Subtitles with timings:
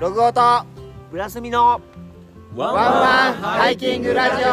[0.00, 0.40] ログオと
[1.12, 1.78] ブラスミの
[2.56, 4.48] ワンワンハイキングラジオ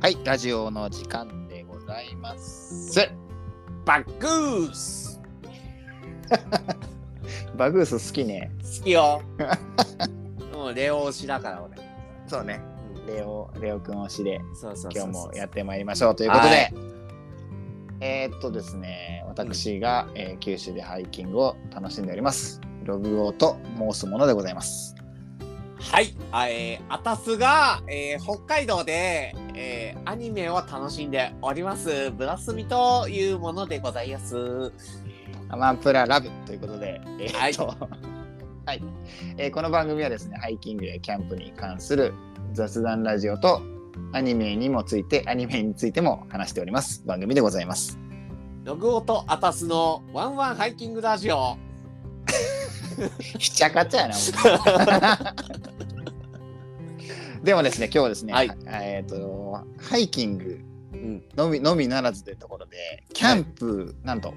[0.00, 2.98] はい、ラジオの時間でございます。
[3.84, 5.22] バッグース
[7.56, 8.50] バグース好きね。
[8.60, 9.22] 好きよ
[10.52, 11.80] もうレオ推しだから俺
[12.26, 12.69] そうね。
[13.10, 16.16] レオ、レオくん推しで今日もやってまいりましょう。
[16.16, 16.72] ということで、
[18.00, 22.60] えーっとですね、私が、えー九州でハイキングを楽しんでおります。
[22.84, 24.94] ログオと申すものでございます。
[25.80, 26.14] はい。
[26.30, 32.10] あえー、あたすが、えー、北海道で、えー、アニメを楽しんでおります。
[32.12, 34.72] ブラスミというものでございます。
[35.48, 37.66] アマプララブということで、えーっと、
[38.66, 38.82] はい、
[39.36, 42.14] えーこの番組はですね、ハイキングやキャンプに関する
[42.52, 43.62] 雑談ラジオと
[44.12, 47.04] アニメにもついて、アニメについても話しております。
[47.06, 47.98] 番組でございます。
[48.64, 51.56] ログオとあたすのワンワンハイキングラジオ。
[53.38, 54.14] ひちゃかちゃやな。
[57.42, 58.50] でもですね、今日はですね、はい。
[58.66, 60.60] えっ、と、ハイキング
[60.92, 61.24] うん。
[61.36, 64.34] のみのみならずというところで、キャンプ、なんと、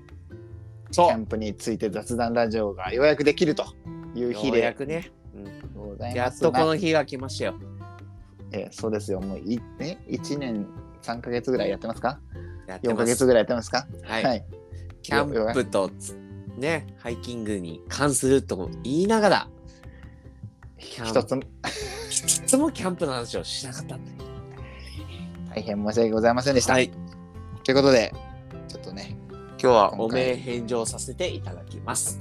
[0.89, 3.65] キそャンプについて雑談ラジオがようやくできると
[4.15, 5.11] いううようや日でくね、
[5.75, 6.17] ございます。
[6.17, 7.55] やっとこの日が来ましたよ
[8.53, 10.67] えーそうですよ、もうい、ね、1年
[11.01, 12.19] 3ヶ月ぐらいやってますか？
[12.67, 12.99] やって ?4 ます。
[12.99, 13.87] ヶ月ぐらいやってますか？
[14.03, 14.45] はい、はい。
[15.01, 16.17] キャンプとつ
[16.57, 19.47] ねハイキングに関すると言いながら
[20.77, 21.41] キャン一つも。
[21.41, 21.45] い
[22.45, 23.97] つもキャンプの話をしなかった
[25.49, 26.73] 大変申し訳ございませんでした。
[26.73, 26.91] はい。
[27.63, 28.13] ということで、
[28.67, 32.19] ちょっとね、今日はお名返上させていただきます。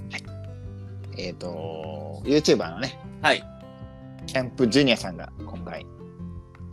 [1.18, 3.44] えっ、と、YouTuber のね、はい。
[4.26, 5.86] キャンプジュニアさんが今回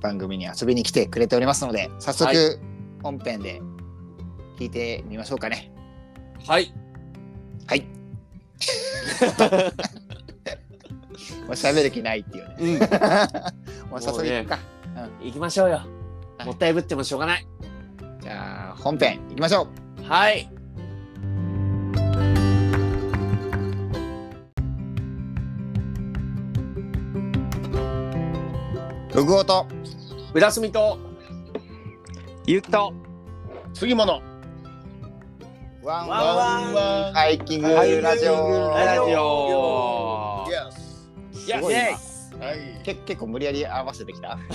[0.01, 2.59] 番組に遊びに来てくれておりますので早は速
[3.03, 3.61] 本編で
[4.57, 5.71] 聞いてみましょうかね。
[6.45, 6.73] はい
[7.67, 7.81] はい。
[11.45, 12.55] もう喋る気ないっていうね。
[12.59, 12.79] うん
[13.91, 14.59] もう早速行くか。
[15.21, 15.77] 行きましょうよ
[16.37, 17.47] はいもったいぶってもしょうがない
[18.21, 19.67] じゃあ本編行きましょ
[19.99, 20.03] う。
[20.03, 20.49] はい
[29.13, 29.67] ログオと
[30.31, 30.99] ブラスミと。
[32.45, 32.93] ゆきと。
[33.73, 34.21] 次もの。
[35.81, 36.73] ワンワワンン。
[36.75, 37.99] ワンハイキングラジオ。
[38.03, 38.27] ラジ
[39.17, 40.45] オ。
[41.47, 41.79] イエスすごいな。
[41.79, 41.95] イエ
[42.39, 42.81] はい。
[42.83, 44.37] け結構無理やり合わせてきた。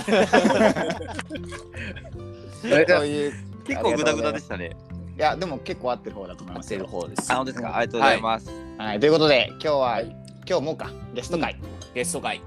[3.01, 3.33] ういう
[3.65, 4.71] 結構グダグダでしたね。
[5.17, 6.87] いやでも結構合ってる方だと思いますせるよ。
[6.87, 7.75] 方ですあ、本当ですか？
[7.75, 8.49] ありがとうございます。
[8.77, 8.99] はい。
[9.01, 10.15] ということで今日は、はい。
[10.47, 10.89] 今日もか。
[11.13, 11.59] ゲスト会。
[11.93, 12.41] ゲスト会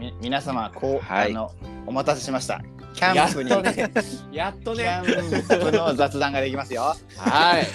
[0.00, 1.52] み皆様こう、はいあの
[1.86, 2.62] お待たせしました。
[2.94, 3.50] キャンプに、
[4.32, 6.94] やっとねやっとキねャンプの雑談ができますよ。
[7.16, 7.66] はい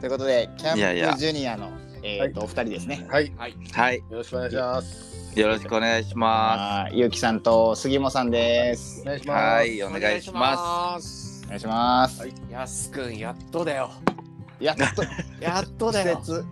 [0.00, 1.70] ということでキャンプジュニアの
[2.02, 3.04] えっ、と、お二人ですね。
[3.10, 3.96] はいはいはい。
[3.96, 9.04] よろしくお願いしますよろしくお願いしまあーゆうきさんと杉本さんですお。
[9.06, 9.28] 願いしす。
[9.28, 9.82] ますはい。
[9.82, 11.40] お願いします。
[11.40, 12.20] すお願いします。
[12.20, 13.90] はいやすくんやっとだよ
[14.60, 15.02] やっと
[15.40, 16.44] やっと苦だよ節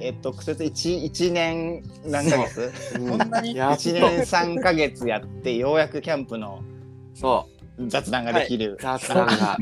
[0.00, 2.72] えっと苦節一一年何ヶ月？
[2.98, 3.18] こん。
[3.30, 3.54] なに？
[3.54, 6.62] やっ一年三ヶ月やってようやくキャンプの
[7.14, 7.46] そ
[7.78, 7.88] う。
[7.88, 8.76] 雑談ができる。
[8.80, 9.56] 雑談が。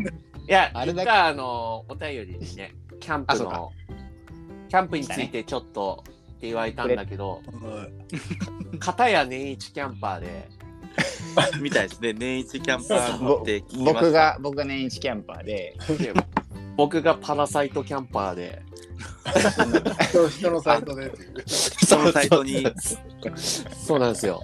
[0.49, 1.11] いや あれだけ？
[1.11, 3.73] あのお便りにねキャンプの
[4.69, 7.41] キャンプについてちょっとって言われたんだけど
[8.79, 10.49] 片や年一キャンパーで
[11.61, 12.13] みたいですね。
[12.13, 15.75] 年一キャンパーぼって聞きました僕が僕が年一キャンパーで。
[15.99, 16.15] で
[16.77, 18.63] 僕がパラサイトキャンパーで
[19.29, 21.07] 人人のサイトで。
[21.07, 22.67] っていうそのサイトに。
[23.73, 24.43] そうなんですよ。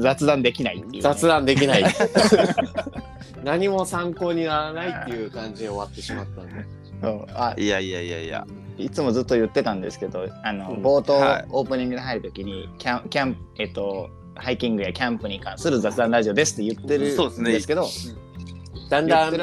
[0.00, 1.84] 雑談できないっていうね、雑談できない。
[3.44, 6.52] 何も参考にならないっていう感じで終わってしまったんで。
[7.02, 7.06] う。
[7.06, 8.46] んあいやいやいやいや。
[8.78, 10.82] いつもずっと言ってたんですけどあの、うん。
[10.82, 11.46] 冒頭、はい。
[11.50, 17.50] オープニングで入るときにキャンキャンえっとハイキングやキャンプに関する雑談ラジオですって言ってるそうですね。
[17.50, 17.86] んですけど
[18.88, 19.34] だんだん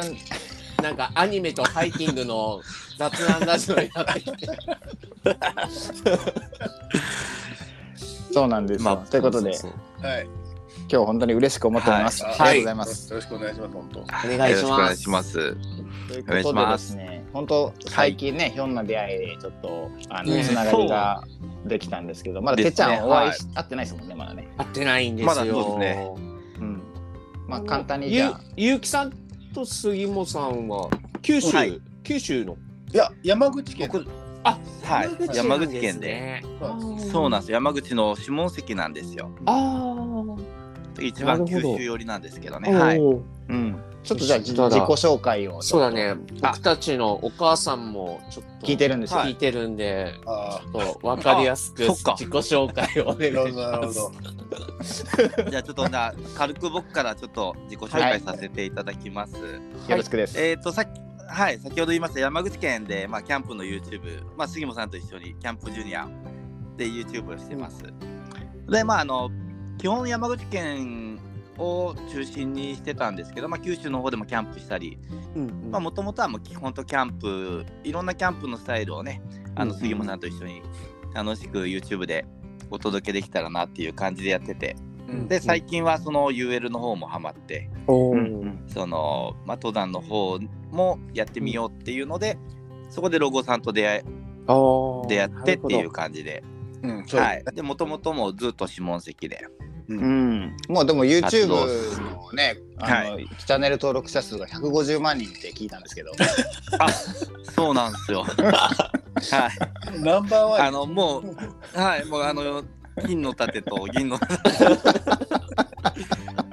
[0.81, 2.61] なんかアニメとハイキングの
[2.97, 4.47] 雑談ラジオになってきて。
[8.31, 10.27] そうなんですよ、まあということでそうそうはい。
[10.87, 12.33] 今日本当に嬉しく思っております、はい。
[12.33, 13.99] ありがとうございます、よろしくお願いします本当。
[13.99, 14.05] お
[14.37, 14.57] 願いします。
[14.57, 15.33] よろしくお願いします。
[15.33, 21.23] ということでですね本当最近ね、ひょんな出会いでちょっとあのねつながりが
[21.65, 23.07] できたんですけどまだてっちゃですね。
[23.07, 24.47] んお会いし、は会ってないですもんねまだね。
[24.57, 25.27] 会ってないんですよ。
[25.27, 26.13] まだそうですね。
[26.59, 26.81] うん。
[27.47, 28.41] まあ簡単にじゃあ。
[28.55, 29.13] ゆゆうきさん
[29.55, 30.89] と杉本さんは
[31.21, 32.57] 九州、はい九州の？
[32.93, 34.05] いや山口県僕
[34.43, 36.43] あはい山口県でね
[37.11, 37.51] そうなんです。
[37.53, 39.31] 山口の下関なんですよ。
[39.45, 42.73] あー一番九州寄りなんですけどね。
[42.73, 42.99] はい。
[42.99, 43.01] う
[43.53, 43.81] ん。
[44.05, 46.15] ちょっとじゃあ自己紹介をそうだね。
[46.41, 49.21] 僕たちのお母さんもちょっと聞いてるんですよ。
[49.21, 53.87] 聞いてるんで、あちょっとわかりやすく自己紹介をお願いしど、ますなる。
[53.87, 55.49] ほど。
[55.49, 59.33] じゃあちょっとな軽く僕からちょっと自己紹介させていただきます。
[59.87, 60.39] よろしくです。
[60.39, 66.07] えっ、とさっきはい先ほど言いました山口県でまあキャンプの YouTube まあ杉本さんと一緒にキャンプジュニア
[66.77, 67.83] で YouTube をしてます。
[68.69, 69.31] でまああの
[69.77, 71.14] 基本山口県
[71.57, 74.97] を中心にしてたんですけど、まあ、九州の方でもキャンプしたり
[75.71, 79.21] もともとはもう基本とキャンプいろんなキャンプのスタイルをね
[79.55, 80.61] あのうん杉本さんと一緒に
[81.13, 82.25] 楽しく YouTube で
[82.69, 84.75] お届けできたらなっていう感じでやってて。
[84.79, 90.39] うんで最近はその UL の方もハマってうんその、まあ、登山の方
[90.71, 92.39] もやってみようっていうので、
[92.89, 94.03] そこでロゴさんと出会
[95.07, 96.43] 出会ってっていう感じで、
[96.83, 97.43] うん、そうはい。
[97.53, 99.47] で、もともともずっと下関で、
[99.87, 100.57] うん。
[100.67, 101.65] もうでも YouTube の
[102.33, 106.11] ね、あの、チャンネル登録者数が150万人って聞いたんですけど。
[107.55, 108.23] そうなんですよ。
[108.23, 108.27] は
[109.93, 109.99] い。
[109.99, 110.63] ナンバーワン。
[110.63, 111.35] あの、もう、
[111.77, 112.63] はい、もうあの、
[113.05, 114.35] 金の盾と銀の盾。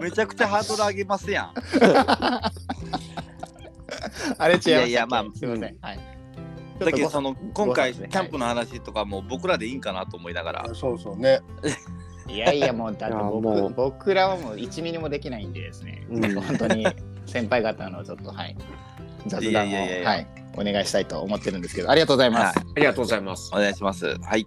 [0.01, 1.53] めちゃくちゃハードル上げますやん。
[4.39, 5.77] あれ違いますいやいやまあすみません。
[5.81, 6.01] はい。
[6.85, 11.41] だけど、その、今回、キャンプの話とかも僕らでいいんかなと思いながら、そうそうね。
[12.29, 16.87] いやいやもうだって僕う僕らはもう1ミリもできないんでですね、うん本当に
[17.27, 18.57] 先輩方のちょっとはい
[19.27, 20.27] 雑い談をやいやいやいやはい
[20.57, 22.59] お願いしたいと思ってるんですけどありがとうございます。
[22.59, 23.57] ありがとうございますお。
[23.57, 24.07] 願いします。
[24.07, 24.47] はい。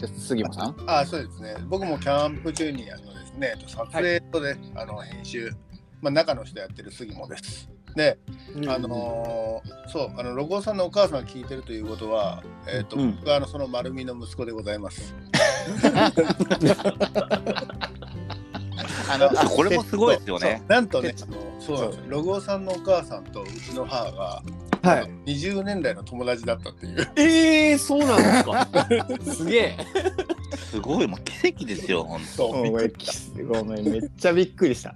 [0.00, 0.76] で杉本さん？
[0.86, 1.54] あ、そうですね。
[1.68, 5.52] 僕もキャンプジュニアのですね、撮影とね、あの編集、
[6.00, 7.68] まあ中の人やってる杉本です。
[7.94, 8.18] で、
[8.68, 15.14] あのーそう、あのロゴさんのお母さんが聞いてるということは、えっ、と、うん僕はあのその丸みの息子でございます。
[19.14, 20.62] あのあこれもすごいですよね。
[20.68, 21.14] なんとね
[21.60, 24.42] そうロゴさんのお母さんとうちの母が、
[24.82, 25.32] はい。
[25.32, 27.08] 20年来の友達だったっていう。
[27.16, 28.68] ええー、そうなんですか。
[29.32, 29.76] すげえ。
[30.70, 34.94] すごい、もう奇跡ですよ、本そうごめんごめんめっちゃびっくりした。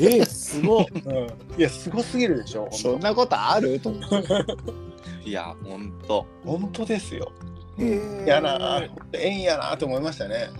[0.00, 0.86] えー、すごい。
[1.06, 3.78] うん、いや、すごすぎるでしょ、本そんなことある？
[3.78, 3.92] と。
[5.24, 6.26] いや、本当。
[6.44, 6.50] 当。
[6.50, 7.30] 本当ですよ。
[7.78, 10.50] えやなー、縁やなーと思いましたね。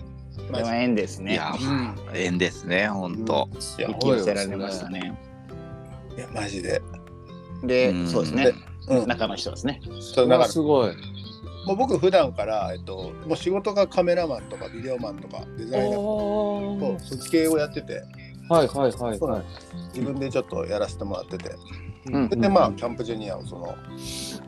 [0.51, 1.33] マジでも縁ですね。
[1.33, 3.49] いや、まあ、縁ですね、本当。
[3.79, 5.17] いや、引き寄せられましたね。
[6.15, 6.81] いやマジで。
[7.63, 8.53] で、うんそうですね。
[8.89, 9.81] うん、中の人ですね。
[9.99, 10.95] そうだからすごい。
[11.65, 18.03] もう僕普段から、えっと、もう仕事がカメラマンとかビデオマンとかデザイナーおとそっち系をやってて
[18.49, 19.43] はいはいはいはいん。
[19.93, 21.55] 自分でちょっとやらせてもらってて、
[22.07, 23.77] うんでまあキャンプジュニアをその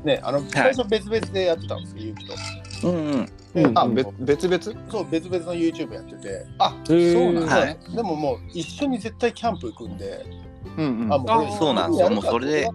[0.03, 2.33] ねあの最初別々でやってたんですよ、ゆうきと。
[2.89, 3.77] うんうん。
[3.77, 4.63] あ、べ別々？
[4.89, 7.77] そう別々の YouTube やってて、あ、そうなんですね。
[7.95, 10.25] でももう一緒に絶対キャンプ行くんで、
[10.77, 11.13] うんうん。
[11.13, 11.19] あ
[11.57, 12.69] そうなんですよもうそれで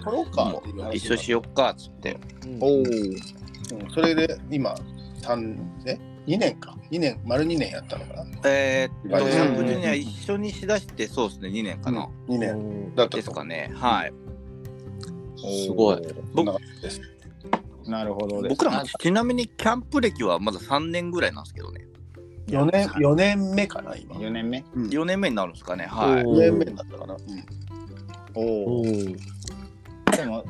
[0.93, 2.17] 一緒しよっかっつって。
[2.61, 2.79] おお。
[2.79, 2.87] うん、
[3.95, 4.75] それで今
[5.23, 8.27] 三え？2年か2年丸2年やったのかな？
[8.47, 12.09] えーっと、うんキャンプジュニア一緒にしだして、そうですね、2年かな。
[12.29, 12.95] 2年年。
[12.95, 13.71] だったとですかね。
[13.75, 14.13] はい。
[15.65, 16.03] すごい。
[16.35, 16.45] そん
[17.91, 18.57] なるほどです。
[18.57, 21.87] 僕らもちなみにキャンプ歴はまだ3年ぐらいなんですけどね。
[22.47, 25.87] 4年4年目かな今4年目？4年目になるんですかね。
[25.87, 26.25] はい。
[26.25, 27.21] お4年目だったかな、うん
[28.35, 28.83] おお。
[28.85, 30.45] でも、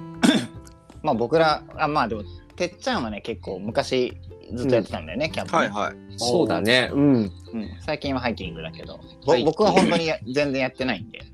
[1.03, 2.23] まあ僕ら、あまあでも、
[2.57, 4.13] てっちゃんはね、結構昔
[4.55, 5.95] ずっとやってたんだよね、キャンプね、はいはい。
[6.19, 6.91] そうだね。
[6.93, 7.15] うん。
[7.15, 7.33] うん。
[7.81, 9.01] 最近はハイキングだけど、
[9.45, 11.21] 僕は本当にや全然やってないんで、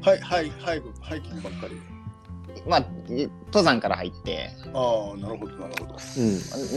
[0.00, 1.80] はいはいはいハイキングばっかり
[2.66, 2.80] まあ、
[3.12, 5.96] い登山から入って、ああなるほどなるほど、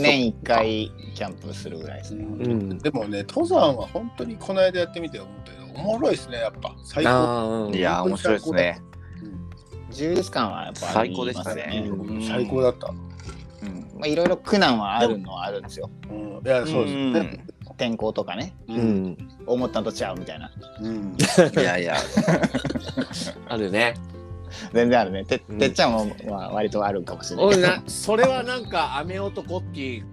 [0.02, 2.26] 年1回キャンプするぐらいですね。
[2.26, 2.42] うん。
[2.42, 2.78] うん。
[2.80, 6.76] でもね登山は本当にこの間やってみて思ったけどおもろいですねやっぱ。
[6.84, 8.82] 最高、いやー、面白いですね。
[9.92, 11.90] 充実感はやっぱあります最高でしたね。
[11.90, 12.24] うん。
[12.28, 14.00] 最高だった、うん。
[14.00, 15.70] まあいろいろ苦難はあるのはあるんで。
[15.70, 15.90] すよ。
[16.10, 17.46] うん、いやそうですね、
[17.78, 19.06] 天候とかね、ううん。
[19.06, 19.18] ん。
[19.46, 20.52] 思ったのと違うみたいな。
[20.82, 21.16] うん。
[21.58, 21.96] いやいや、
[23.48, 23.94] あるね。
[24.74, 25.24] 全然あるね。
[25.26, 30.06] てうんてっちゃんも、まあ、割とあるかもしれないな、それはなんか雨男っていう、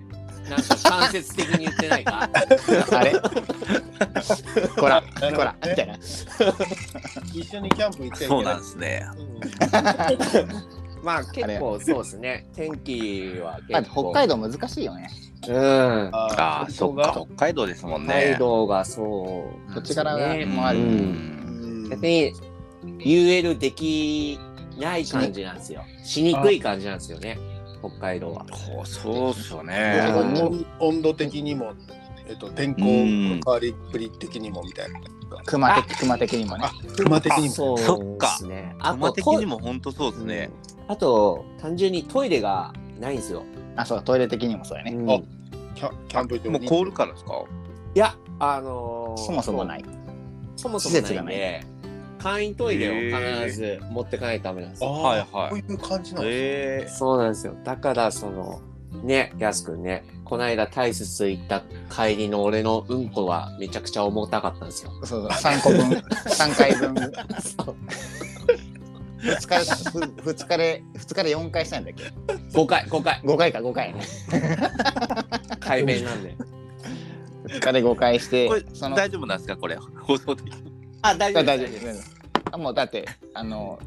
[0.51, 2.29] なんか間接的に言ってないか？
[2.93, 3.13] あれ？
[4.77, 5.95] こら、こら、みたいな。
[7.33, 9.07] 一緒にキャンプ行っちゃいけないそうなんですね。
[11.03, 12.47] まあ結構そうですね。
[12.55, 14.13] 天気はまあ結構。
[14.13, 15.11] 北海道難しいよね。
[15.47, 16.09] うん。
[16.13, 18.37] あああ、そっか、北海道ですもん北海ね。
[18.39, 19.75] 道がそう。
[19.75, 20.79] 土地柄ねもある。
[20.79, 21.91] ううんん。
[21.91, 22.33] 逆に
[22.99, 24.39] UL でき
[24.79, 25.83] ない感じなんですよ。
[26.03, 27.39] しにくい感じなんですよね。
[27.81, 28.45] 北海道は。
[28.85, 30.01] そうっすよあね。
[30.15, 31.73] 温温度的にも
[32.27, 35.01] えっと、天候の変わりっぷり的にもみたいな。
[35.45, 37.77] 熊的熊的にもねあ、熊的にも。
[37.77, 38.75] そっかですね。
[38.79, 40.51] あ馬と的にも本当そうですね。
[40.69, 42.71] うんあと単純にトイレが
[43.01, 43.43] ないんですよ。
[43.75, 45.19] あそうトイレ的にもそうやね、うんあ
[45.75, 46.51] キャキャンプ場に。
[46.51, 47.43] もう凍るからですか？
[47.95, 49.85] いやあのーそもそもない
[50.57, 51.65] そもそもないんで
[52.25, 54.93] 簡易トイレを必ず持ってかないとダメなんですあよ。
[54.95, 55.51] はいはい。
[55.51, 57.55] こういう感じなんですえそうなんですよ。
[57.63, 58.63] だからその
[59.03, 61.63] ねやすくんねこの間大切行った
[61.95, 64.91] 帰りの俺のうんこはめちゃくちゃ重たかったんですよ。
[65.05, 65.29] そうそう。
[65.29, 65.91] 3個分。
[66.25, 66.95] 3回分。
[67.43, 67.77] そう。
[69.25, 72.05] 2日ふ二日で2日で4回したんだっけ
[72.59, 73.21] ？5回5回。
[73.23, 73.95] 5回か5回。
[75.61, 76.35] 海面なんで。
[77.49, 79.57] 2日で5回してこれその大丈夫なんですか？
[79.59, 79.77] これ。
[79.77, 80.74] 放送的に。
[81.05, 81.85] あ大大丈夫です。
[81.85, 82.17] 丈夫です。
[82.53, 83.79] あもうだってあの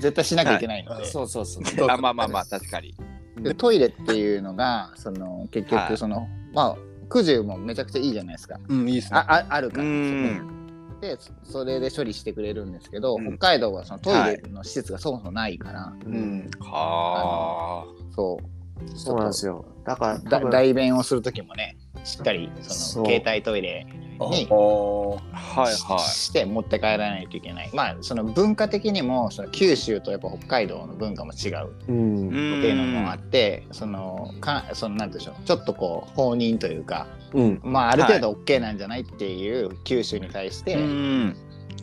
[0.00, 1.64] 絶対しなきゃいけないので、そうそうそう。
[1.64, 2.94] そう あまあまあまあ確かに。
[3.40, 5.88] でトイレっていうのがその結はい。
[5.88, 6.76] 局その、まあ
[7.10, 8.60] 九十もめちゃくちゃいいじゃないですか。
[8.68, 9.18] うん、いいですね。
[9.18, 9.84] あああるうから。
[9.84, 10.54] ん。
[11.00, 13.38] でそそれで処理してくれるんですけど、うん。
[13.38, 16.50] 北海道はそのトイレの施設がそもそもないから、うん。
[16.60, 18.58] はそう。
[18.94, 19.64] そうなんですよ。
[19.84, 23.86] だから代弁をする時もねしっかりその携帯トイレ
[24.30, 31.68] にして持って帰らないといけないまあその文化的にもその九州とやっぱ北海道の文化も違う。
[31.68, 41.36] っていうのもあってそのかそのなんでしょうちょっとこう放任というかうんまあある程度 OK なんじゃないっていう九州に対して、うん。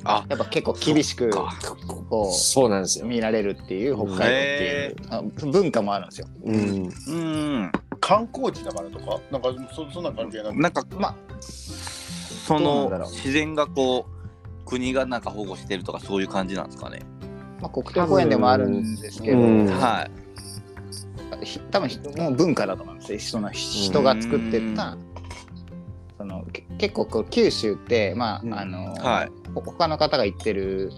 [0.08, 3.06] あやっぱ結構厳しくこそうなんですよ。
[3.06, 6.28] う見られるっていう北海道っていうあ文化もあるんですよ。
[6.44, 6.90] うん。
[7.08, 7.72] うん。
[8.08, 10.62] 観光地だからとか、なんかそそんな関係なく。
[10.62, 17.02] なんかまあその自然がこう国がなんか保護してるとかそういう感じなんですかね。
[17.60, 19.66] まあ、国定公園でもあるんですけど、うん。
[19.66, 20.08] は
[21.42, 21.46] い。
[21.46, 23.20] ひ多分ひもう文化だと思うんですよ。
[23.20, 24.98] その人が作ってった
[26.20, 28.54] そのけ結構こう九州ってまあ、うん。
[28.54, 29.32] あの、はい。
[29.56, 30.92] ほ他の方が言ってる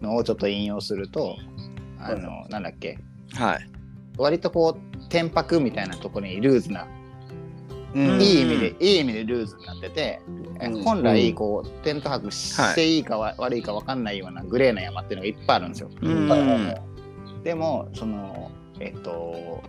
[0.00, 1.36] のをちょっと引用すると
[2.00, 2.98] あの、はなんだっけ？
[3.34, 3.68] はい。
[4.18, 6.88] 割とこう天白みたいなところにルーズな、
[7.94, 8.20] うん。
[8.22, 10.22] いい意味でいい意味でルーズになってて、
[10.58, 10.82] えうん。
[10.82, 15.90] 本来こうテント泊していいかわ、悪いか分かんないようなグレーな山っていうのがいっぱいあるんですよ。
[17.44, 18.50] でもその
[18.80, 19.62] えっと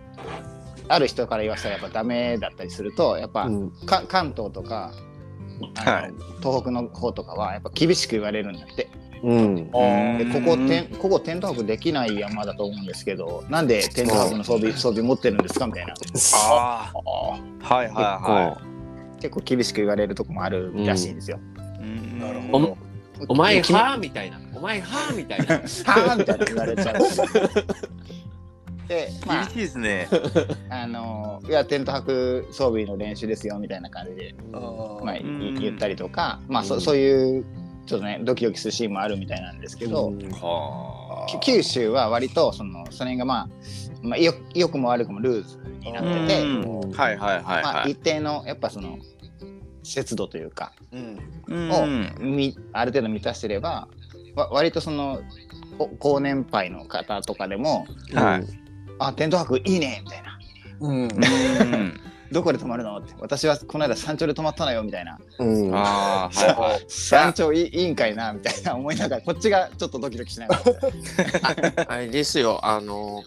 [0.88, 3.70] ある人から言わせたらやっぱダメだったりするとやっぱ、うん。
[3.84, 4.92] か関東とか
[5.76, 6.12] はい。
[6.40, 8.88] 東北の方とかはやっぱ厳しく言われるんだって
[9.24, 9.66] うん。
[9.70, 15.66] ここてんここテント泊できない山だと思うんですけどなんでテント泊の装備装備持ってるんですか？
[15.66, 15.94] みたいな
[16.34, 17.74] ああ。
[17.74, 18.58] はいはいは
[19.20, 21.38] 結構厳しく言われるとこもあるらしいんですよ。
[21.80, 21.82] い。
[21.82, 22.76] うんなるほど。
[23.28, 23.78] お前君？
[23.78, 24.38] はみたいな。
[24.54, 25.46] お前はみたいな。
[25.56, 26.96] はーみたいな言われちゃう。
[28.88, 30.08] で、まあ厳しいですね。
[30.68, 37.44] あのいやテント泊装備の練習ですよみたいな感じで、まあ、言ったりとか、まあうんそそういう
[37.86, 40.12] ちょっとねドキドキするシーンもあるみたいなんですけど、
[41.42, 43.48] 九州は割とそのそれがまあ、
[44.02, 46.46] まあ、よ良くも悪くもルーズになってて、う
[46.86, 47.92] んはいはいはいまあ、はい。
[47.92, 48.98] 一定のやっぱその
[49.82, 51.70] 節度というかうん。
[51.70, 53.88] をうんみある程度満たしてれば
[54.34, 55.20] わ割とその
[55.78, 58.44] こ高年配の方とかでもはい。
[58.98, 60.38] 「あテント泊いいね」みたいな
[60.80, 62.00] うん。
[62.28, 62.32] うん。
[62.32, 65.74] 「どこで泊まるの?」って「私はこの間山頂で泊まったのよ」みたいなうん。
[65.74, 66.84] ああ、はいはい。
[66.88, 73.22] 「山頂いいいいんかいな」みたいな思いながらこっちがちょっとドキドキしながらあれですよ、あの、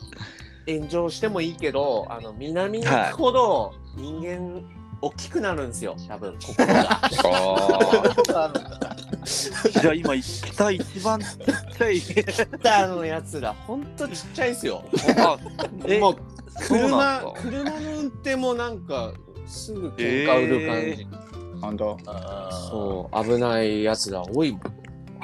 [0.68, 4.62] 炎上してもいいけど、あの、南に行くほど人間
[5.01, 6.92] 大きくなるんですよ、多分、心が。
[6.92, 7.00] あ
[8.34, 8.96] あ。
[9.80, 11.27] じゃあ今、北一番ちっ
[11.77, 12.01] ちゃい。
[12.01, 14.84] 北のやつら、ほんとちっちゃいですよ。
[15.20, 15.38] あ、
[15.86, 16.16] えもう、
[16.62, 19.14] 車、車の運転もなんか、
[19.46, 21.08] すぐ喧嘩売る感じ。
[21.62, 21.98] 本当
[22.70, 24.62] そう、危ないやつら多いもん。
[24.62, 24.72] こ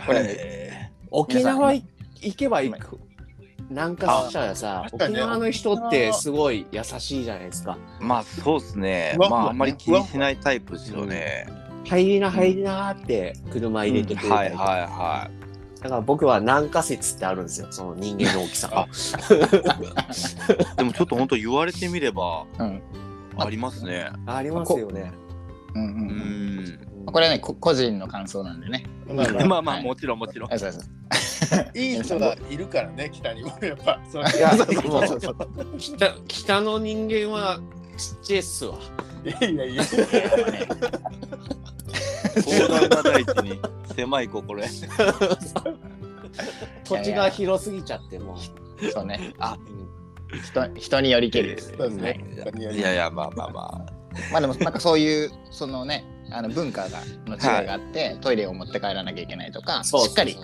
[0.09, 1.85] れへ沖縄い
[2.21, 2.99] 行けば行く。
[3.69, 7.77] なんかしたらさ、沖縄の人ってすごい優しいじゃないですか。
[7.99, 9.15] ーまあそうですね。
[9.17, 11.47] まああんまり気にしないタイプですよね。
[11.85, 15.31] 入りな入りなーって車入れてくれたりとかはいはいは
[15.83, 18.87] だから僕は南下説ってあるんですよ、その人間の大きさが。
[18.87, 20.75] い。
[20.77, 22.81] でもちょっと本当言われてみればうん
[23.37, 24.09] ありますね。
[24.25, 25.11] ありますよね。
[25.75, 27.05] うんうんううんん。
[27.05, 30.57] これはねこ個人の感想なんでねまあまあまあもちろんもちろんあ。
[30.57, 30.83] そうそう
[31.75, 33.49] いい人がいるからね、北にも。
[33.61, 37.59] やっぱ、それいや、そうそうもそう北北の人間は
[37.97, 38.77] ちっちゃいっすわ。
[39.25, 39.83] いやいやいや。
[42.35, 43.61] ね広大な大地に。
[43.95, 44.67] 狭い心へ。
[46.83, 48.35] 土地が広すぎちゃっても
[48.81, 48.91] う。
[48.91, 49.33] そうね。
[49.39, 49.57] あ。
[50.43, 51.73] 人人によりけりです。
[51.77, 52.23] そうですね。
[52.57, 53.85] いやいやまあまあま
[54.31, 60.35] まあでもなんかそういうそのねあの文化がの違いがあって、トイレを持って帰らなきゃいけないとかしっかり。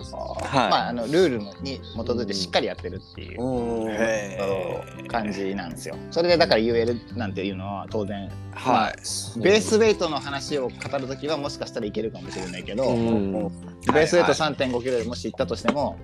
[0.52, 5.96] まあ、あのルールに基づいてしっかりやってるっていう感じなんですよ。
[6.10, 9.40] それでだから UL なんていうのは当然はい。
[9.40, 13.32] ベースウェイトの話を語るときはもしかしたらいけるかもしれないけど、うん。
[13.32, 15.98] ベースウェイトはい3.5キロでもし行ったとしても、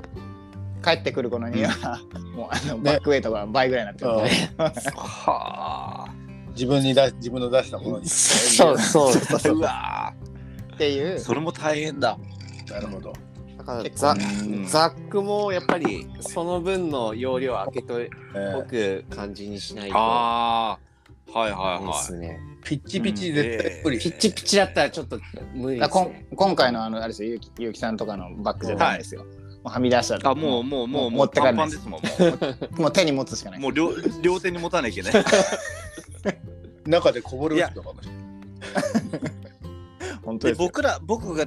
[0.83, 2.00] 帰ってくる頃には、
[2.35, 4.11] もうあのねバックウェイトが倍ぐらいになってる
[4.97, 6.15] はあ。
[6.56, 8.08] 自分に出自分の出したものに。
[8.08, 10.12] そうそうそうそううわ
[10.75, 12.18] っていうーそれも大変だ。
[12.70, 13.12] なるほど。
[13.58, 20.78] だから結ザうんザックもやっぱりその分の容量を開けとえおーく感じにしないとああ。
[21.38, 22.40] はいはいではすね。
[22.64, 23.98] ピッチピチ絶対無理。
[23.98, 25.20] ピッチピチだったらちょっと
[25.54, 26.26] 無理だからこんですね。
[26.34, 29.25] 今回のあのあれですよ、ゆうきゆうきさんとかのバッグじゃダメですよ。
[29.25, 29.28] も
[29.66, 30.20] うはみ出したい。
[30.20, 32.70] らあ、もうもうもう持ってかれないでパンですすもん。
[32.70, 33.60] もう もう手に持つしかない。
[33.60, 33.90] もう両
[34.22, 35.25] 両手に持たなきゃいけない。
[36.87, 39.33] 中でこぼれ落ちたかもしれない。
[40.23, 41.47] 本当で僕ら僕が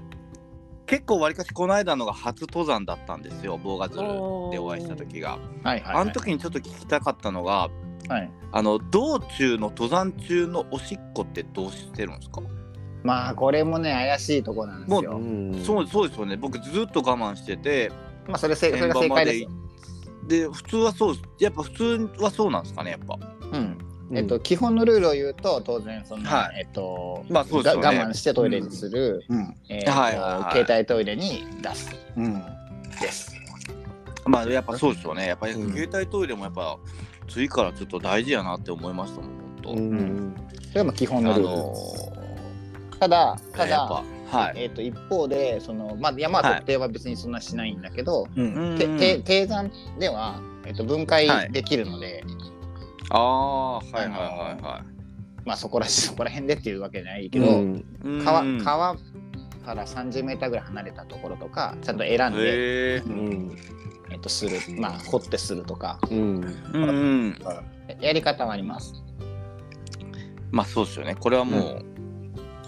[0.85, 4.07] 結構わりかしこの間のが初登山だったんですよボーガズル
[4.51, 5.95] でお会いした時が、はいはい、はい。
[6.01, 7.69] あの時にちょっと聞きたかったのが
[8.07, 8.31] はい。
[8.51, 12.41] あの道中の登山中のおしっこってどうしてるんですか、
[13.03, 15.17] まあこれもね怪しいとこなんですうよ。
[15.19, 17.91] んそうそうですよね僕ずっと我慢してて
[18.27, 19.49] まあそれせそれが正解ですよ。
[20.27, 23.19] で普通はそうやっぱ普通はそうなんですかねやっぱ
[23.51, 23.77] うん。
[24.11, 27.97] えっと、基本のルールを言うと当然その、はえっと、まあそうですよね。
[27.97, 29.55] が我慢してトイレにする、うん。
[29.69, 30.65] えっとはいはいはい。
[30.65, 31.95] 携帯トイレに出す。
[32.17, 32.43] うん。
[32.99, 33.35] です。
[34.25, 35.27] まあやっぱそうですよね。
[35.27, 35.73] やっぱりうん。
[35.73, 36.77] 携帯トイレもやっぱ
[37.27, 39.27] 次からちょっと大事やなって思いましたも
[39.75, 40.35] んうん。
[40.69, 41.55] それがまあ基本のあルール。
[41.55, 41.73] の
[42.99, 44.53] ただたやっだ、ぱはい。
[44.55, 46.53] えっと一方でそのまあ山はい。
[46.55, 48.75] 特定は別にそんなしないんだけど、うん。
[48.77, 48.97] てうん。
[48.97, 52.23] て低山ではえっと分解できるので、
[53.09, 54.99] ああはいはいはいはい。
[55.45, 57.85] まあそこら そこら辺でっていうわけじゃないけど、うん。
[58.03, 58.23] うん。
[58.23, 58.95] 川川
[59.65, 63.57] から30メーターぐらい離れたところとかちゃんと選んで、へえうん。
[64.11, 64.59] えっとする。
[64.77, 65.99] まあ掘ってするとか。
[66.09, 66.17] うん。
[66.73, 67.39] うんうん。
[67.99, 68.93] やり方はあります。
[70.51, 71.15] まあそうですよね。
[71.15, 71.81] これはも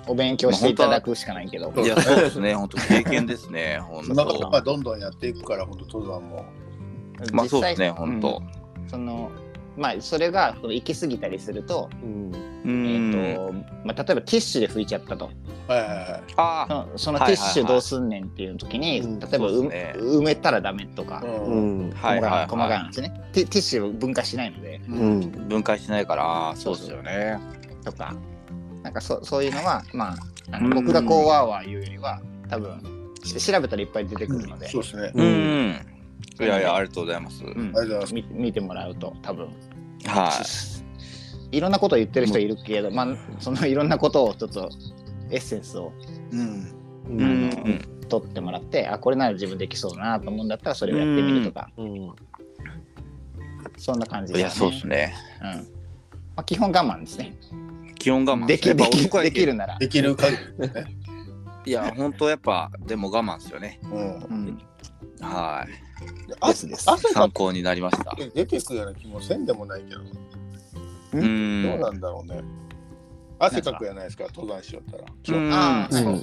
[0.08, 1.72] お勉強していただくしかないけど。
[1.76, 2.56] う、いやそうですね。
[2.56, 3.80] 本当経験ですね。
[3.86, 6.46] 本そんなこと当がどんどんやっていくから、本当登山も。
[7.32, 8.42] まあそうですね本当。
[8.82, 8.90] うん。
[8.90, 9.32] その
[9.78, 13.54] まあそれがその行き過ぎたりすると,、えっと
[13.86, 15.30] まあ、例えばティッシュで拭いちゃったと。
[16.36, 19.20] あそのそのティッシュどうすんねんっていう時に、うん。
[19.20, 21.92] 例えば埋めたらダメとか、うん。
[21.92, 23.14] 細かいはいは細かい話ね。
[23.32, 24.82] ティティッシュを分解しないので。
[24.90, 25.24] うん。
[25.24, 27.40] い分解しないからそうですよね。
[27.86, 28.14] とか。
[28.84, 30.16] なんかそそういうのはま
[30.52, 32.82] あ僕がこうわーわー言うよりは多分
[33.24, 35.12] し調べたらいっぱい出てくるので、そうですね。
[35.14, 35.76] ううんん
[36.40, 37.44] いやいやありがとうございます。
[37.44, 37.50] うん。
[37.50, 38.14] ありがとうございます。
[38.14, 39.48] み見てもらうと多分。
[40.06, 40.44] は
[41.52, 41.60] い。
[41.60, 43.08] ろんなことを言ってる人いるけど、まあ、
[43.40, 44.70] そのいろんなことをちょっと
[45.30, 45.92] エッセンスを
[46.32, 46.40] うん。
[46.40, 47.50] ううん。
[47.50, 52.14] ん取ってもらってあこれなら自分できそうだなと思うんだったらそれをやってみるとか、うん。
[53.78, 55.14] そんな感じいやそうですね。
[55.42, 55.48] うん。
[55.48, 55.62] ま
[56.38, 57.36] あ、基本我慢ですね。
[57.98, 60.86] 気温我慢できやっぱできできるなら、できる限りね。
[61.64, 63.80] いや本当やっぱでも我慢ですよね。
[63.84, 63.92] うん。
[63.92, 64.60] うん、
[65.20, 65.74] はい。
[66.40, 66.90] あですです。
[66.90, 68.12] 汗か参考になりました。
[68.12, 70.06] って出てくような気もせんでもないけど、う
[71.14, 71.80] どうん？
[71.80, 72.42] なんだろうね。
[73.40, 75.06] 汗かくやないですか、登山しよったら。
[75.38, 75.54] うん。
[75.54, 76.04] ああ、うん。
[76.04, 76.22] そう。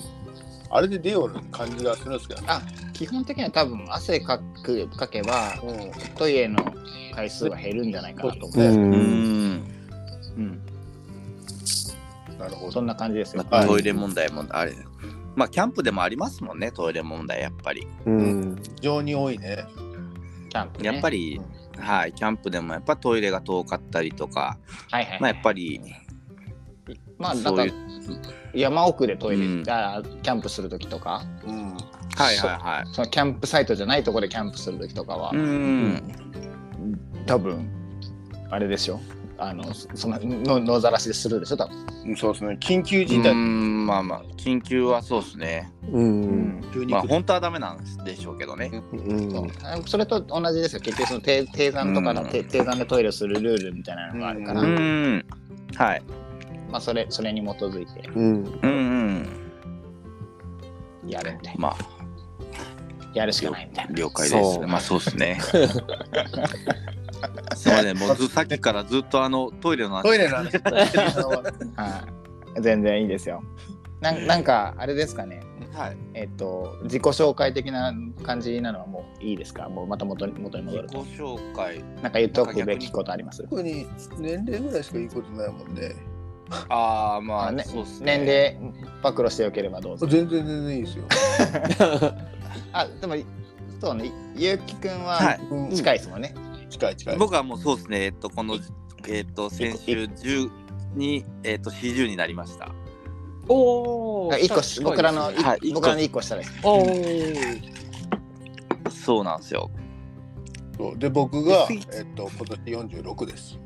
[0.71, 2.47] あれで出よる感じがするんですけどね。
[2.51, 2.63] あ
[2.93, 5.91] 基本的には多分汗かくかけばうん。
[6.17, 6.59] トイレの
[7.15, 8.91] 回数は減るんじゃないかなと思う、ううん。
[8.91, 9.65] ん
[10.37, 10.61] うん、
[12.39, 12.73] なるほど。
[12.73, 14.73] そんな感じですよ、まあトイレ問題もあれ
[15.39, 17.87] まあキャンプでもありますもんねトイレ問題やっぱり。
[18.05, 18.57] うん。
[18.61, 19.67] 非常に多いね。
[20.49, 21.41] キャンプ、ね、やっぱり、
[21.79, 24.59] はいキャンプでもやっぱトイレが遠かったりとか
[24.91, 25.81] はいはいはい、まあやっぱり
[27.19, 27.75] まあなんかそういう
[28.55, 29.65] 山奥でトイレ、うん。
[29.69, 31.23] あキャンプする時とか。
[31.47, 31.75] うん。
[31.75, 32.95] はいはいはい。
[32.95, 36.03] そのキャンプサイトじゃないところでキャンプする時とかは、うん。
[37.27, 37.71] 多分
[38.51, 39.01] あれでしょ
[39.41, 42.59] あのそそのの野ざらしでするでしょ多分、うんそうですね。
[42.61, 43.33] 緊急事う態。
[43.35, 45.73] んまあまあ緊急はそうですね。
[45.93, 46.61] うん。
[46.89, 48.83] まあ本当はダメなんでしょうけどね。
[48.93, 49.85] うん。
[49.87, 50.81] それと同じですよ。
[50.81, 52.29] 結局その低低山とかの、うん。
[52.29, 55.17] 低低山でトイレをするルールみたいなのがあるから、ううん。
[55.19, 55.25] ん
[55.77, 56.03] はい。
[56.71, 58.09] まあ、それそれに基づいて。
[58.15, 58.25] うん。
[58.25, 59.29] うんうん
[61.07, 61.77] やるんでまあ。
[63.15, 63.95] やるしかないみたいな。
[63.95, 64.59] 了解です。
[64.61, 65.39] まあそうですね
[67.57, 70.03] すいませんもうずさっきからずっとあのトイレの話。
[70.03, 70.59] トイレなんです。
[71.77, 72.05] は
[72.57, 73.43] い 全然いいですよ。
[74.01, 75.41] なんなんかあれですかね。
[75.73, 75.97] はい。
[76.15, 77.93] えっと自己紹介的な
[78.25, 79.69] 感じなのはもういいですか？
[79.69, 80.99] もうまた元に元に戻ると。
[81.05, 81.85] 自己紹介。
[82.03, 83.43] なんか言っておくべきことあります？
[83.45, 83.87] 特に
[84.19, 85.95] 年齢ぐらいしか言うことないもんね。
[86.71, 88.19] ああまあ、あねそうっすね。
[88.19, 90.07] 年齢暴露してよければどうぞ。
[90.07, 91.05] 全然全然いいですよ。
[92.73, 93.15] あでも
[93.81, 94.11] そうね。
[94.35, 95.41] ゆうきくんははい。
[95.51, 95.71] うん。
[95.71, 96.35] 近いですもんね。
[96.69, 97.17] 近い近い。
[97.17, 98.59] 僕はもうそうですねえっとこの
[99.09, 100.51] えっと先週10
[100.95, 102.73] にえっと40になりました
[103.49, 104.33] おお。
[104.33, 106.53] あ一個し僕らの、いはい僕らの一個下です。
[106.63, 106.87] おお。
[108.91, 109.71] そうなんですよ
[110.77, 112.61] そうで僕が次えっと今年
[113.03, 113.59] 46です。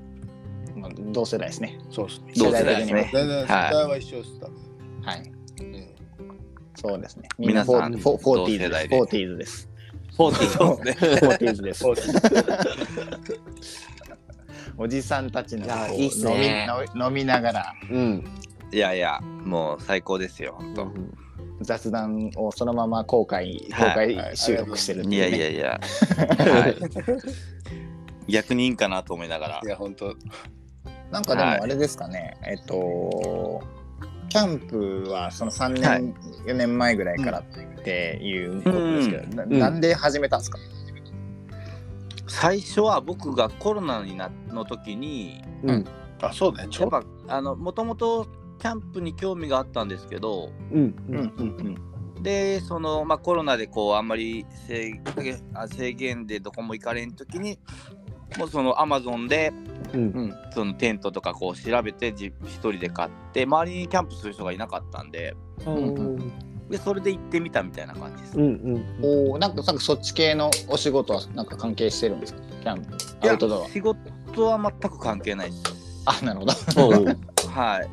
[0.77, 1.79] まあ同世代ですね。
[1.91, 2.33] そうですね。
[2.37, 4.57] 同世代ですね全然世はい代は一緒です多分。
[5.03, 5.33] はい。
[5.61, 5.89] うん
[6.75, 7.29] そうですね。
[7.39, 8.69] みんなフォ皆さんーフォフォーティーズです。
[8.69, 9.69] 同世代でフォーティーズです。
[9.69, 9.69] フォーティー。
[9.69, 9.72] そうですね
[10.17, 11.81] フォーティーズです。
[11.81, 11.93] そ。
[11.93, 12.13] うです
[14.77, 17.75] おじさんたちの飲み飲みながら。
[17.91, 18.25] うん。
[18.73, 20.91] いやいやもう最高ですよ本当、
[21.61, 24.17] 雑談をそのまま公開公はい。
[24.17, 25.31] 開収録してるっていいうね。
[25.31, 25.81] やいやいや。
[26.39, 26.77] はい。
[28.33, 29.61] 逆にいいんかなと思いながら。
[29.63, 30.17] いや本当。
[31.11, 31.61] なんかでもはい。
[31.61, 33.63] あれですかね、えっと、
[34.33, 36.03] キャンプはその3年、はい。
[36.47, 37.43] 4年前ぐらいからっ
[37.85, 39.59] ていうことですけど、なうん。
[39.59, 40.59] なんで始めたんですか、
[42.29, 45.87] 最初は僕がコロナになの時にうん。
[46.23, 46.67] あそうね。
[46.71, 48.27] ちょやっぱあのもともと
[48.59, 50.95] キャンプに興味があったんですけどうん。
[51.11, 51.17] うん。
[51.37, 51.77] うん
[52.23, 55.01] でその、まあ、コロナでこうあんまり制
[55.55, 57.59] あ制限でどこも行かれん時に
[58.39, 59.53] もうそのアマゾンで
[59.93, 60.01] うん。
[60.01, 65.35] うんそのテントとかこう調べてじ一人で買って周りにキャンプする人がいなかったんで
[65.67, 66.33] うん。
[66.69, 68.39] でそれで行ってみたみたいな感じです。
[68.39, 68.45] うん。
[68.45, 68.85] うん。
[69.03, 72.41] おーなんかなんかそっち系のお仕事はなんか関係してるんですか？
[72.63, 75.63] キャンプアウトド仕事は全く関係ないです。
[76.07, 76.53] アあなるほど
[77.51, 77.89] はい。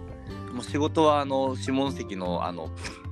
[0.53, 2.69] もう仕事はあの下関のあの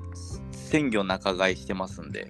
[0.52, 2.28] 鮮魚仲買いしてますんで。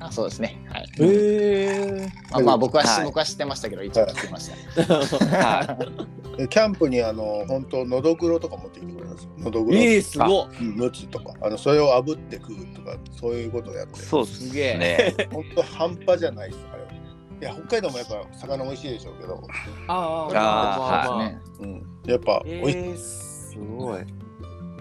[0.00, 2.08] あそうですねはい、へえ。
[2.30, 5.78] まあ、まあ僕は、はい僕は知ってましたけど一応聞きました、は
[6.34, 6.36] い。
[6.38, 9.30] で キャンプにあの本当のどぐろとか持ってきてくれるんですよ。
[9.38, 10.48] のどぐろ、ええ、すごっ。
[10.58, 14.06] うんムツとかあのそれを炙って食うとかそういうことをやってる。
[14.06, 15.14] そうっすね。
[15.32, 16.82] 本当半端じゃないですあれ。
[17.40, 19.42] いや北海道もやっぱ魚美味しいでしょうけど、
[19.88, 22.78] ああーまあまあねうん、やっぱ美味しい。
[22.78, 24.04] えー、すごい。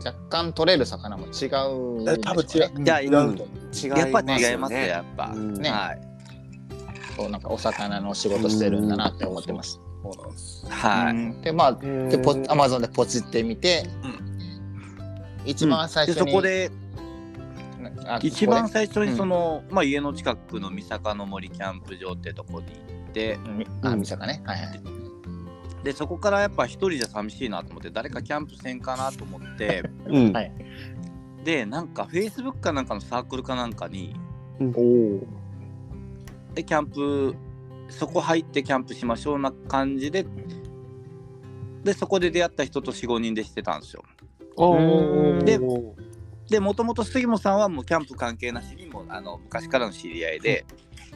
[0.03, 2.13] 若干取れる魚も違うね。
[2.13, 2.83] え多分違う。
[2.83, 4.87] いや違うと違いやっぱますよ違いますよ、ね。
[4.87, 5.31] やっぱ。
[5.33, 5.53] うん。
[5.61, 5.69] ね。
[5.69, 6.01] はい。
[7.15, 9.79] そうなんかお魚の仕事してるんだなって思ってます。
[10.03, 10.65] そうなんです。
[10.69, 11.13] はい。
[11.13, 11.41] うん。
[11.41, 13.83] でまあでポアマゾンでポチってみて、
[15.45, 16.71] 一番最初に、でそこで
[18.07, 22.71] あ一番そ最初にその、まあ、家の近くの三坂の森キャンプ場ってとこに行
[23.09, 23.39] って
[23.81, 24.41] あみさかね。
[24.45, 24.98] はいはい
[25.83, 29.83] でそこからやっぱ一人じゃ寂しいなと思って誰かキャンプせんかなと思って。
[30.07, 30.33] うん。
[30.33, 30.51] はい。
[31.43, 34.13] でなんかフェイスブックかなんかのサークルかなんかに
[34.59, 35.21] おお
[36.53, 37.33] でキャンプ
[37.87, 40.25] そこ入ってキャンプしましょうな感じで
[41.83, 44.03] でそこで出会った人と45人でしてたんですよ。
[45.45, 45.59] で
[46.49, 50.65] でもともと杉本さんはもうキャンプ関係なしにもあの昔からの知り合いで、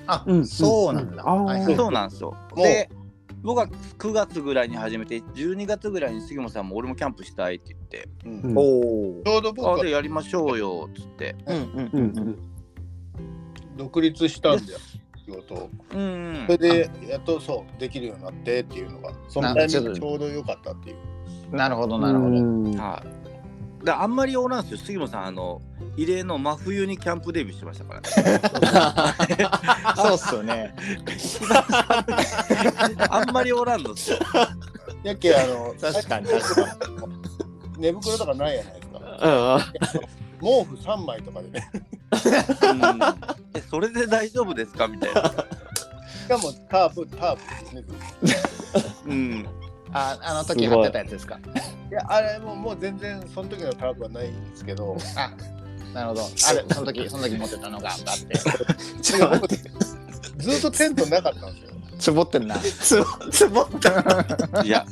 [0.07, 0.45] あ、うん。
[0.45, 1.23] そうなんだ、
[1.75, 2.35] そうなんですよ。
[2.55, 2.89] で
[3.43, 8.51] 僕は9月ぐらいに始めて12月ぐらいに杉本さんも俺もキャンプしたいって言ってうん。
[8.51, 8.61] うんお
[9.19, 11.35] おちょうど僕はあでやりましょうよっつって。
[11.45, 12.05] うんうんううん。
[12.29, 12.37] ん。
[13.77, 14.79] 独立したんだよ
[15.25, 15.69] 仕事を。
[15.93, 21.55] うんそれでやっとそうできるようになってっていうのがそのタイミングがちょうど良かったっていう。
[21.55, 22.71] なるほどなるほど、うん。
[22.77, 23.12] はい
[23.83, 24.77] であんまりおらんすよ。
[24.77, 25.61] 杉本さんあの
[25.97, 28.07] 異例の真冬にキャンプデビューしてましたからね。
[29.97, 30.73] そうっすよね。
[33.09, 34.17] あんまりおらんのっすよ。
[35.03, 36.77] やっけあの確かに確か
[37.77, 38.99] 寝袋とかないやないですか。
[38.99, 39.03] う
[39.59, 39.61] ん
[40.39, 41.69] 毛布3枚とかでね。
[41.71, 41.77] う
[42.73, 42.83] ん。
[43.53, 44.87] えそれで大丈夫ですか？
[44.87, 45.21] みたいな。
[45.23, 45.29] し
[46.27, 47.83] かもタープタープですね。
[49.07, 49.45] うん
[49.93, 51.39] ああの時貼ってたやつですか？
[51.91, 54.97] いやあれももう全然その時のタープはないんですけど。
[55.15, 55.31] あ
[55.93, 58.37] なるほど あれその時その時持ってたのがあって
[59.01, 59.57] ちょって。
[60.37, 61.73] ずっとテントなかったんですよ。
[61.99, 64.63] つぼってんなつぼつぼった。
[64.63, 64.85] いや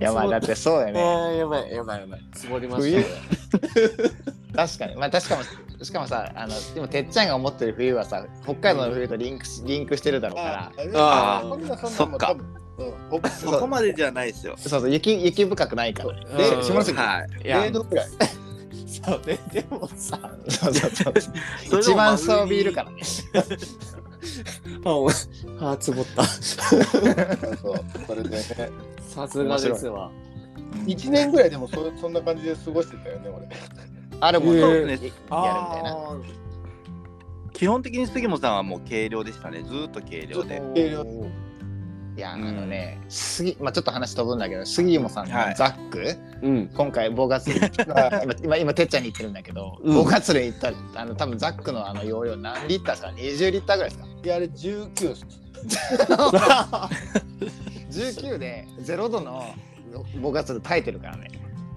[0.00, 2.20] いやまあだってそうだよえねー、やばいやばいやばい。
[2.34, 3.14] つぼりまし冬たね。
[4.54, 5.42] 確かにまあ確かも
[5.84, 12.36] しかもさあのでもてっちゃんが思ってる冬はさ北海道の冬とリンクしリンクしてるだろうからあそんなそんなそっか
[12.78, 13.20] もう多分うん。
[13.20, 14.54] 北そこまでじゃないですよ。
[14.56, 16.12] そうそう雪雪深くないから。
[16.36, 16.94] で下関。
[16.96, 17.46] はい。
[17.46, 18.08] いや0度くらい。
[19.04, 19.38] そうね。
[19.52, 21.14] でもさ、そうそうそう。
[21.68, 22.90] それ一番装備いるから。
[22.90, 23.02] ね
[24.84, 25.08] あ、お
[25.60, 26.24] あ、つぼった。
[26.24, 26.82] そう。
[28.06, 28.30] それで。
[28.30, 28.42] ね。
[29.00, 30.10] さすがですわ。
[30.86, 33.48] 1年ぐらいでもそそんな感じで過ごしてたよね、俺。
[34.20, 35.12] あれもえーそうですね。
[35.30, 35.90] あやるみたいな。
[35.90, 36.44] ー
[37.52, 39.62] 基本的に杉本さんはもう軽量でしたね。
[39.62, 40.60] ずーっと軽量で。
[40.74, 41.04] 軽量
[42.16, 46.70] いや、あうんのね、杉、まあちょっと話飛ぶんだけど、杉本さんザック、うん。
[46.74, 47.58] 今回、ボーガツル、
[47.92, 53.08] は い今、今、今てっちゃんに言ってるんだけど、うんボーガツル行った、あの、多分ザックのあの容量何リッターですか
[53.46, 54.06] ?20 リッターぐらいですか？
[54.24, 55.26] いやあれ19です
[57.90, 59.44] ?19 で0度の
[60.20, 61.28] ボーガツル耐えてるからね。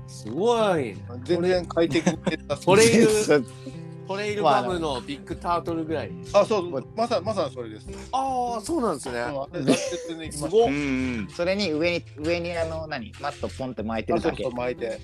[0.07, 0.95] すごい。
[1.23, 2.17] 全然快適に
[2.63, 3.45] トレイルそう
[4.07, 6.11] トレイルバムのビッグタートルぐらい。
[6.33, 10.31] あそうまさまさにそれですああ、そうなんですね。
[10.31, 10.75] すごっうんう
[11.23, 14.49] んそれに上に、上にあの、何、マットポンって巻いてるだけ。
[14.49, 14.99] 巻いて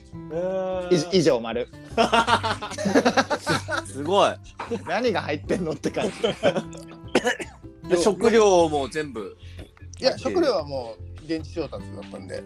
[0.92, 1.68] い以上丸。
[3.86, 4.32] すごい。
[4.88, 6.14] 何が入ってんのって感じ。
[7.90, 9.38] で食料も全部。
[10.00, 12.44] いや食料はもう現地調達だったんで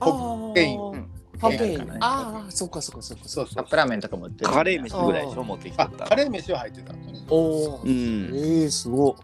[0.00, 0.78] あポケイン
[1.48, 1.50] ン。
[1.50, 3.28] パンペインああ、そっかそっかそっか。
[3.28, 4.50] そうそうカップラーメンとかも売ってる。
[4.50, 6.94] カレー飯ぐらいでしょ持ってきてあたカレー飯は入ってた
[7.30, 7.80] おお。
[7.84, 9.16] うんええ、すご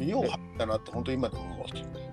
[0.00, 0.08] い。
[0.08, 1.66] よう入ったなって本当今でも思う？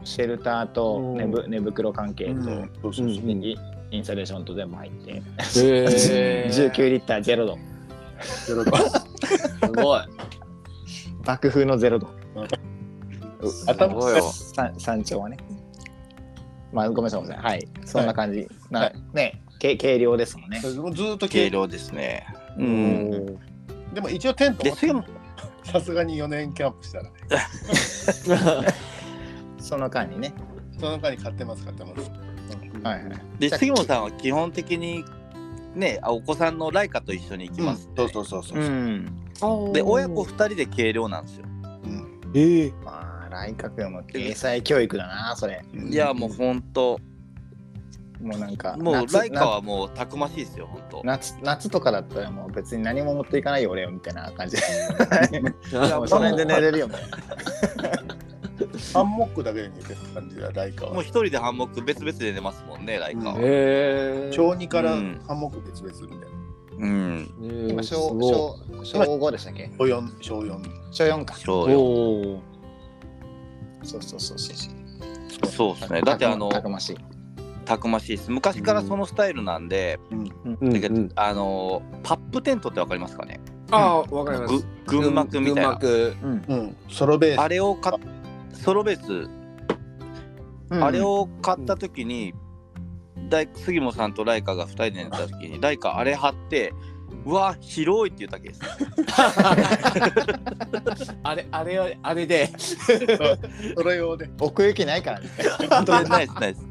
[0.05, 3.57] シェルターと寝ぶ寝袋関係と、うんそうそうそううんイ
[3.91, 5.19] インスタレーションと全部入って、へ
[6.49, 7.57] 19 リッターゼロ度。
[8.47, 10.01] ゼロ度すごい。
[11.23, 12.07] 爆風のゼロ度。
[12.35, 12.47] うんう
[13.67, 14.21] 頭すごいわ
[14.55, 15.37] 山山頂はね。
[16.73, 17.51] まあ、ごめんなさい、ごめんなさい。
[17.51, 17.67] はい。
[17.85, 18.47] そんな感じ。
[18.69, 20.59] なはいね、軽軽量ですもんね。
[20.59, 22.25] ずーっと軽量ですね
[22.57, 23.39] ううんん。
[23.93, 25.05] でも一応テントで杉本
[25.63, 27.09] さすがに4年キャンプしたらね
[29.59, 30.33] その間にね。
[30.79, 32.11] その間に買ってます買ってます
[32.83, 33.21] はいはい。
[33.39, 35.05] で杉本さんは基本的に
[35.75, 39.05] ねあお子さんのライカと一緒に行きますそうそうそうそう、うん
[39.73, 41.45] で親子2人で軽量なんですよ
[41.83, 42.73] うんええ。
[42.83, 45.63] まあ、来客も英才教育だな、それ。
[45.73, 46.99] いやもうほんと
[48.21, 54.55] もうなんか、もう夏ライカはもうたくましいですよほんと夏夏とかだったらもう別に何も持っていかないよ俺よみたいな感じ。
[54.57, 54.63] で
[55.77, 57.17] や もうその辺で寝れるよみたいな
[58.93, 60.93] ハンモックだけで寝てる感じだライカは。
[60.93, 63.35] もう一人でハンモック別々で寝ますもんねライカは。
[63.39, 64.33] ええ。
[64.33, 66.33] 小2からうんハンモック別々みたいな
[66.77, 67.67] うん。
[67.69, 69.69] 今小小小5でしたっけ？
[69.77, 70.59] 小4小4
[70.91, 71.33] 小4か。
[71.35, 72.41] そうよおお。
[73.83, 75.47] そうそうそうそう。
[75.47, 76.01] そうですね。
[76.01, 76.97] だってあのたくましい。
[77.65, 78.31] たくましいです。
[78.31, 80.15] 昔からそのスタイルなんで、う
[80.65, 83.39] んだけどうんあのパップテントってわかりますかね？
[83.71, 84.65] ああ、わかります。
[84.85, 85.79] ぐ群幕みたいな。
[85.81, 86.43] うん。
[86.47, 86.75] うん。
[86.89, 87.39] ソロベース。
[87.39, 87.97] あれをか
[88.53, 89.29] ソロベース、
[90.69, 92.33] うんあれを買った時に、
[93.29, 96.73] だい杉本さんとライカが2人で寝た時にライカあれ貼って
[97.25, 98.49] うわ広いって言ったわけ。
[98.49, 98.55] で
[101.05, 102.51] すあれ、あれ、あれで。
[102.57, 102.91] ソ
[103.83, 104.29] ロ用で。
[104.39, 105.29] 奥行きないからね。
[105.69, 106.67] 本当にナイスナイス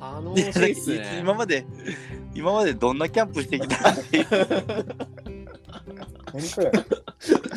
[0.00, 1.18] 楽でしいっすね。
[1.20, 1.64] 今まで
[2.34, 4.26] 今までどんなキャンプしてきたっていう、
[6.32, 6.72] 何これ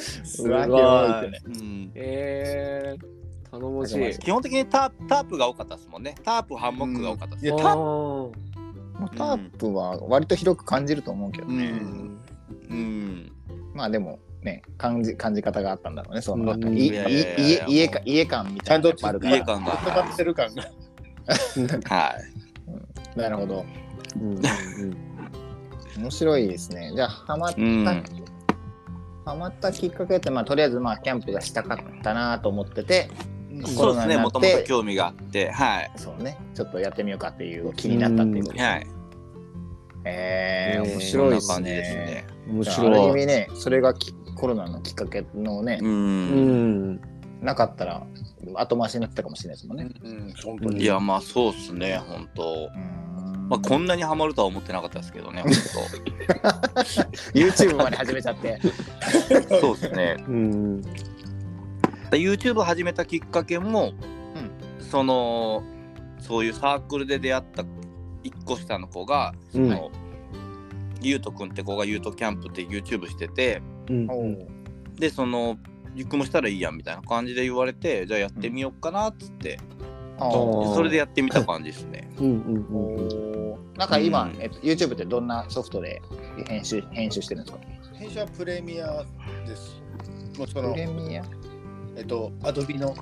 [0.03, 0.51] すごい。
[0.61, 0.65] う
[1.63, 4.17] ん、えー、頼もしい。
[4.19, 6.15] 基本的にタープタープが多かったですもんね。
[6.23, 8.31] タープハンモックが多かったです、いやあターも
[8.99, 12.19] うタープは割と広く感じると思うけどうね、ん。
[12.69, 13.31] うん。
[13.73, 17.07] まあでもね感じ感じ方があったんだろうねその、家や
[17.67, 19.35] 家か家感みたいなのがあるから。
[19.37, 19.73] 家感が。
[20.13, 20.63] ってる感が。
[21.85, 22.15] は
[23.15, 23.19] い。
[23.19, 23.65] なるほど。
[25.97, 26.91] 面白いですね。
[26.95, 28.03] じゃあハマった、うん。
[29.25, 33.09] ハマったきっかけってまあとりあえずまあキャンプがしたかったなと思ってて
[33.63, 34.23] コそうですねロナになって。
[34.23, 35.91] もともと興味があってはい。
[35.95, 36.37] そうね。
[36.53, 38.69] ちょっとやってみようかっていう気になったっていうことですね。
[38.69, 38.87] はい。
[40.05, 41.75] えー、えー面白いですね。
[41.75, 43.11] ですね面じゃあある意白い。
[43.15, 46.91] 味ね、それがきコロナのきっかけのね、ううん。
[46.95, 47.01] ん。
[47.41, 48.05] なかったら
[48.55, 49.89] 後回しになってたかもしれないですもんね。
[50.03, 50.81] うん本当に。
[50.81, 52.69] いやまあそうっすね本当。
[52.73, 53.47] うん。
[53.49, 55.51] まあこんなにハマるとは思ってなかったですけどね本
[57.33, 58.59] YouTube まで始めちゃって。
[59.49, 60.15] 当 そうですね。
[60.27, 60.81] うん。
[62.13, 63.93] で YouTube 始めたきっかけも、
[64.79, 65.63] その
[66.19, 67.65] そういうサークルで出会った
[68.23, 69.69] 一個下の子が、うん。
[69.69, 69.91] その
[71.01, 74.37] ゆうとくんって子がゆうとキャンプって YouTube しててうん。
[74.95, 75.57] でその
[75.95, 79.59] ゆくもしたらいいやんみたいな感じで言われてじゃあやってみようかなっつって、
[80.19, 80.69] ああー。
[80.69, 82.09] でそれでやってみた感じですね。
[82.21, 83.77] うんうん。
[83.77, 84.35] なんか今、うん。
[84.39, 86.01] えっと、YouTube ってどんなソフトで
[86.47, 87.63] 編集編集してるんですか？
[87.97, 89.03] 編集はプレミア
[89.45, 89.81] です。
[90.37, 91.23] もうそのプレミア？
[91.95, 92.95] えっとアドビの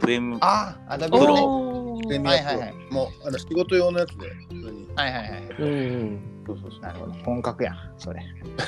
[0.00, 2.02] プレミああ、アドビプロのね。
[2.06, 5.42] プレミアはいはいはいもうあの仕事用のやつで普通にはいはいはい。
[5.58, 5.72] うんう
[6.04, 6.20] ん。
[6.46, 7.12] そうそうなるほど。
[7.24, 8.22] 本格やん、それ。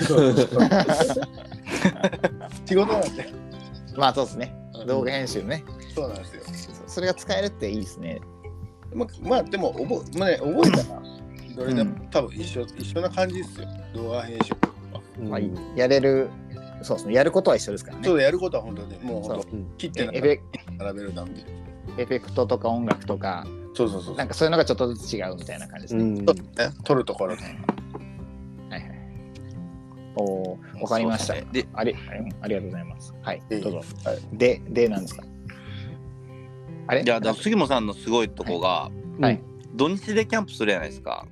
[2.66, 3.32] 仕事なんで
[3.96, 4.84] まあそうですねう。
[4.84, 5.64] ん動画編集ね。
[5.94, 6.42] そうなんですよ
[6.86, 8.20] そそれが使えるっていいですね。
[8.94, 11.02] ままあでも覚え,、まあね、覚えたら
[11.56, 14.54] どれでも、うん多分一緒一緒な感じですよ動画編集
[15.28, 15.40] まあ、
[15.74, 16.30] やれる、
[16.82, 17.14] そうですね。
[17.14, 18.04] やることは一緒ですからね。
[18.04, 19.42] そうやることは本当にもう本
[19.78, 20.40] 切ってエフェ
[20.78, 21.30] 並べるだけ
[22.02, 24.16] エフェクトとか音楽とかそうそうそう。
[24.16, 26.02] なんかそういうのがちょっとずつ違うみたいな感じですね。
[26.04, 26.42] うんそうね、
[26.84, 27.58] 撮るところね。
[28.70, 28.92] はいはい。
[30.16, 31.34] おおー、わかりました。
[31.34, 31.98] ですねでありうん
[32.42, 33.14] ありがとうございます。
[33.22, 33.82] はい、どうぞ。
[34.04, 35.24] はいで、で、なんですか？
[36.86, 37.02] あれ？
[37.02, 39.40] いやだ杉本さんのすごいとこが、はい
[39.74, 41.26] 土日でキャンプするじゃないですか。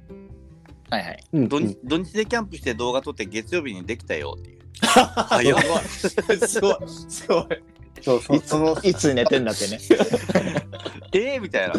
[0.90, 1.24] はいはい。
[1.32, 4.55] うん土日土日でキャンプして動画撮って月曜日にできたよっていう。
[4.80, 7.46] 早っすごいすごい
[8.02, 9.80] そうそいついつ寝てんだってね。
[11.12, 11.74] えー、みたいな。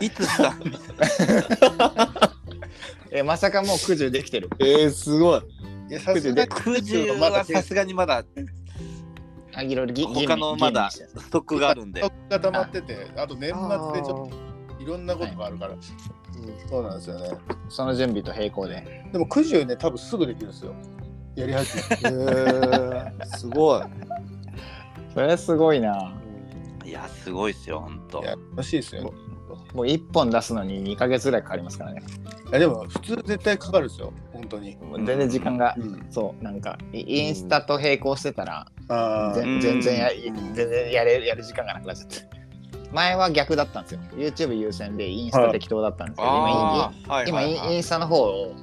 [0.00, 1.10] いつしたみたい
[3.12, 4.50] え、まさかもう9時できてる。
[4.58, 5.40] えー、すごい
[5.88, 6.56] いやさすがにな。
[6.56, 8.24] 9時はさすがにまだ
[9.54, 12.08] あ、いろいろぎ他のまだストックがあるんでスト。
[12.08, 15.74] ックが溜まってて、あと年末でちょっといろんなことがあるから、
[16.68, 17.30] そうなんですよね。
[17.68, 19.04] その準備と並行で。
[19.12, 20.74] でも9時ね、多分すぐできるんですよ。
[21.36, 21.98] やり始めて。
[22.04, 23.82] えー、すごい
[25.14, 26.12] それすごいな。
[26.84, 28.24] いや、すごいっすよ、ほんとい。
[28.24, 29.10] や、楽しいですよね。
[29.74, 32.02] もう1本出すのに2ヶ月ぐらいかかりますからね。
[32.50, 34.76] いやでも普通絶対かかるんですよ、本当に。
[35.04, 42.34] 全然時間が、うん、そう、なんか、イインスタと並行してたら、うん全然やうん全然やれやる時間がなくなっちゃって。
[42.92, 44.00] 前は逆だったんですよ。
[44.16, 48.54] YouTube 優先でインスタ適当だったんですけど、はい今イン今はいはいインスタの方を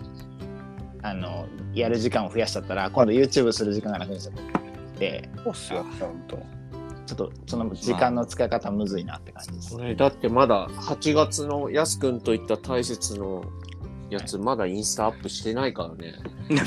[1.02, 4.34] あのやる時間を増やしちゃったら、今度 YouTube する時間がなくなっちゃっ
[4.98, 5.86] て、あ、そうっすよ、
[7.12, 9.76] ちょっとその時間の使い方むずいなって感じです。
[9.76, 13.44] これだってまだ8月のやすくんといった大切の
[14.10, 16.16] やつまだインスタアップしてないからね。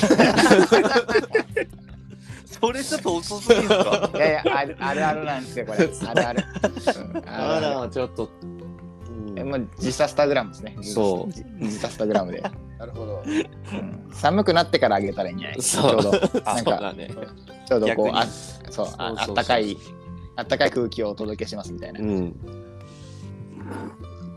[2.45, 5.79] それちょっと遅すぎんすかいやいやある、あるあるなんですよ、これ。
[6.09, 6.45] あるある。
[6.45, 8.31] うんああるあるら、ちょっと。
[8.43, 10.77] うんえもう自サスタグラムですね。
[10.83, 12.43] そう自スタグラムで、
[12.87, 13.23] なるほど。
[13.27, 15.57] うん寒くなってからあげたらいいんじゃない？
[15.57, 15.83] ですか。
[15.91, 16.95] そうちょうど、あ、なんか。
[17.67, 18.27] ちょうどこう、あ
[18.71, 19.77] そうあったかい、
[20.37, 22.01] あったかい空気をお届けしますみたいな。
[22.01, 22.35] うん。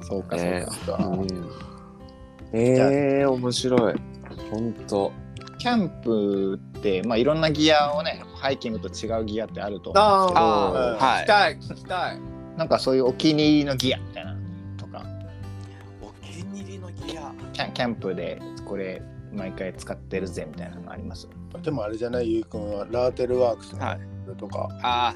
[0.02, 0.98] そうか、そうねか。
[0.98, 1.28] うん
[2.54, 3.96] えー、面白い。
[4.50, 5.12] ほんと。
[5.60, 10.44] キャンプって、まあ、いろんなギアをね、ハイキングと違うギアってあると思うんあですけど、
[11.04, 12.20] はい聞きたい、聞きたい。
[12.58, 14.27] なんかそういうお気に入りのギアみたいな
[17.58, 19.02] キャンキャンプでこれ
[19.34, 21.28] 毎回使ってるぜみたいなのあります？
[21.64, 24.00] でもあれじゃない、ゆうくんはラーテルワークスのはい
[24.38, 24.70] とか。
[24.84, 25.16] あ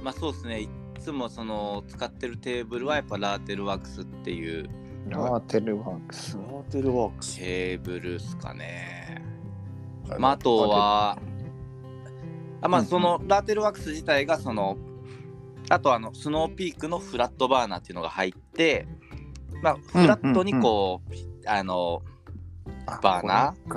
[0.00, 0.60] まあそうですね。
[0.60, 0.68] い
[1.00, 4.68] つもその使ってるテーブルはやっぱラーテルワークスっていう
[5.08, 6.36] ラーテルワークス。
[6.36, 7.36] ラーテルワークス。
[7.38, 9.24] テーブルっすかね。
[10.06, 11.18] のまああとは、
[12.60, 14.76] あまあうんそのラーテルワークス自体がその、
[15.68, 18.86] あとあのスノーピークのフラットバーナーっていうのが入って、
[19.62, 22.02] まあフラットにこう、あの、
[22.86, 23.26] あバー？
[23.26, 23.70] ナー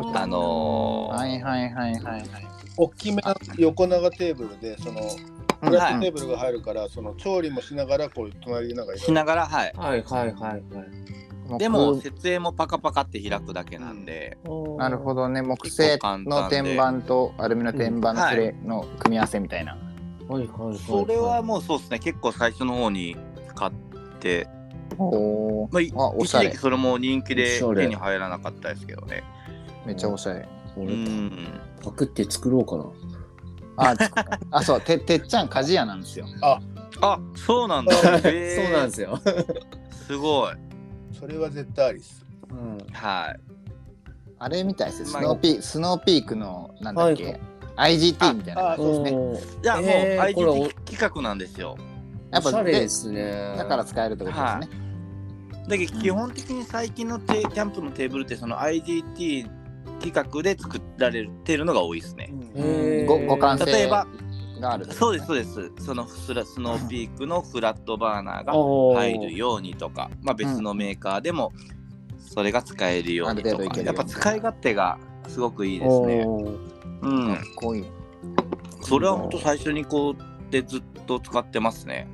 [0.00, 2.28] うあのーはいはいはいはいはい。
[2.76, 9.72] 大きめな横長テーブルで、そのうんフラットテーブルが入るから、その調理もしながら、こう隣でなんかしながら、はい。
[9.76, 11.58] はいはいはいはい。
[11.58, 14.36] でも設営もパカパカって開くだけなんで、
[14.76, 19.76] なるほどね、木製の天板とアルミの天板のそれの組み合わせみたいな。
[20.28, 20.34] ど。
[20.34, 20.78] はいはいはい。
[20.78, 23.16] それはもうそうですね、結構最初の方に
[23.54, 23.72] 買っ
[24.20, 24.46] て、
[24.96, 25.04] お
[25.64, 29.22] おまあ、おしゃれ一時期それも人気で手に入らなかったですけどね。
[29.84, 30.48] めっちゃおしゃれ。
[30.76, 31.48] うん。
[31.82, 32.84] パクって作ろうかな。
[33.90, 34.10] あ、つ
[34.50, 36.26] あそう、ててっちゃん鍛冶屋なんですよ。
[37.00, 37.92] あ、そうなんだ。
[37.94, 38.22] そうなん
[38.88, 39.20] ですよ。
[39.90, 40.54] すごい。
[41.18, 42.24] それは絶対ありっす。
[42.50, 42.78] うん。
[42.92, 43.40] はい。
[44.40, 45.08] あれみたいですね。
[45.08, 47.40] スまあノーピースノーピークのなんだっけ、はい
[47.78, 49.60] IGT みたいなあ感じですね。
[49.62, 51.76] いや、もうえーこれ IGT 企画なんですよ。
[52.30, 53.54] やっぱおしゃれでですね。
[53.56, 54.88] だから使えるってことですね。
[55.68, 59.48] だけど基本的に最近のテキャンプのテーブルってその IGT
[60.00, 62.32] 企画で作られてるのが多いですね。
[63.06, 64.06] ご互換性例えば、
[64.60, 64.86] がある。
[64.92, 65.72] そうです、そうです。
[65.84, 68.52] そのスラスノーピークのフラットバーナーが
[69.00, 71.52] 入るようにとか、まあ、別のメーカーでも
[72.18, 76.24] それが使えるようにとか、ある程度いけるよやっぱ使い勝手がすごくいいですね。
[77.02, 77.44] うんかっ。
[77.56, 77.84] こいい。
[78.82, 82.08] それは本当最初にこうでずっと使ってますね。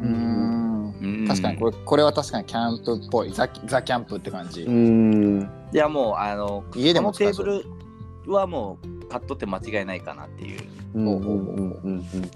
[0.00, 0.66] うーん。
[1.00, 4.62] うん確かにこれこれは確かにキャンプっぽいザザキャンプって感じ。
[4.62, 5.48] うん。
[5.72, 7.44] いやもうあの家でもこのテーブ
[8.26, 10.60] ルはもう買っとって間違いないかなっていう。
[10.94, 11.90] うんうんうんうんうん。
[11.90, 12.30] うん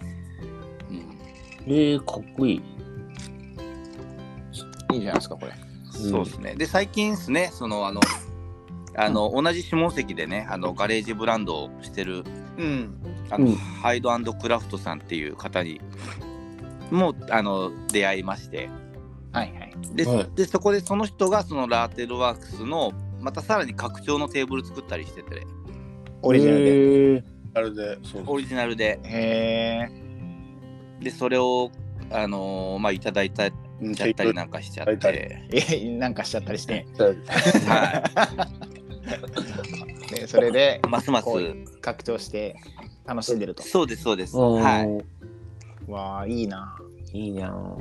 [1.67, 2.63] えー、かっこいい。
[4.93, 5.53] いいじゃないですかこれ。
[5.93, 6.55] そうですね。
[6.55, 8.01] で最近ですねそのあの
[8.97, 12.25] あの、同じ下関でねあのガレージブランドをしてる
[12.59, 12.97] うん。
[13.31, 15.81] あの、うんハイドクラフトさんっていう方に
[16.91, 18.69] もあの出会いまして
[19.33, 19.73] はいはい。
[19.95, 25.47] で,、はいでそこでその人がそのラーテルワークスのまたさらに拡張のテーブル作ったりしてて
[26.23, 26.71] オリジナルで。
[26.75, 27.25] ルで。
[27.53, 29.91] あれで、そうオリジナルでへえ。
[31.03, 31.71] でそれを
[32.11, 33.49] あのーまあいただいた
[33.81, 38.03] うんちゃったりなんかしちゃって、えなんかしちゃったりして、は
[40.11, 41.29] でそれでい、ますます
[41.81, 42.57] 拡張して
[43.07, 43.63] 楽しんでると。
[43.63, 44.37] そうですそうです。
[44.37, 44.87] うんはい。
[45.91, 46.77] わあいいな。
[47.13, 47.77] いいな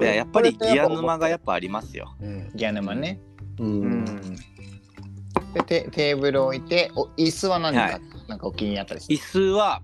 [0.00, 2.14] いややっぱりギア沼がやっっぱありますよ。
[2.20, 3.20] うんギャヌマね。
[3.58, 3.64] う。
[3.64, 4.04] うんん。
[5.54, 9.18] でテテーブル置いて、お椅子は何か、はいなんかお気に入りあったりして椅。
[9.18, 9.82] 子は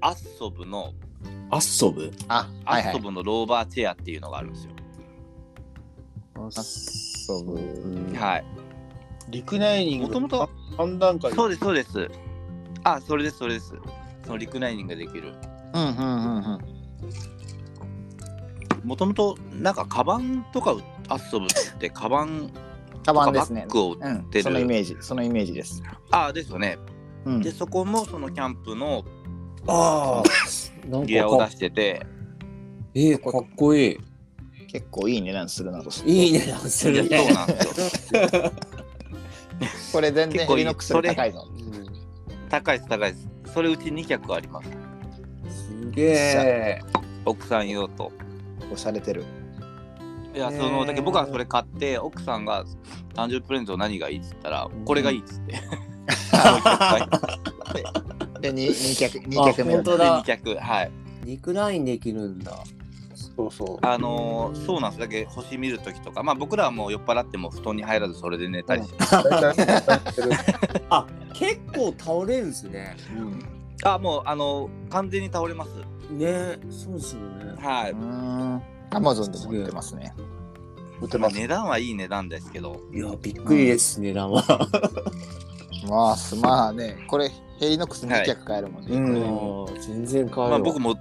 [0.00, 0.94] アッソブの
[1.52, 2.92] 遊ぶあ、アはいはい。
[2.94, 4.72] ッソブのローバーチェアっていうのがあるんですよ。
[7.38, 7.54] 遊ぶ。
[7.54, 8.44] うんはい。
[9.28, 12.08] リクライニングもともと3段階そうですそうです。
[12.84, 13.74] あそれですそれです。
[14.24, 15.34] そのリクライニングができる。
[15.74, 16.40] うんうんうんう
[18.84, 18.88] ん。
[18.88, 20.76] もともとなんかカバンとか
[21.08, 21.48] アッソブっ
[21.78, 22.50] て カバン
[23.04, 23.70] カとかバですねッ。
[23.72, 24.44] グを売うんっ、てる。
[24.44, 25.82] そのイメージ、そのイメージです。
[26.10, 26.78] あですよね。
[27.24, 29.04] うんで、そこもそのキャンプの
[29.66, 31.04] ああ。
[31.04, 32.04] ギアをか出してて、
[32.94, 33.98] えー、かっこいい。
[34.66, 37.18] 結構いい値段するなといいね、すいやるね。
[37.18, 38.22] そうなんですよ。
[39.92, 41.46] これ全然結構いいヘリノックス高いぞ。
[42.48, 43.28] 高いです高いです。
[43.52, 44.70] それうち2脚あります。
[45.82, 46.80] すげえ。
[47.24, 48.12] 奥さん用と。
[48.72, 49.24] 押されてる。
[50.34, 52.64] いや、そのだけ僕はそれ買って、奥さんが
[53.14, 54.18] 誕生日プレゼント何がいい？
[54.18, 55.52] っつったら、これがいいっつって。
[58.40, 60.90] で、2, 二脚、二あ脚目本当でだ2脚、はい。
[61.24, 62.52] リクラインできるんだ。
[63.36, 65.00] そうそうあのーそうなんです。
[65.00, 68.96] だけど星見るときとか、まあ僕らはもう酔っ払っても布団に入らずそれで寝たりして。
[70.90, 72.96] あ、結構倒れるんですね。
[73.84, 75.70] あ、もうあのー完全に倒れます。
[76.12, 77.54] ね、そうですよね。
[77.58, 77.92] はい。
[77.92, 78.62] うん。
[78.90, 80.12] アマゾンでも売ってますね。
[80.16, 80.26] まあ、
[81.02, 84.44] 売ってます値段はいい値段ですけど、いや、びっくりです、値段は。
[85.88, 88.94] まあ、すまあね、これヘリノックス2脚買えるもんね。
[88.94, 90.48] うんこれあー全然変わるわ。
[90.50, 90.94] まあ僕も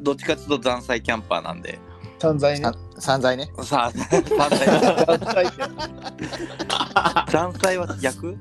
[0.00, 1.78] どっちかっていうと残災キャンパーなんで、
[2.20, 3.50] 散財ねさ散財ね。
[3.62, 5.46] 散 財
[7.30, 8.36] 残災は逆？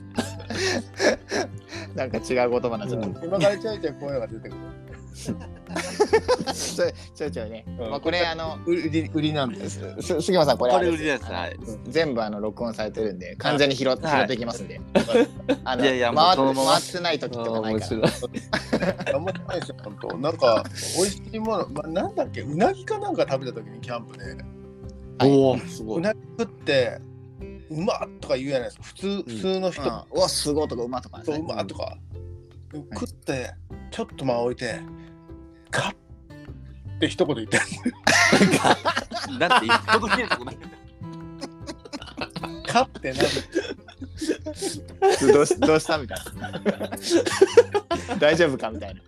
[1.97, 3.25] なんか違う言葉になっちゃった。
[3.25, 4.55] 今からちゃいちゃいこういうのが出てくる
[5.15, 7.65] ちょいちょいちょいね。
[7.67, 11.23] うんまあこれあの、売り売りなんですす杉間さんこれこあれ売りです。
[11.25, 11.57] はい。
[11.87, 14.79] 全部あの録音されてるんで完全に拾,、はい拾っていきますんで。
[15.65, 16.37] あのいやいや回っ
[16.91, 17.97] てない時とかないから。
[17.97, 19.15] 面白い。
[19.15, 20.63] あんまりないですよ本当なんか
[20.97, 24.23] 美味しいもの、まあ、なんだっけうなぎかなんか食べた時にキャンプで
[25.17, 25.97] はいおお、すごい。
[25.97, 26.99] うなぎ食って
[27.69, 28.83] うまっとか言うじゃないですか。
[28.83, 31.97] 普通普通の人、うん、うわすごいとかうまとかそうねうまっとか、
[32.73, 33.53] 食って
[33.91, 34.79] ちょっと間を置いて
[35.71, 35.95] カッっ
[36.99, 37.59] て一言言って。
[39.39, 40.57] なんて言う届けるとこない。
[42.65, 43.19] カッってなん
[45.33, 46.51] どうしどうしたみたいな。
[48.17, 49.01] 大丈夫かみたいな。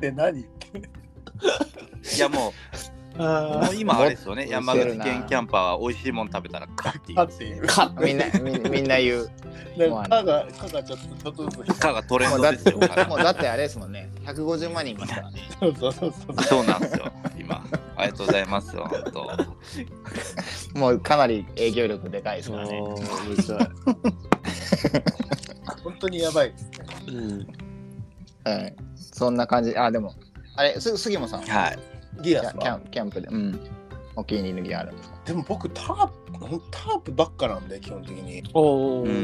[0.00, 0.46] で何い
[2.18, 2.52] やもう、
[3.16, 4.48] もう今あれですよね。
[4.48, 8.26] 山口県キャンパーは美味しいもん食べたらカッていうカッっていみんな
[8.60, 9.30] みみんな言う。
[10.08, 12.88] カがカがちょっとちょっとずつかがトレンもうだってドですよ。
[12.94, 14.10] 彼もうだってあれですもんね。
[14.24, 15.40] 150万人いますからね。
[15.60, 17.12] そうそうそうそうそうなんですよ。
[17.38, 17.64] 今。
[17.96, 18.76] ありがとうございます。
[18.76, 20.78] 本当。
[20.78, 22.80] もうかなり営業力でかいですからね。
[22.80, 22.96] 面
[23.42, 23.68] 白い。
[25.82, 26.70] 本当にやばいですね
[27.08, 27.46] うん。
[28.44, 28.76] はい。
[28.96, 29.76] そんな感じ。
[29.76, 30.14] あでも
[30.56, 31.42] あれす杉本さん。
[31.42, 31.78] はい。
[32.22, 33.28] キギアスキャンキャンプで。
[33.28, 33.60] うん。
[34.16, 35.16] お気に入りのギアあるんですか？
[35.24, 36.14] でも僕タープ
[36.70, 39.02] タープばっかなんで基本的に、おお。
[39.02, 39.10] うん。
[39.10, 39.14] う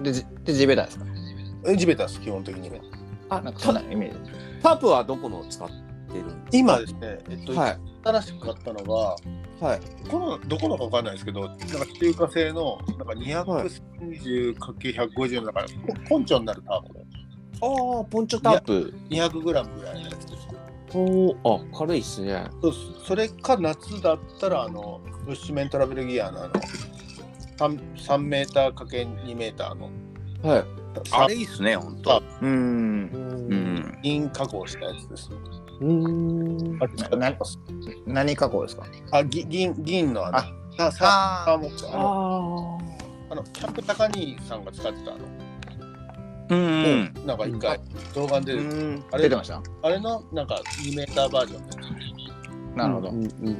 [0.00, 1.04] ん、でじで地べたですか？
[1.66, 2.80] エジベタス基本的にね
[3.28, 4.30] あなんかそんなイメージ。
[4.62, 5.74] タープはどこの使って
[6.14, 7.78] るんです今ですねえっと、はい。
[8.02, 9.14] 新しく買ったのが
[9.60, 9.80] はい。
[10.08, 11.66] このどこのかわかんないですけどなんか
[12.00, 16.94] 中華製のなんか 230×150 のだからポポンチョになるタープ
[17.60, 17.66] あ
[18.00, 18.94] あ、ポンチョタープ。
[19.10, 19.96] 200グラムぐらい
[20.94, 22.44] おお、あ、軽いっすね。
[22.62, 22.74] そう
[23.04, 26.54] それか夏だったらあのブッシュメントラベルギアのあの
[27.58, 29.90] 3, 3メーター ×2 メーターの
[30.42, 30.64] はい。
[31.12, 32.22] あれいいっすね、本当。
[32.42, 32.48] うん。
[32.50, 32.54] う
[33.54, 33.98] ん。
[34.02, 35.30] 銀加工したやつです。
[35.80, 36.78] うん。
[36.80, 37.58] あれ使ってます
[38.06, 38.84] 何加工ですか？
[39.12, 40.42] あぎ銀銀のあのあ
[40.76, 42.78] ささサーモックあの
[43.28, 45.20] ああのキャンプ高兄さんが使ってたあの、
[46.50, 47.14] うん。
[47.26, 47.80] なんか一回
[48.14, 49.62] 動画に出る、うんあれ出てました？
[49.82, 51.58] あれのなんか2メーターバージョ
[52.74, 52.76] ン。
[52.76, 53.24] なるほどうん。
[53.24, 53.58] うんうん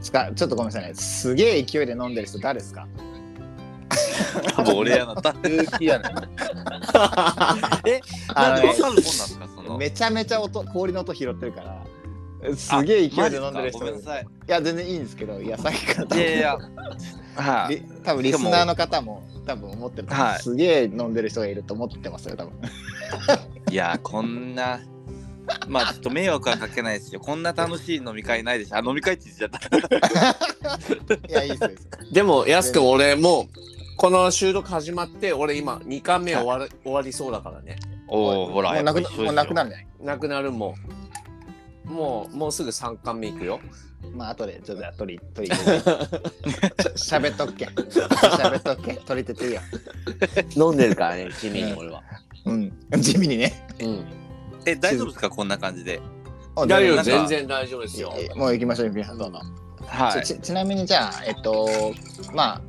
[0.00, 0.94] つかちょっとごめんなさいね。
[0.94, 2.86] すげえ勢いで飲んでる人誰ですか？
[4.56, 5.14] 多分俺やな。
[5.14, 6.10] だ勇気やね
[7.86, 8.00] え、
[8.34, 9.78] あのねなんでわかるもんなんですか、その。
[9.78, 12.54] めちゃめちゃ音氷の音拾ってるから。
[12.56, 14.22] すげえ勢いで飲んでる人ごめんなさい。
[14.22, 16.58] いや全然いいんですけどいやさっきから多分いやいや。
[17.36, 17.76] はい。
[17.76, 20.42] リ多分リスナーの方も多分思ってるはい。
[20.42, 22.52] すげえ飲んでる人がいると思ってますよ多分。
[23.70, 24.80] いや、こんな、
[25.68, 27.20] まあちょっと迷惑はかけないですよ。
[27.20, 28.76] こんな楽しい飲み会ないでしょ。
[28.76, 31.28] あ、飲み会って言っちゃった。
[31.28, 31.68] いやいいっす
[32.12, 33.46] でもやすくん俺もう
[33.96, 37.76] この収録始まって俺今2巻目終わる、終わりそうだからね。
[38.08, 39.00] おお、ほら、もうなく
[39.54, 39.86] なるんじゃない？
[40.00, 40.74] なくなるも
[41.86, 41.90] ん。
[41.90, 43.60] もうもうすぐ3巻目いくよ
[44.12, 47.66] まあ後でちょっと取り取り入れてしゃべっとっけ。
[47.66, 48.94] しゃべっとっけ。
[48.94, 49.60] 取りてていいよ。
[50.56, 52.02] 飲んでるからね地味に俺は。
[52.44, 52.72] うん。
[52.98, 53.66] 地味にね。
[53.80, 54.04] うん。
[54.66, 55.30] え、大丈夫ですか？
[55.30, 56.00] こんな感じで。
[56.56, 58.14] あ大丈夫全然大丈夫ですよ。
[58.16, 59.18] えもう行きましょう行きましょう。
[59.18, 59.40] どうぞ。
[59.86, 60.24] はい。
[60.24, 61.92] ちちなみにじゃあえっと
[62.32, 62.60] まあ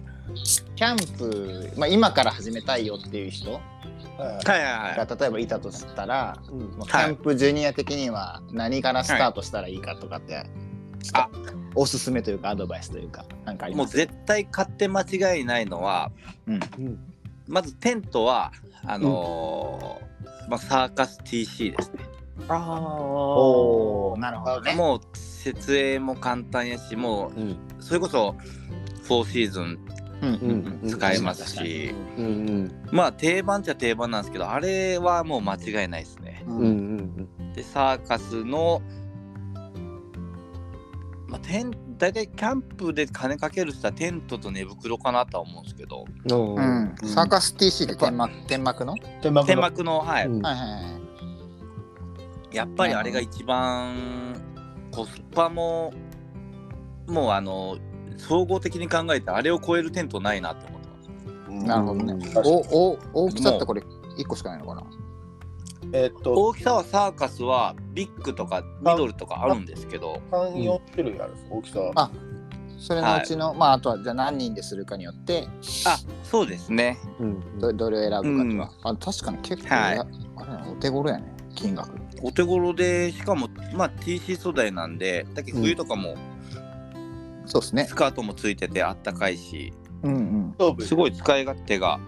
[0.76, 5.08] キャンプ、まあ、今から始めたいよっていう人はいはいはいはい。
[5.08, 6.78] が例えばいたとしたら、うん。
[6.78, 10.46] まあキャンプジュニア的には何からスタートしたらいいかとかって、
[11.14, 11.30] あ
[11.76, 13.98] おすすめというかアドバイスというかなんかあります？
[13.98, 16.12] もう絶対買って間違いないのは、
[16.48, 16.56] うん。
[16.56, 17.00] うん
[17.48, 18.52] まずテントは、
[18.84, 22.00] あのーまあ、サーカス TC ですね。
[22.48, 24.74] ああなるほどね。
[24.74, 27.52] もう設営も簡単やし、もうん。
[27.52, 28.36] うそれこそ
[29.08, 29.80] 4シーズン
[30.22, 30.34] うん。
[30.34, 30.40] うん。
[30.40, 30.80] うん。
[30.84, 30.90] うん。
[30.90, 32.26] 使えますし、うん。
[32.26, 32.72] うん。
[32.92, 36.44] まあ定番っちゃ定番なんですけど、あれはもう間違いないですね。
[36.48, 36.58] うん。
[36.58, 37.28] うん。
[37.40, 37.54] うん。
[37.54, 38.82] で、サーカスの、
[41.36, 46.34] まあ、テン大体キャンプで金かけるって言ったらテントと寝袋かなとは思うんですけど、う。
[46.34, 46.56] ん。
[46.56, 46.96] うん。
[47.08, 48.92] サーカス TC って天幕天幕の？
[48.94, 49.54] はい天幕の。
[49.54, 50.42] 天幕の、はい、うん。
[50.42, 50.62] はいは
[50.92, 54.42] いやっぱりあれが一番
[54.90, 55.94] コスパも
[57.06, 57.78] もうあの
[58.16, 61.66] 総合的に考えてあれを超えるテントないなって思ってます。
[61.68, 62.34] なるほどね。
[62.46, 63.82] おお大きさってこれ
[64.18, 64.84] 1個しかないのかな？
[65.94, 70.22] えーっと大きさはサーカスはビッグとかミドルとかあるんですけど。
[70.32, 71.92] 34種類あるんです大きさは。
[71.96, 72.12] あ
[72.78, 75.48] それのうちの、まああとはじゃあ何人でするかによって
[75.86, 76.98] あそうですね。
[77.20, 80.00] うんどどれを選ぶかとか、あ確かに結構や、はい。
[80.00, 80.04] あ
[80.66, 81.90] れお手頃やね金額。
[82.22, 86.16] お手頃でしかもまあ TC 素材なんでだけど冬とかも
[87.46, 87.86] そうですね。
[87.86, 89.74] スカートもついててあったかいし、
[90.04, 90.86] うんうん。
[90.86, 92.00] すごい使い勝手が、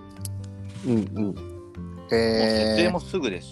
[0.85, 1.25] うんうん。
[1.25, 1.35] もう
[2.09, 3.47] 設営えもすぐです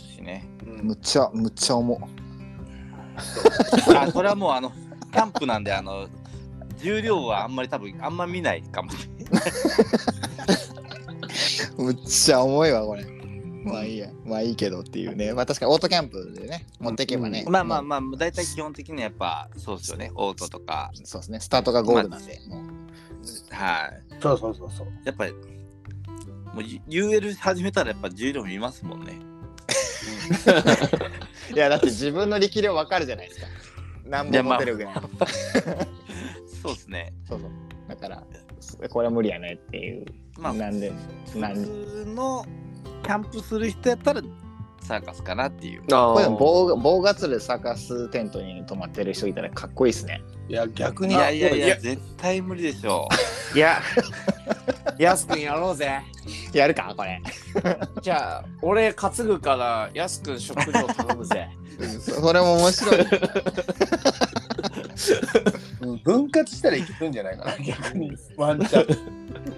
[0.82, 2.00] むっちゃむっちゃ重
[3.96, 4.72] あ それはもうあの
[5.12, 6.08] キャンプなんであの
[6.78, 8.92] 重量はあんまり多分あんま見ないかも。
[8.92, 9.44] しれない
[11.78, 13.06] むっちゃ重いわこれ。
[13.64, 14.10] まあいいや。
[14.26, 15.34] まあいいけどっていうね。
[15.34, 20.12] まあ確かにオートキャンプでね持っていけばね、まあまあもまあ大体基本的にはやっぱそうですよね。
[20.16, 20.92] オートとか。
[20.94, 21.40] うそうですね。
[21.40, 22.60] スタートがゴールなんで、もう。
[23.52, 24.22] はい。
[24.22, 24.88] そうそうそうそう。
[25.06, 25.34] やっぱり
[26.56, 29.20] もう UL 始めたらやっぱ重量見ますもんね
[31.54, 33.48] いやだって自分の力量わかるじゃないですか。
[34.06, 34.94] 何本持てるぐらい、
[36.62, 37.14] そうですね。
[37.28, 37.50] そうそう。
[37.88, 38.24] だから
[38.90, 40.06] これは無理やねっていう、
[40.38, 40.92] まあなんで。
[41.32, 42.46] 普通の
[43.04, 44.22] キャンプする人やったら
[44.86, 45.84] サーカスかなっていう。
[45.92, 50.24] あこれ棒棒がつるサーカステントに泊まってる人いたらかっこいいですね。
[50.48, 51.14] いや逆に。
[51.14, 51.68] いやいやいいや。
[51.70, 53.08] や絶対無理でしょ
[53.56, 53.82] いや。
[54.98, 56.02] やすくんやろうぜ。
[56.54, 57.22] やるかこれ
[58.02, 61.50] じゃあ俺担ぐからやすくん食料頼むぜ。
[62.00, 63.02] そそれも面白い。
[65.82, 68.16] うん分割したらいけるんじゃないかな逆に。
[68.38, 68.84] ワンチャン。
[68.84, 68.88] う、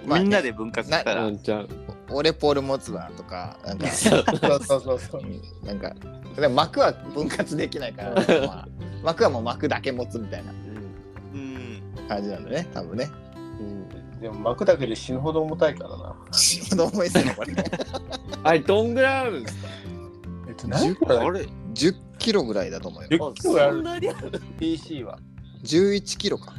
[0.06, 1.28] まあねみんなで分割したら。
[1.28, 1.68] んちゃん
[2.10, 5.94] 俺ポール持つわとかなんか そうそうそうそううんなんか
[6.36, 8.14] でも幕は分割できないから、
[8.46, 8.68] まあ、
[9.02, 10.52] 幕はもう幕だけ持つみたいな。
[11.34, 11.82] うん。
[12.08, 13.10] 感じなんだね多分ね。
[14.20, 16.14] でも幕だけで死ぬほど重たいからな。
[16.32, 17.52] 死ぬほど重いっすねこれ。
[18.44, 19.68] あれどんぐらいあるんですか？
[20.48, 21.40] えっと何キロだあれ
[21.74, 23.82] ？10キロぐらいだと思うよ10キロある。
[23.82, 25.18] なにある？PC は。
[25.64, 26.52] 11キロか。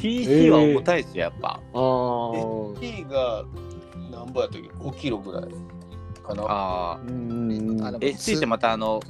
[0.00, 1.60] TC は重たいですよやっぱ。
[1.74, 3.44] あー T が
[4.12, 5.44] 何ぼやったっけ？5キロぐらい
[6.22, 6.42] かな。
[6.44, 9.00] ああうんあのあ ST ってまたあの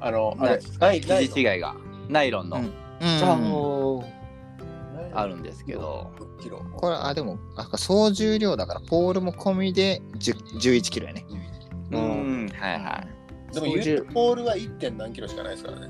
[0.00, 0.60] のあれ
[1.00, 1.74] 生地違いが。
[2.08, 2.58] ナイロンの。
[2.58, 2.72] うん。
[3.04, 4.00] あうん。
[4.00, 4.04] ー
[5.16, 6.58] あるんですけど、6キロ。
[6.76, 11.24] これあでもあ総重量だからポールも込みで10 11キロやね。
[11.92, 12.46] ううん。
[12.46, 13.04] んはいは
[13.50, 13.54] い。
[13.54, 13.66] でも
[14.12, 14.78] ポールは 1.
[14.78, 15.88] 点何キロしかないですからね。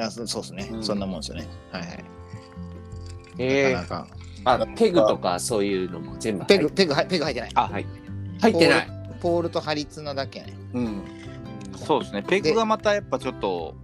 [0.00, 0.82] あそそうですね、うん。
[0.84, 1.46] そんなもんですよね。
[1.70, 2.04] はいはい。
[3.38, 3.82] えー。
[3.82, 7.50] なかなかあペグとかそういうのも全部ペグペグはペグ入ってない。
[7.54, 7.86] あはい。
[8.40, 8.88] 入ってない。
[9.20, 10.40] ポールとハリツナだけ。
[10.40, 11.02] やねうん。
[11.76, 12.22] そうですね。
[12.22, 13.74] ペグがまたやっぱちょっと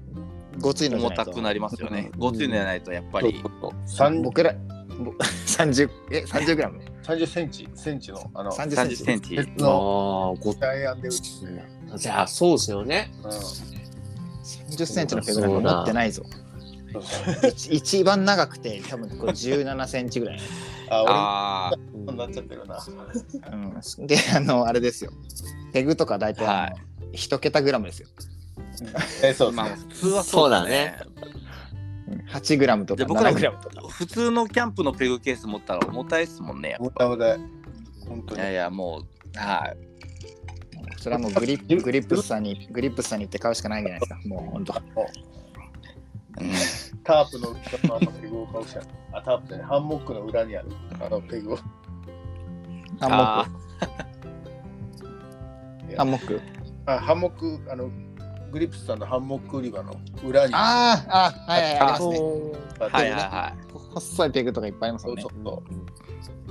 [0.59, 2.11] ごついの重たくなりますよね。
[2.13, 3.43] うんごついのじゃないとやっぱり。
[3.87, 5.13] 3僕らぼ
[5.47, 7.69] 30え30グラム？30センチ。
[7.75, 8.97] センチのあの30 30センチ。
[8.97, 9.37] センチ。
[9.37, 11.43] 鉄あのーごダイアンで打つ。
[11.43, 11.65] ね
[11.97, 13.11] じゃあそうですよね。
[13.23, 13.31] うん。
[13.31, 16.25] 30センチのペグなんか持ってないぞ
[17.49, 20.39] 一一番長くて多分これ17センチぐらい、
[20.91, 21.73] あ
[22.09, 22.79] あなっちゃってるな
[23.99, 25.11] うん、であのあれですよ
[25.73, 26.75] ペグとか大体
[27.13, 28.09] 一桁グラムですよ
[29.23, 30.97] えそうまあ普通はそうだね。
[32.31, 33.89] 8グラムとかで僕ら7グラムとか。
[33.89, 36.71] 普通のキャンプのペグケース持ったら重たいですもんね。
[36.71, 37.39] やっ重たい重たい
[38.09, 39.03] 本当にぱいやいや、も
[39.35, 39.77] う、はい。
[40.99, 44.29] それはもうグリップグリップスさんにグリップスさんに行って買うしかないんじゃないですか。
[44.29, 44.75] もう本当。
[46.41, 46.51] うん
[47.05, 47.61] タープの裏
[48.01, 50.69] のペグを買うしかないあタープじゃないハンモックの裏にある
[51.01, 51.59] あのペグを
[53.01, 53.51] ハンモック。
[55.97, 56.41] ハンモック。
[56.87, 57.91] あハンモックあの
[58.53, 61.79] グリップスさんのハンモック売り場の裏にあーあ、はいはい、は
[63.05, 63.55] いはいはい。
[63.95, 65.39] 細いペグとかいっぱいありますもんねそうそ。
[65.41, 65.63] うそ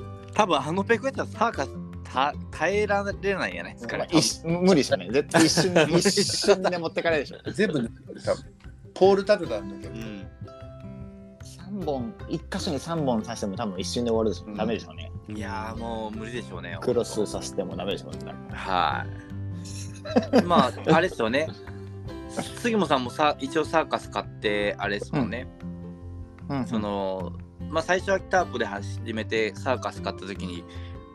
[0.02, 1.70] う多分あのペグやったらサーカス
[2.04, 4.08] た耐えられないんじゃないですかね。
[4.12, 5.10] 一無理でしょうね。
[5.12, 7.38] 絶対一瞬で一瞬で持ってかれるでしょ。
[7.52, 7.92] 全部多分
[8.94, 10.28] ポール立てたら抜けるうん。
[11.44, 14.46] 三本、一箇所に三本刺しても多分一瞬で終わるでしょ。
[14.48, 15.12] うんダメでしょうね。
[15.30, 16.78] いやーもう無理でしょうね。
[16.82, 18.34] クロスさせてもダメでしょうね。
[18.52, 19.06] は
[20.36, 20.42] い。
[20.44, 21.48] まあ、あれですよね。
[22.58, 25.48] 杉本さんもさ一応サーカス買って、あれですもんね。
[26.50, 27.34] うんその、
[27.70, 30.64] まあ最初はタープで始めてサーカス買った時に、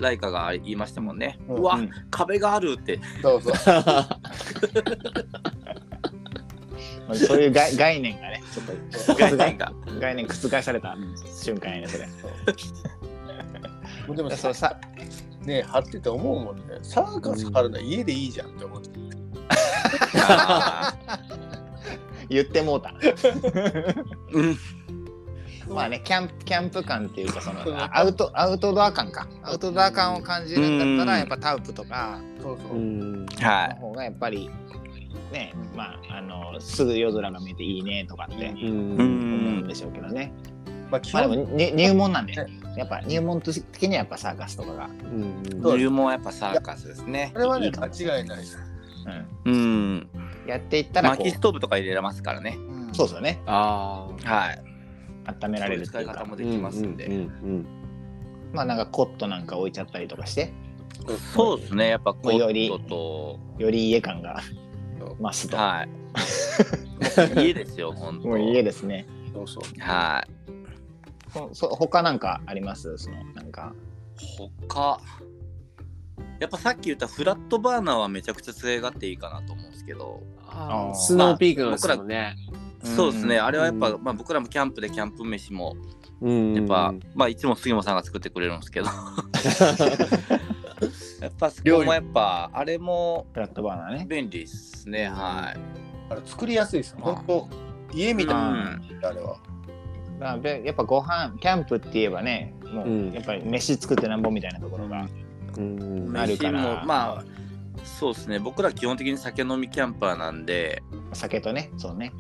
[0.01, 1.39] ライカが言いましたもんね。
[1.49, 3.01] ううんわ、うん壁があるって。
[3.23, 3.55] そうそう
[7.15, 8.67] そういう概概念がね、ちょっ
[9.07, 9.73] と概念が。
[10.01, 10.97] 概念覆された
[11.27, 12.09] 瞬間やね、それ。
[14.17, 14.79] でもそうさ、
[15.43, 18.91] ね貼ってて思うもんねサーカス貼るのは家でいいじゃんって思って
[20.29, 20.95] あ
[22.29, 22.91] 言ってもうた。
[22.91, 24.57] ーうん。
[25.75, 29.27] まあね、キャンプ、キャンプ感っていうか、そのあアウト、アウトドア感か。
[29.43, 33.27] アウトドア感を感じるんだったうんら、やっぱタウプとかそうそうう、ん。
[33.41, 34.51] はの方がやっぱり、
[35.33, 38.69] ね、まあ、あの、すぐ夜空が見えていいねとかってい。
[38.69, 38.73] う。
[38.73, 40.33] うん思うんでしょうけどね。
[40.91, 42.35] まあ基まあで本もに入門なんで、
[42.77, 44.89] やっぱ入門的にはやっぱサーカスとかが、
[45.77, 47.39] 入門はやっぱサーカスですねあ。
[47.39, 48.45] れはいね間違いない
[49.45, 50.09] うん、うん。
[50.47, 52.59] やっていったらこ薪ストーブとか入れられますからね。
[52.93, 53.43] う、そうですよね。
[53.47, 54.31] ああ。
[54.31, 54.63] はい。
[55.43, 57.07] 温められるってそういうか、いう使い方もできますんで。
[57.07, 57.67] うんうん
[58.51, 60.55] まあなんかコットなんか置いちゃったりとかして、
[61.35, 61.89] そうですね。
[61.89, 64.41] やっぱコよりットより家感が
[65.19, 65.63] そう増すと、と。
[65.63, 65.89] はい。
[67.49, 68.29] 家ですよ、本当。
[68.29, 69.07] もう家ですね。
[69.33, 70.31] そうそうはい。
[71.33, 72.97] そそ他なんかあります？
[72.99, 73.75] そのなんか。
[74.39, 75.01] 他。
[76.41, 82.37] やっぱさっき言ったフラットバーナーはめちゃくちゃ使い勝手いいかなと思うんですけど、あースノーピークのですもんね。
[82.83, 85.77] そうですね、うんあれはやっぱ、うんまあ、僕らもキャンプでキャンプ飯も
[86.21, 88.87] うんやっぱ、まあいつも杉本さんが作ってくれるんですけど
[91.21, 94.07] やっぱそこもやっぱあれもフラットバーナーね。
[94.09, 95.07] 便利ですね。
[95.09, 95.59] はい。
[96.11, 97.49] あれ作りやすいです本当
[97.93, 99.37] 家みたいなうんあれは。
[100.19, 103.11] だからべやっぱご飯キャンプって言えばね、もうん。
[103.11, 105.07] うやっぱり飯作ってなんぼみたいなところが。
[105.57, 106.17] うん。
[106.17, 106.61] あるから。
[106.61, 107.25] 飯もまあ
[107.85, 108.39] そうですね。
[108.39, 110.83] 僕ら基本的に酒飲みキャンパーなんで。
[111.13, 112.13] 酒とね、そうね。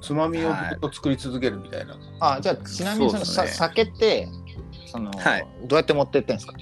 [0.00, 3.50] つまみをずっと作り続けるみたいな、あ、じゃあちなみにそのね。
[3.50, 4.28] 酒って、
[4.86, 5.46] その、はい。
[5.64, 6.54] どうやって持ってってんですか？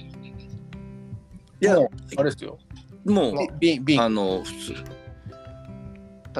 [1.61, 2.57] いやもうあれですよ。
[3.05, 3.35] もう
[3.99, 4.73] あの普通。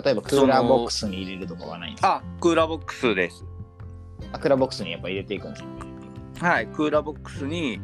[0.03, 2.23] 例えばクーラーボックスに入れるとかはないんですか？
[2.25, 3.45] あクーラーボックスです。
[4.31, 5.63] あクーラーボックスにやっぱ入れていくんです
[6.39, 7.79] かはいクーラーボックスに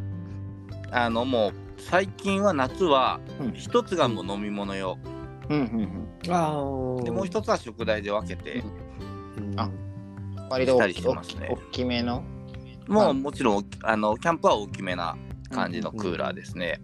[0.91, 3.53] あのもう最近は夏はうん。
[3.53, 4.97] 一つがもう飲み物用、
[5.49, 5.59] うん
[6.25, 6.49] うんあ
[6.99, 7.03] あ。
[7.03, 8.63] でもう一つは食材で分けて、
[9.37, 9.59] うん。
[9.59, 10.49] あうん。
[10.49, 11.49] 割と大したりきしてますね。
[11.51, 12.23] 大きめの？
[12.87, 15.17] もうもちろんあのキャンプは大きめな
[15.49, 16.79] 感じのクーラーですね、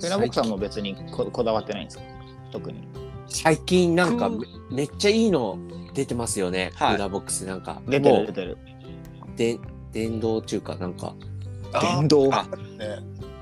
[0.00, 2.04] クーラーボックスはもう別にここだわってないんですか？
[2.52, 2.86] 特に。
[3.26, 4.38] 最近なんかク
[4.70, 5.58] めめっちゃいいの
[5.94, 6.72] 出てますよね。
[6.76, 6.94] クはい。
[6.96, 7.80] ーラーボックスなんか。
[7.86, 8.58] 出てる出てる。
[9.36, 9.58] で
[9.92, 11.14] 電動中かなんか。
[11.72, 12.32] あ電動？
[12.34, 12.48] あね。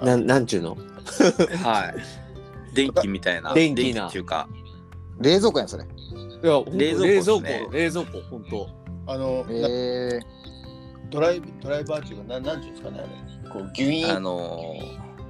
[0.02, 0.76] なんなんちゅうの？
[1.62, 1.94] は
[2.72, 2.74] い。
[2.74, 3.54] 電気みたいな。
[3.54, 4.08] 電気な。
[4.08, 4.48] っていうか。
[5.20, 5.84] 冷蔵庫やんそれ。
[5.84, 5.86] い
[6.46, 8.68] や、ほんと冷蔵庫冷蔵庫冷蔵庫、本当。
[9.06, 10.20] あの、なえ
[11.10, 13.50] ドライブドライバーっていうかななんていうんですかねあれ。
[13.50, 14.22] こうギュイあーン。
[14.24, 14.74] の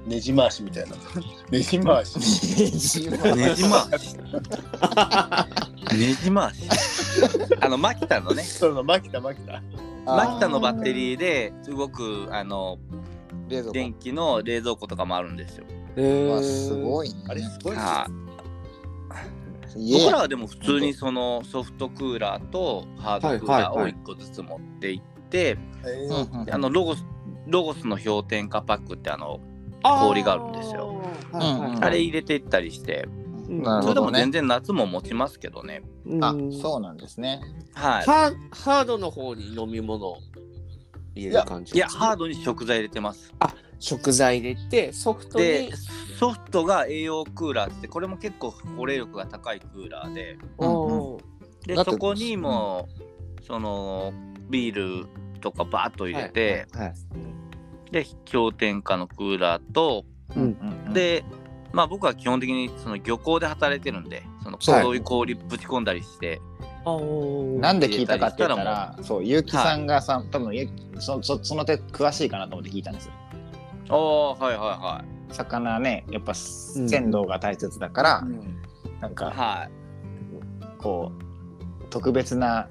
[0.07, 0.95] ねじ回しみたいな。
[1.51, 2.17] ねじ回し。
[2.17, 3.35] ー。
[3.35, 4.15] ねじ回し。
[5.95, 6.63] ねじ回し。
[7.59, 8.43] あのマキタのね。
[8.43, 9.61] そうそうマキタマキタ
[10.05, 12.79] マキタのバッテリーで動くあの。
[13.71, 15.65] 電気の冷蔵庫とかもあるんですよ。
[15.95, 17.15] えわすごい、ね。
[17.29, 17.75] あれすごい
[19.77, 25.57] 僕らはでも普通にそのソフトクーラーとハードクーラーをはいはいはい1個ずつ持っていって、
[26.49, 27.05] あのロゴス
[27.47, 31.01] ロゴスの氷点下パックってあのー氷があるんですよ。
[31.33, 33.07] あれ入れていったりして、
[33.47, 33.63] ね。
[33.81, 35.81] それでも全然夏も持ちますけどね。
[36.21, 37.41] あうん、そうなんですね。
[37.73, 38.05] はい。
[38.05, 40.17] ハーハードの方に飲み物
[41.15, 43.33] 入れる感じいやハードに食材入れてます。
[43.79, 45.73] 食材入れてソフトでに
[46.17, 50.37] ソフトが栄養クーラーってこれも結構保冷力が高いクーラーで。
[50.57, 52.87] おーでそこにも、
[53.45, 54.13] その
[54.49, 55.07] ビール
[55.41, 56.93] とかバーッと入れて、はい。
[57.91, 60.41] で氷点下のクーラーと、うん。
[60.41, 61.23] うんうん、で
[61.73, 66.41] まあ僕は基本的にその漁港で働いてるんでそのはいそういう氷ぶち込んだりして、
[66.85, 70.69] なんで聞いたかって言ったら、そう、ゆうきさんがさ、多分ゆ
[70.99, 73.13] そそその手詳しいかなと思って聞いたんですよ。
[73.89, 78.21] ああはいはいは魚ね、やっぱ鮮度が大切だから、
[79.01, 79.71] なんいかはい。
[80.77, 82.69] こう特別な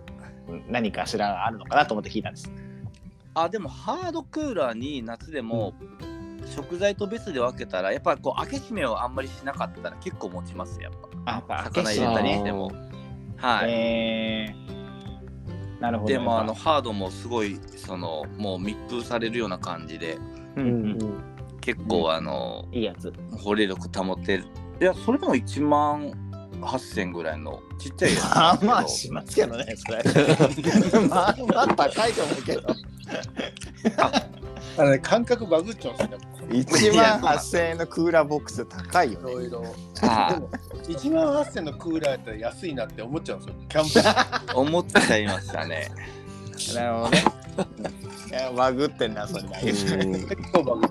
[0.69, 2.51] 何かしらがあるのかなと思って聞いたんです。
[3.39, 5.74] あでもハードクーラーに夏でも
[6.47, 10.93] 食材と別で分けたらやっぱりこう開け閉めをあんまりしなかったら結構持ちますやっ
[11.26, 12.72] あ、やっぱ魚入れたりねしても。
[13.37, 16.12] はい、えー、なるほど。
[16.12, 20.14] でもあのハードもすごいそのもう密封されるような感じで。
[20.14, 20.22] ぱ
[20.57, 20.99] ううんうん。
[20.99, 20.99] ん
[21.61, 23.12] 結構あのいいやつ。
[23.32, 24.45] 保冷力保てる。
[24.80, 26.26] いやそれでも1万
[26.61, 30.03] 8000ぐらいのちっちゃいやつまあまなんです あしますけどね、それ。
[31.09, 32.63] まあまあ高いと思うけど。
[34.79, 36.97] あのね、感覚バグっちゃうんですよね。
[36.97, 39.33] 1万8000円のクーラーボックス高いよね。
[39.33, 39.63] いろいろ。
[39.63, 40.51] はでも、
[40.85, 43.55] 1万8000のクーラーやったら安いなって思っちゃうんですよ。
[43.69, 44.53] キャンプ。
[44.53, 45.91] い思っちゃいましたね
[46.75, 47.25] なるほどね。
[48.29, 49.43] いやバグってんな、それ。
[49.63, 49.97] 結
[50.53, 50.91] 構バグっ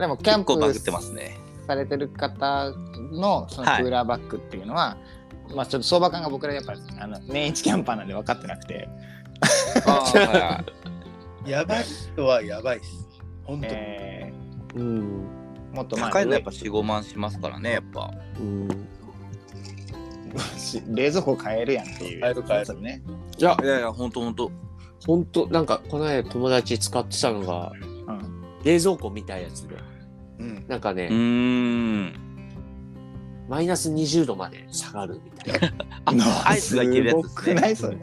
[0.00, 2.70] でもキャンプ結構バグってますねされてる方
[3.12, 3.84] のそのクはい。
[3.84, 4.96] ーラーバッグっていうのは、
[5.54, 8.88] まあちょっと相場感が僕らやっぱあの年一キャンパーなんで分かってなくて、
[11.46, 13.08] やばい人はやばいっす。
[13.44, 13.72] 本当に。
[13.74, 14.32] え
[14.74, 14.98] うん。
[15.72, 18.10] ーもっとまあ高いのやっぱ45万しますからねやっぱ。
[18.38, 18.68] うん。
[20.58, 22.20] し冷蔵庫買えるやんっていう。
[22.20, 22.66] 買える買える。
[22.68, 23.02] やつね。
[23.38, 23.56] いや。
[23.62, 24.50] いやいやほんとほんと
[25.06, 27.72] ほんとなんかこの間友達使ってたのが
[28.08, 28.42] うん。
[28.64, 29.76] 冷蔵庫みたいやつで
[30.38, 30.64] うん。
[30.68, 32.26] なんかね、うーん。
[33.48, 35.72] マイナス20度まで下がるみたいな。
[36.04, 37.54] あアイスがいけるやつですね。
[37.60, 37.76] ない？
[37.76, 37.96] それ。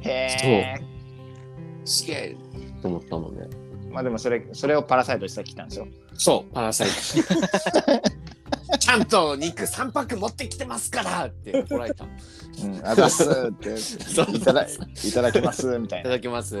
[0.00, 0.80] へえ。
[1.84, 2.36] すげえ
[2.80, 3.48] と思ったもんね。
[3.90, 5.88] まあでもそれそれをパラサイトしてきたんですよ。
[6.14, 6.94] そうパラサイト。
[8.78, 12.04] ちゃんと肉3パック持ってきてますからって怒られた。
[12.04, 12.08] い
[12.62, 14.68] うん、あすってそ ういただい
[15.12, 16.04] ただきますみたいな。
[16.04, 16.58] ただきます。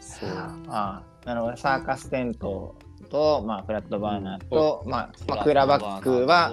[0.00, 0.28] そう。
[0.68, 1.56] ああなるほど。
[1.56, 2.74] サーカステント
[3.10, 6.52] と、まあ、フラットバーナーと、まあまあ、クーラーバッグは、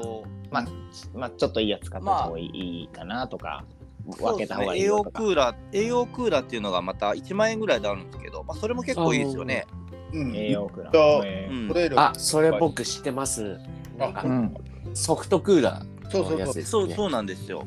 [0.52, 0.66] まあ
[1.14, 3.66] まあ、ちょっといいやつ買った方がいいかなとか、
[4.06, 5.20] 分けた方がいい栄養よとか。
[5.22, 9.66] クーラー栄養クーラーっていうのがまた1万円ぐらいであるんですけど、まあ、それも結構いいですよね。
[10.14, 10.36] うん。
[10.36, 11.22] 栄養クーラとー。
[11.26, 12.00] えうん。
[12.00, 13.60] あそれ僕知ってます。
[13.98, 14.54] なんかーうん、
[14.94, 17.66] ソフトクーラーそうそうそうそうなんですよ。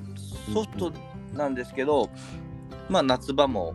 [0.53, 0.93] ソフト
[1.35, 2.11] なんですけど、
[2.89, 3.75] まあ夏場も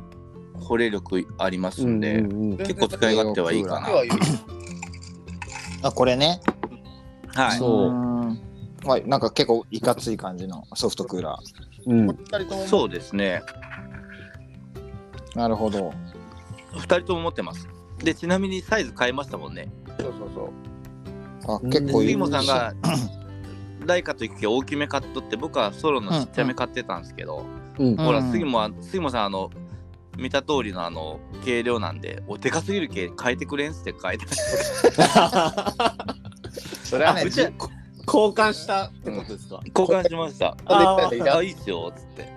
[0.60, 3.88] 保冷力ありますんで、うんうんうん結構使い勝手はいいかな。
[3.88, 4.10] はい
[5.84, 6.42] あこれね。
[7.34, 7.58] はい。
[7.58, 8.42] そううん
[8.86, 11.38] はい、なんか結構いかつい感じのソフトクーラ
[11.88, 13.44] うん二人ともそうですね。
[15.34, 15.38] ー。
[15.38, 15.94] なるほど。
[16.74, 17.68] 2人とも持ってます。
[18.00, 19.70] で、ちなみにサイズ変えましたもんね。
[20.00, 21.56] そうそうそう。
[21.56, 22.08] あ結構いい。
[22.10, 22.74] 杉本さんが
[23.86, 27.46] ライカと行く時大きめ買っとって、僕はソロのちっちゃめ買ってたんですけど、
[27.80, 29.50] うんほら、うん杉本は杉本さん、あの、
[30.18, 34.26] 見た通りのあの軽量なんで、おでかすぎる軽変えてくれんすって書いて
[36.84, 37.52] それはね、うちは
[38.08, 40.58] 交換したってことですか、交換しました。
[40.66, 42.36] あーあ、いいっすよ、つって。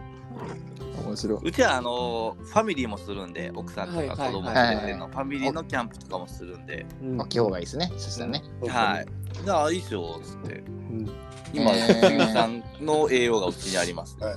[1.06, 1.38] 面白い。
[1.42, 7.90] うちはあのファミリーもするんで、奥さんとか子供はい連れてのファミリーのキャンプとかもするんで、うんまあ、今日がいいですね。
[7.96, 8.42] そしたらね。
[8.68, 9.06] はい。
[9.44, 10.58] じゃあ、いいっすよ、つって。
[10.58, 11.10] うん
[11.52, 14.16] 今、へーさんの栄養がうちにあります。
[14.20, 14.30] は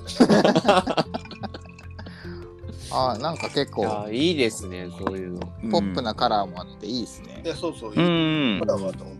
[2.94, 5.40] あなんか結構いいですねそういうの
[5.70, 7.48] ポップなカラーもあっていいですねい。
[7.48, 7.92] や、そうそう。
[7.92, 8.60] ういいん。
[8.60, 9.18] カラーがあって、本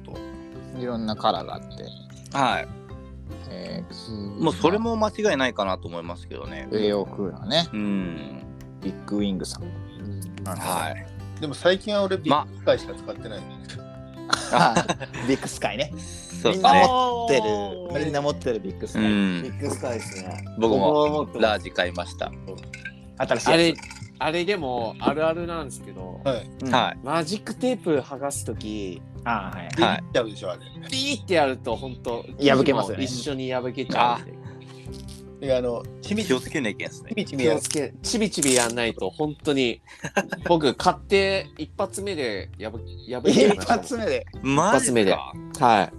[0.74, 0.80] 当。
[0.80, 2.36] いろんなカラーがあって。
[2.36, 2.68] はい。
[3.50, 3.84] え
[4.40, 6.68] もうそれも間違いないかなと思いますけどね。
[6.70, 7.68] ー、栄養クーラーね。
[7.72, 8.42] うん。
[8.82, 9.62] ビッグウィングさん。
[10.46, 11.40] はい。
[11.40, 13.40] でも最近は俺、ビッグスカイしか使ってない。
[14.52, 14.74] あ
[15.28, 15.92] ビッグスカイね。
[16.42, 16.86] そうですみんなね。
[16.86, 18.04] 持ってる。
[18.04, 19.04] みんな持ってるビッグスカイ。
[19.04, 19.58] うん。
[19.58, 22.32] グスカイですね僕もラージ買いました。
[23.18, 23.52] 新しい。
[23.52, 23.74] あれ
[24.20, 26.50] あれでもあるあるなんですけどはい。
[26.64, 26.98] うんはい。
[27.04, 29.68] マジックテープ剥がすときあはい。
[29.76, 30.60] ビはいッちゃうでしょ、あれ。
[30.88, 34.44] ピーってやると本当破けますよね一緒に破けちゃうんで
[35.46, 37.12] いや、あの、ちみち気をつけなきゃいけないですね。
[37.16, 39.82] みちみや気をつけちびちびやんないと本当に
[40.48, 44.26] 僕買って一発目で破破けちゃい一ました発目で。
[44.42, 45.32] マジ目でか。
[45.60, 45.90] は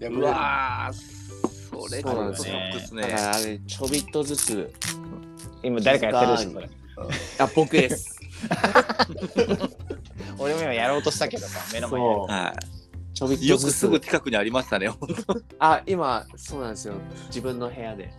[0.00, 3.02] いやうわー、それですね。
[3.02, 4.72] だからあれちょびっとずつ
[5.64, 6.68] 今誰かやってるでしょ、それ。
[7.38, 8.20] あ僕です
[10.38, 12.06] 俺も今やろうとしたけどさ、目の前に。
[12.06, 12.54] そうは
[13.14, 13.48] ちょびっい。
[13.48, 14.90] よとずつくすぐ近くにありましたね。
[15.58, 16.94] あ、今、そうなんですよ。
[17.28, 18.12] 自分の部屋で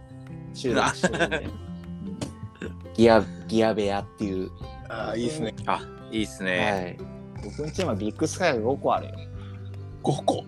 [0.53, 1.47] 収録してるんで。
[2.95, 4.49] ギア、ギア部屋っていう。
[4.87, 5.53] ああ、いいですね。
[5.65, 5.81] あ、
[6.11, 6.97] いいっすね。
[7.37, 7.49] はい。
[7.57, 9.13] 僕んち今ビッグスカイが5個あるよ。
[10.03, 10.45] 5個？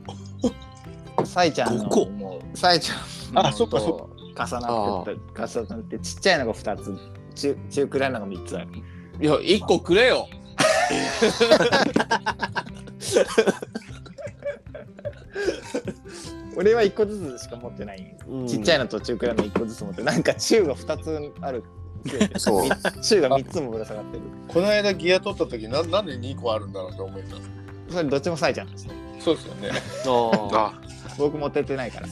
[1.25, 2.05] サイちゃんの5個？
[2.05, 2.95] もう、サイちゃ
[3.31, 6.97] んのあそっかそと重なってて、重なって、ちっちゃいのが2つ、
[7.35, 8.67] 中中くらいのが3つある。
[9.19, 10.27] いや、一個くれよ。
[16.55, 18.17] 俺は1個ずつしか持ってない。
[18.47, 21.63] ちっちゃいのと中くらいの1個ずつ持って、なんか中が2つある。
[22.37, 22.69] そう
[23.01, 24.23] 中が3つもぶら下がってる。
[24.47, 27.41] この間ギア取った時ななんで2個あるんだろうって思いまし
[27.89, 28.93] それどっちもサイちゃんですね。
[29.17, 29.23] た。
[29.23, 29.71] そうですよね。
[30.03, 30.55] そう。
[30.55, 30.73] あ、
[31.17, 32.07] 僕持ってってないから。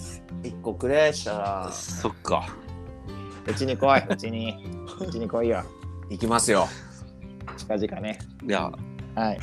[0.48, 2.48] 一個くれしたら、そっか。
[3.48, 4.66] うちに来い、うちに。
[5.00, 5.64] うちに来いよ。
[6.10, 6.68] 行きますよ。
[7.58, 8.20] 近々ね。
[8.44, 8.72] いや、
[9.16, 9.40] はい。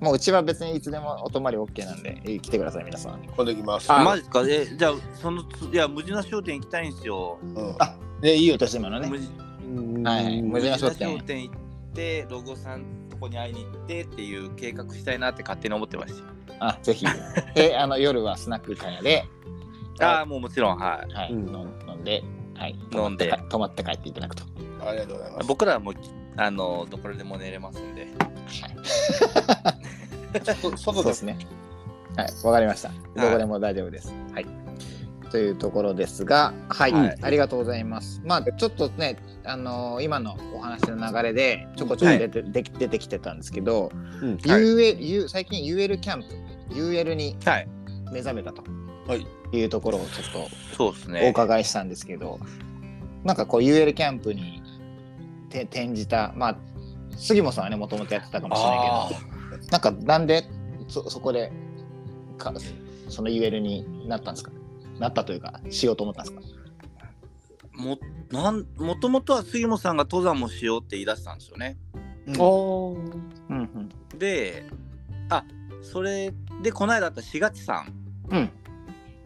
[0.00, 3.20] もううちは別にいつでもお泊まり OK なんで、え来てください、皆さん。
[3.24, 3.92] 今度行きます。
[3.92, 7.38] あマジかえ、じゃあ、そのつ、いや、無地な商店行きたいんですよ。
[7.42, 9.08] うんあで、いいよ、豊島のね。
[9.08, 9.28] 無地
[10.04, 11.54] はいはい無地な商無地な店商店行っ
[11.94, 16.14] て、ロゴさんとこに会いに行ってっていう計画したいなって勝手に思ってまし
[16.60, 17.04] あ、ぜひ。
[17.54, 19.48] で、あの、夜はスナックかやで、た。
[20.00, 21.12] ああ、もうもちろん、はい。
[21.12, 22.22] はい、うん飲んで、
[22.54, 24.44] はい、飲んで泊まって帰っていただくと。
[24.84, 25.46] ありがとうございます。
[25.46, 25.94] 僕らはもう、
[26.36, 28.06] あの、どこでも寝れますんで。
[30.60, 31.38] そ 外でそうですね。
[32.16, 32.90] はい、わかりました。
[33.16, 34.12] どこでも大丈夫です。
[34.34, 34.46] はい。
[35.30, 38.20] というところですが、はい、はいありがとうございます。
[38.24, 43.90] まあ、ちょっとね、あのー今のお話の流れで、ちょこちょこ出て,、で出てきてたんですけど、
[44.22, 47.68] うんはい UL U 最近 UL キャンプ、UL にはい。
[48.10, 48.62] 目覚めたと
[49.06, 51.28] はいいうところをちょっとおそうですね。
[51.30, 52.38] 伺いしたんですけど、
[53.24, 54.62] なんかこう UL キャンプに
[55.48, 56.56] て転じた、まあ、
[57.16, 60.44] 杉本さんはね、もともとやってたかもしれないけど、なんかなんで
[60.88, 61.50] そそこで
[62.36, 62.52] か
[63.08, 64.52] その UL になったんですか？
[64.98, 66.58] なったというか、しようと思ったんですか？
[67.74, 67.98] も
[68.30, 71.76] なんもともとは杉本さんが登山もしようって言い出したんですよね。
[72.26, 74.18] うんうんうん。
[74.18, 74.66] で、
[75.30, 75.44] あ
[75.82, 77.94] それでこの間あった4月さん
[78.30, 78.50] うん。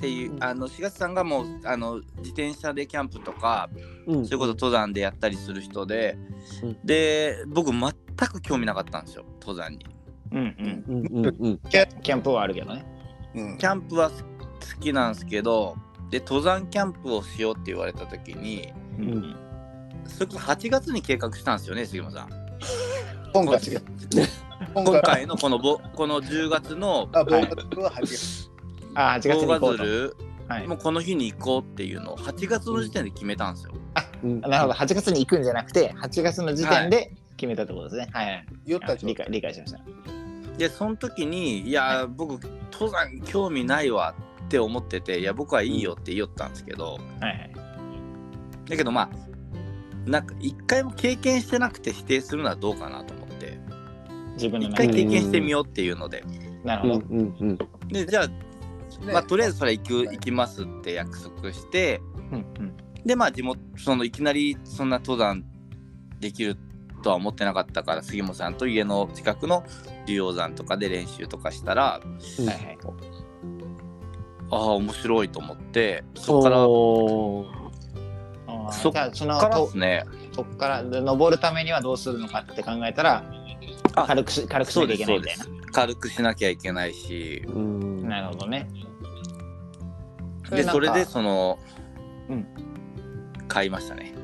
[0.02, 3.70] っていう、うんあの4月さんがもうあの自転車でキャンプとか
[4.08, 6.18] うんそういうこと登山でやったりする人で、
[6.64, 9.86] うんで僕全く興味なかったんですよ登山に。
[10.32, 10.84] うんうん。
[10.88, 11.58] うんうんうん。
[11.70, 12.84] キャキャンプはあるけどね。
[13.36, 14.16] うんキャンプは好
[14.80, 15.76] きなんですけど
[16.10, 19.36] で登山キャンプをしようって言われた時にうんうん。
[20.06, 22.28] それこそ8月に計画したんですよね杉本さん。
[23.32, 23.82] 今回違う
[24.74, 28.51] 今今回のこのぼこの10月のあ、僕は8月。
[28.94, 29.82] あ、8月に行こうと。
[30.48, 33.72] はいもうこの日に行こうっていうのを8月の時点で決めたんですよ。
[34.22, 38.08] うんなるほど、8月に行くんじゃなくて、8月の時点で決めたってことですね。
[38.12, 38.46] はい、はい。
[39.02, 39.80] 理解理解しました。
[40.58, 42.38] でその時にいや僕
[42.70, 44.14] 登山興味ないわ
[44.44, 47.52] って思ってていや僕はいいよって言ったんですけど、はいはい。
[48.68, 53.58] だけどまあなんか一回も経験してなくて否定するのはどうかなと思って
[54.34, 54.74] 自分の一。
[54.74, 56.24] 回経験してみようっていうので
[56.64, 56.94] なるほど。
[56.94, 57.58] うんうんうん。
[57.88, 58.28] でじゃあ、
[59.10, 62.00] まあ、とりあえずそれ行く行きますって約束して
[62.30, 62.76] うんうん。
[63.04, 65.44] でまあ地元そのいきなりそんな登山
[66.20, 66.56] できる
[67.02, 69.64] とは思ってなかったから杉本さんと家の近くの
[70.06, 72.00] 竜王山とかで練習とかしたらは
[72.42, 72.78] いはい。
[74.50, 76.56] ああ面白いと思ってそこから
[78.72, 79.10] そっから
[79.50, 83.24] とですねそこからで登るためにはどうするのかって考えたら
[83.94, 85.46] あ軽くし軽くしなきゃいけないみたいな。
[85.72, 88.08] 軽くしなきゃいけないしうん。
[88.08, 88.68] なるほどね。
[90.56, 91.58] でそれでその、
[92.28, 92.46] うん。
[93.48, 94.14] 買いましたね。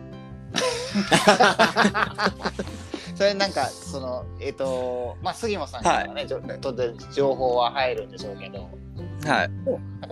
[3.15, 8.71] それなんかそのえっ、とまあ杉本さんからね、じょとで情報は入るんでしょうけど、
[9.27, 9.51] はい。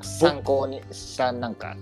[0.02, 1.76] 参考にしたなんか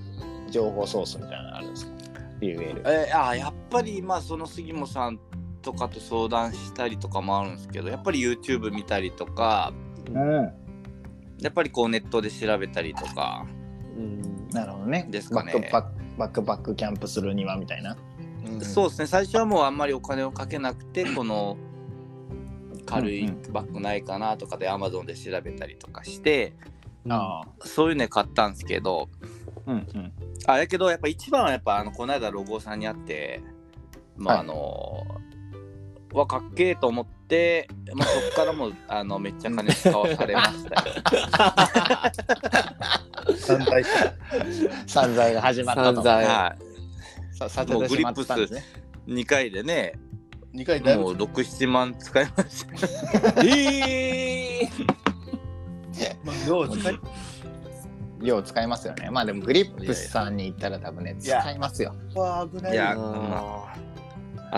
[0.51, 1.93] 情報ソースみたいなのあるんですか
[2.41, 2.83] ?UL。
[2.85, 5.19] えーあやっぱりまあその杉本さん
[5.63, 9.73] とかと相談したりとかもあるんですけどやっぱり YouTube 見たりとか
[10.13, 10.53] うん。
[11.41, 13.47] やっぱりこうネットで調べたりとか
[13.97, 15.07] うんなるほどね。
[15.11, 17.97] ですかねバックバックバックバックキャンプするにはみたいな。
[18.63, 21.57] そうですね最初はもうあんまりお金をかけなくて この
[22.87, 26.53] 軽いうんバッグないかなとかで Amazon で調べたりとかして
[27.09, 27.67] ああ。
[27.67, 29.09] そういうね買ったんですけど
[29.67, 30.13] うんうん。
[30.47, 33.43] あやけどやっぱ一番はやっぱあのこの間ロゴさんに会って
[34.17, 35.07] まあはいあの
[36.13, 37.14] わかっけえと思って、
[37.95, 40.95] まあ、そっからもうあのめっちゃ金使わされましたよ。
[43.37, 43.85] 三 大
[44.87, 45.95] 散財が始まったと。
[45.97, 46.57] 散財は
[47.33, 48.65] ささせてしまったんですね。
[49.07, 49.95] い、2回でね
[50.55, 53.45] 2回だいぶもう6、7万使いました。
[53.45, 54.69] ええ
[56.23, 57.01] まあ、量を使い
[58.21, 59.11] 量使いますよね。
[59.11, 61.95] まあでもグリップさんに行ったら多分ね、いや使いますよ。
[62.15, 63.95] は危ないいやよまあ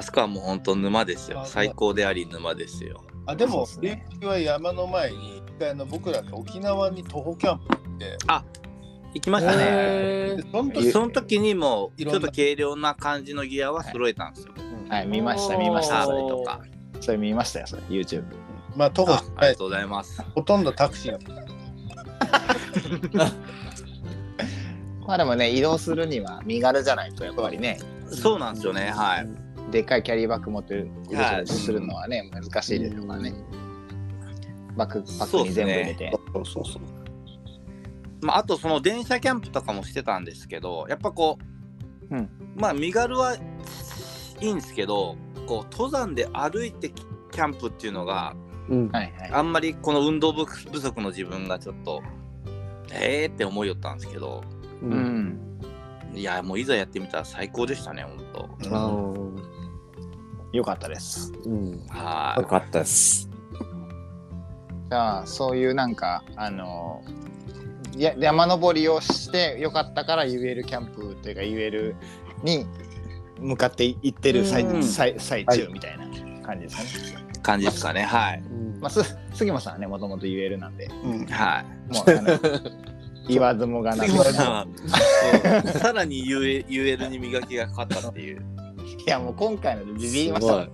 [0.03, 1.43] そこはもう本当沼ですよ。
[1.47, 3.03] 最高であり沼ですよ。
[3.27, 8.17] あでもね琉球は山の前に一回あの僕らで沖縄に徒歩キャンプ行って
[9.15, 10.37] 行きましたね。
[10.53, 14.55] その時その時にもちょっと軽量な感じのギアは揃えたんですよ。
[14.89, 16.05] はい、見ました、見ました。
[16.05, 16.61] それブとか。
[17.01, 18.25] それ見ましたよ、それ、YouTube。
[18.77, 20.23] まあ徒歩あありがとうございます。
[20.35, 21.19] ほとんどタクシーが
[25.07, 27.79] まあでもね、移動するには身軽じゃないと、やっぱりね、
[28.11, 28.91] そうなんですよね。
[28.91, 29.46] はい。
[29.71, 31.47] でっかいキャリーバッグ持ってるはい。
[31.47, 33.35] するのはね、難しいでしょうからね。
[34.77, 36.13] バックパックに全部入れて。
[36.35, 36.83] そうそうそう
[38.23, 41.39] まあ、あとその電車キャンプとかもしてたんですけどやっぱこ
[42.11, 42.31] う、うん。
[42.57, 43.37] まあ身軽は
[44.41, 48.35] いいんですけどこう登山で歩いてキャンプっていうのが
[48.69, 48.89] うん。
[48.89, 49.31] はいはい。
[49.33, 52.03] あんまりこの運動不不足の自分がちょっと
[52.93, 54.43] ええー、って思いよったんですけど。
[54.83, 54.95] ううん。
[54.95, 55.47] ん。
[56.15, 61.33] いやもういざやってみたら最高でしたね本当あうんーよかったです。
[61.45, 61.87] うん。
[61.89, 63.29] はよかったです。
[64.89, 67.03] じゃあ、そういうなんか、あの、
[67.97, 71.97] や山登りをしてよかったから言えるキャンプというか言える
[72.43, 72.67] に
[73.41, 74.83] 向かっていってる最,、うん。
[74.83, 76.07] 最最中みたいな
[76.43, 77.33] 感じですかね。
[77.35, 78.03] い感じですかね。
[78.03, 78.43] はい。
[78.81, 81.93] まあ、す杉本さんはね、もともと言えるなんで、うんはい。
[81.93, 82.05] もう
[83.29, 84.11] 言わずもがなく
[85.79, 88.41] さらに言え言えるに磨きがかかったっていう。
[88.41, 88.56] い
[89.07, 90.69] やもう今回のでビビりました。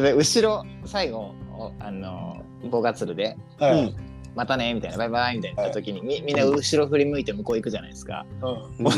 [0.00, 4.06] で後ろ最後おあの棒がつるではい、うん
[4.36, 8.26] またねみたいなバイバイみたいな言った時に、みみんな後ろ振り向いて向こう行くじゃないですか。
[8.42, 8.92] うん。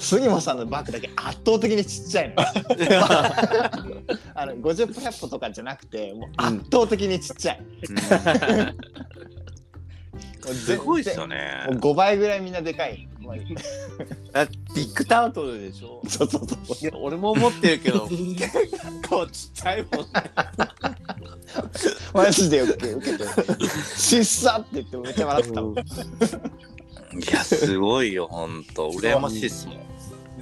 [0.00, 2.42] 杉本さんのバッグだけ圧倒的にちっちゃいの。
[4.34, 7.96] あの50歩100歩とかじゃなくてもう圧倒的にちっちゃい、うん。
[7.96, 8.02] も
[10.50, 11.62] う すごいっすよ全ね。
[11.68, 13.34] 然もう5倍ぐらいみんなでかいもう
[14.34, 14.44] あ
[14.74, 16.00] ビッグタートルでしょ？
[16.08, 16.92] そうそうそう。
[17.00, 18.06] 俺も思ってるけど。
[18.08, 18.50] 結
[19.08, 19.90] 構ちっちゃいもん。
[19.90, 20.06] ね
[22.12, 23.24] マジで受け受けて
[23.96, 25.72] 「しっさ!」って言ってめっちゃ笑ってたもん。
[25.74, 25.76] い
[27.32, 28.90] やすごいよほんと。
[28.90, 29.76] 羨ましいっすもん。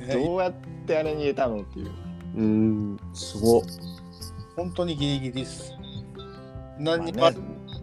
[0.07, 0.53] ねどうやっ
[0.87, 1.91] てあれに入れたのっていう。
[2.37, 2.99] うん。
[3.15, 3.63] すごっ。
[4.57, 5.73] 本当にギリギリです。
[6.79, 7.37] 何にも、まあね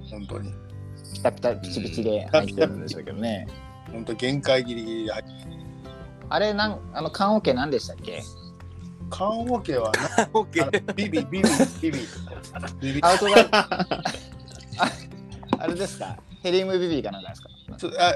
[0.09, 0.51] 本当に。
[1.13, 3.47] ピタピタピチピチで入ってるんでしょうけどね
[3.91, 5.31] 本当限界ギリギリで入って
[6.29, 8.21] あれなんあの棺桶何でしたっけ？
[9.09, 11.97] 棺桶はなオッケビビビビビビ。
[12.81, 12.99] ビビ。
[13.01, 13.77] アウトがあ
[15.57, 16.15] あれですか？
[16.43, 17.49] ヘリウムビビーかなんかですか？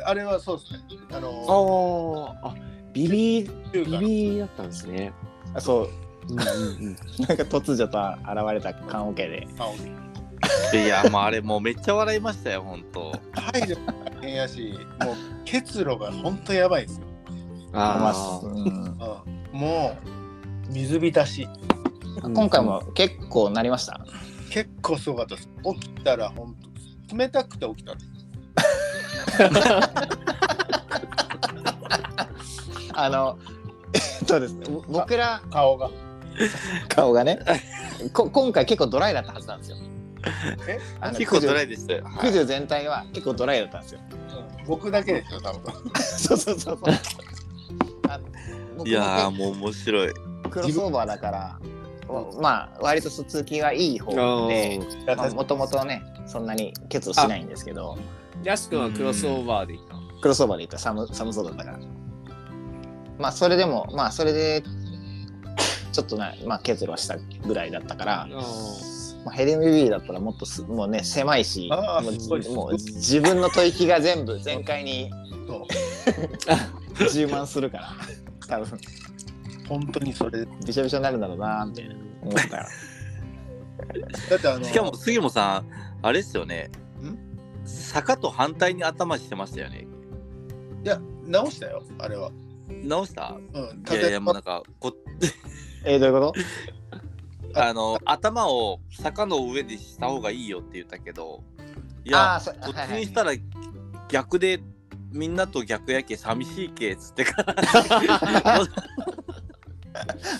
[0.06, 0.80] ああれはそうですね。
[1.12, 2.56] あのああ
[2.94, 5.12] ビビビビだったんですね。
[5.56, 5.90] あそう。
[6.30, 6.96] うんうんうん。
[7.28, 7.98] なんか突如と
[8.32, 9.48] 現れた棺桶で。
[9.58, 9.92] 棺桶
[10.74, 13.18] いやもうあれもうめっちゃ笑いましたよほんと。
[13.34, 13.86] 入るの
[14.16, 14.74] 大変やし
[15.04, 15.16] もう
[15.46, 17.06] 結露が本当やばいんですよ、
[17.74, 18.64] あうん。
[18.64, 18.98] うん、
[19.60, 19.98] も
[20.70, 21.48] う水浸し。
[22.22, 24.00] ー今回も結構なりました？
[24.50, 25.50] 結構すごかったです。
[25.80, 26.56] 起きたら本
[27.10, 27.94] 当冷たくて起きた
[32.96, 33.38] あの
[34.28, 35.89] そうですね僕ら顔が。
[36.89, 37.39] 顔がね
[38.12, 39.78] こ今回結構ドライだったはずなんですよ
[40.68, 40.80] え？
[41.18, 44.00] 結構ドライでしたよ、九十全体は結構ドライだったんですよ。
[44.60, 44.66] うん。
[44.66, 45.74] 僕だけですよ多分。
[45.96, 46.94] そうそうそうそう。
[48.10, 48.20] あ
[48.78, 50.14] 僕もいやーもう面白い。
[50.50, 51.60] クロスオーバーだから
[52.40, 54.80] まあ割と通気がいい方で
[55.34, 57.98] もともとねそんなに結露しないんですけど。
[58.44, 60.78] ヤス君はクロスオーバーでいったクロスオーバーで言った。
[60.78, 61.80] ら寒寒そうだったから。
[63.18, 64.64] まあそれでもまあそれで
[65.94, 68.28] ちょっとな、まあ、結露したぐらいだったから、
[69.26, 72.50] まあ、ヘリウムビビーだったらもっとすもうね狭いしもうあーすごい。
[72.50, 75.10] もう自分の吐息が全部全開に
[75.48, 75.68] そ
[77.06, 77.10] う。
[77.10, 77.92] 充満するから
[78.48, 78.80] 多分。
[79.70, 80.46] 本当にそれ。
[80.66, 82.64] びしょびしょになるんだろうなみたいな思ったよ。
[84.30, 85.66] だってあのしかも杉本さん
[86.02, 86.70] あれっすよね。
[87.02, 87.18] ん？
[87.66, 89.88] 坂と反対に頭してましたよね。
[90.84, 92.32] いや直したよあれは。
[92.68, 93.38] 直した？
[93.54, 94.94] うんいやいやもうなんかこ
[95.86, 96.40] えー、どういうこと？
[97.56, 101.43] あの頭を坂の上でした方がいいよって言ったけど
[102.06, 103.34] いやこっちにしたら
[104.10, 104.60] 逆で
[105.12, 107.56] みんなと逆やけ寂しいけっつってから。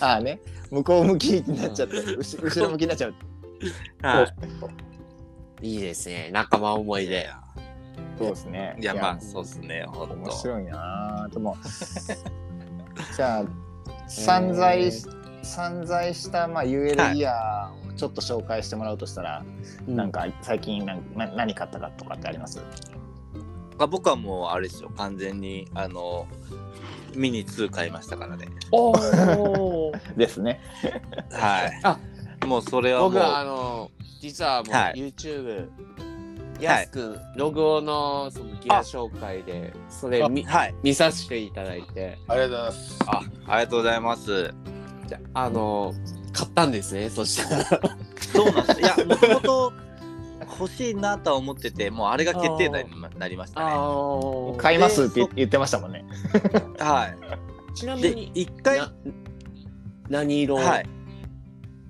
[0.00, 0.40] ああね。
[0.70, 3.14] 向こう向きになっちゃって後後ろ向きになっちゃう。
[4.02, 4.22] は
[5.62, 5.66] い。
[5.68, 6.30] いいですね。
[6.32, 7.30] 仲間思いで。
[8.18, 8.76] そうですね。
[8.80, 9.84] いやまあそうっすね。
[9.86, 11.56] ほんと面白いなでも
[13.16, 13.44] じゃあ
[14.08, 15.06] 散財し
[15.44, 19.44] 散在した、まあ、UL イヤーをちょっと紹介してもらうとしたら、
[19.86, 22.60] なんか最近なんな何買ったかとかってあります？
[23.78, 24.90] あ僕はもうあれですよ。
[24.96, 26.26] 完全にあの
[27.14, 28.48] ミニ2買いましたからね。
[28.70, 30.60] おお ですね。
[31.32, 31.80] はい。
[31.82, 31.98] あ
[32.46, 33.90] もうそれはもう僕はあの
[34.20, 34.94] 実はもうはい。
[34.94, 35.68] YouTube、
[36.60, 40.74] やすくんログオのそのギア紹介でそれ見はい。
[40.82, 42.18] 見させていただいて。
[42.28, 42.98] ありがとうございます。
[43.06, 44.54] あありがとうございます
[45.06, 45.94] じゃあの
[46.32, 47.80] 買ったんですねそしたら。
[48.32, 48.80] そうなんです。
[48.80, 49.72] いやもともと
[50.60, 53.66] 欲しいなとは思っててもうあれが決定打になりましたね。
[53.70, 56.04] あ買いますってで言ってましたもんね。
[56.78, 57.16] はい。
[57.20, 57.38] で
[57.74, 58.92] ちなみに一回な
[60.08, 60.56] 何色？
[60.56, 60.86] はい。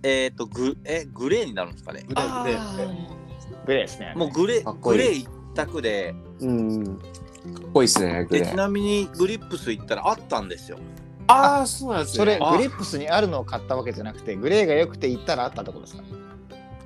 [0.03, 2.05] えっ、とグえグレーになるんですかね。
[2.09, 2.59] グレーグレー。
[2.61, 2.77] あ
[3.67, 4.13] グレーですね。
[4.17, 6.15] もうグレーグレー一択で。
[6.41, 6.99] ーうん。
[7.55, 8.45] かっこいいっすねグレー。
[8.45, 10.79] でちなみにグリップス行ったらあったんですよ
[11.27, 12.17] ああそうなんですね。
[12.19, 16.03] それあグリップスにあるのを買ったわけじゃなくてグレーが良くて行ったらあったってことですか？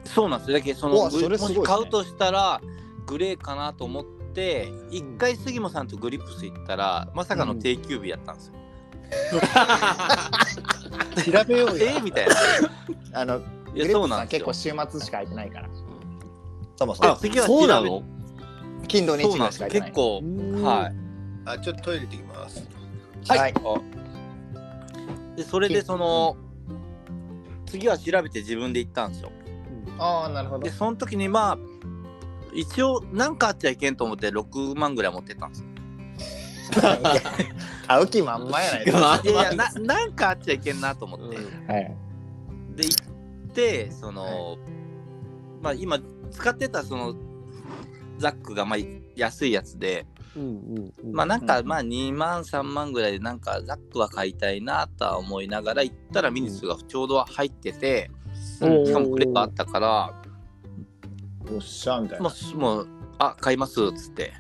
[0.05, 1.43] そうなんですだけどそのグそれね。
[1.43, 2.61] もし買うとしたら
[3.07, 8.55] グレーかなと思って一回杉本さんとグリップス行ったらまさかの定休日やったんですよ、
[11.32, 12.01] 調べようえよ。
[12.05, 12.34] みたいな。
[13.20, 14.47] あのいやグレープスそうなんですよ。
[14.47, 15.68] は結構週末しか空いてないから。
[16.76, 17.11] そもそも。
[17.12, 18.03] あ次はそうなの？
[18.86, 19.91] 金土日しか空いてない。
[19.91, 20.62] 結構うん。
[20.62, 20.95] はい。
[21.45, 22.68] あ、ちょっとトイレ行ってきます。
[23.28, 23.39] はい。
[23.39, 23.55] はい。
[25.39, 26.36] でそれでその
[27.66, 29.30] 次は調べて自分で行ったんですよ
[29.97, 30.70] ああなるほどで。
[30.70, 31.59] その時にまあ
[32.53, 35.68] 一応何かあっちゃいけんと思って6万ぐらい持ってったんですよ
[37.86, 39.20] 買う気満々やないですか。
[39.24, 41.36] いやいやななんかあっちゃいけんなと思って、
[41.72, 41.97] はい。
[42.76, 43.03] で行
[43.49, 44.59] ってその、
[45.62, 45.99] まあ今
[46.30, 47.14] 使ってたその
[48.18, 48.78] ザックがまあ
[49.16, 50.18] 安いやつで、うんうんうん
[51.12, 60.14] まあなんかうんまあ2万3万ぐらいでなんかザックは買いたいなとは思いながら行ったらミニスがちょうど入ってて、うんしかもクレーがあったから
[61.51, 62.35] おっしゃみたいもな。
[62.55, 64.33] うもうあ買いますっつって。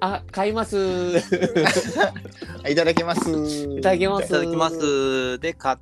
[0.00, 1.16] あ買います。
[2.68, 3.30] いただきます。
[3.30, 4.24] いいただきます。
[4.24, 5.38] いただきます。
[5.38, 5.78] で買っ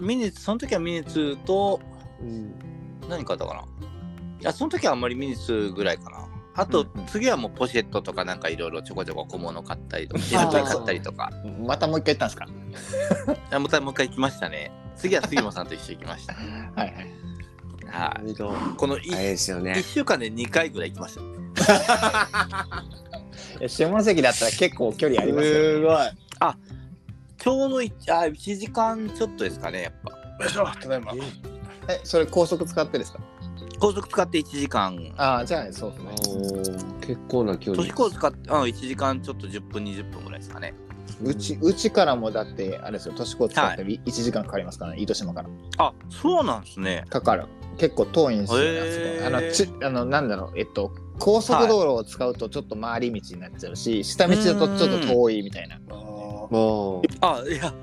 [0.00, 1.80] ミニその時はミニ2と
[2.20, 2.54] うん。
[3.08, 3.60] 何買ったかな？
[4.40, 6.25] いやその時はあんまりミニ2ぐらいかな
[6.56, 10.44] あと、次はもうポシェットとかなんかいろいろちょこちょこ小物買ったりとか手あー。
[10.50, 11.30] 作り買ったりとか。
[11.66, 12.46] またもう一回行ったんですか？
[13.52, 14.70] あもう一回もう一回行きましたね。
[14.96, 16.34] 次は杉本さんと一緒に行きました。
[16.34, 16.88] はいはい。
[16.94, 17.06] はい。
[17.86, 22.84] なるほどこのいあれですよ1ね週間で2回ぐらい行きました
[23.60, 25.84] え下関だったら結構距離ありますよ、ね。
[25.84, 25.96] ごい。
[27.38, 30.10] ちょうどいあ1時間ちょっとですかねやっぱ。
[30.44, 31.12] よいしょ、ただいま。
[31.88, 33.20] え、それ高速使ってですか？
[33.78, 36.88] 高速使って1時間ああ、じゃあそうですね。
[37.00, 40.74] お結構な距離都市高使って、うん、1時間ちょっと10分20分ぐらいですかね
[41.22, 45.48] うち、うちからもだって、あれですよ、都市高使って1時間かかりますからね、糸島から。
[45.78, 47.46] あそうなんですねかかる。
[47.78, 55.78] 結構遠いんですよね、へーあのちあの、なんだろう、えっと、高速道路を使うとちょっと回り道になっちゃうし、下道だとちょっと遠いみたいな。
[57.20, 57.74] ああいや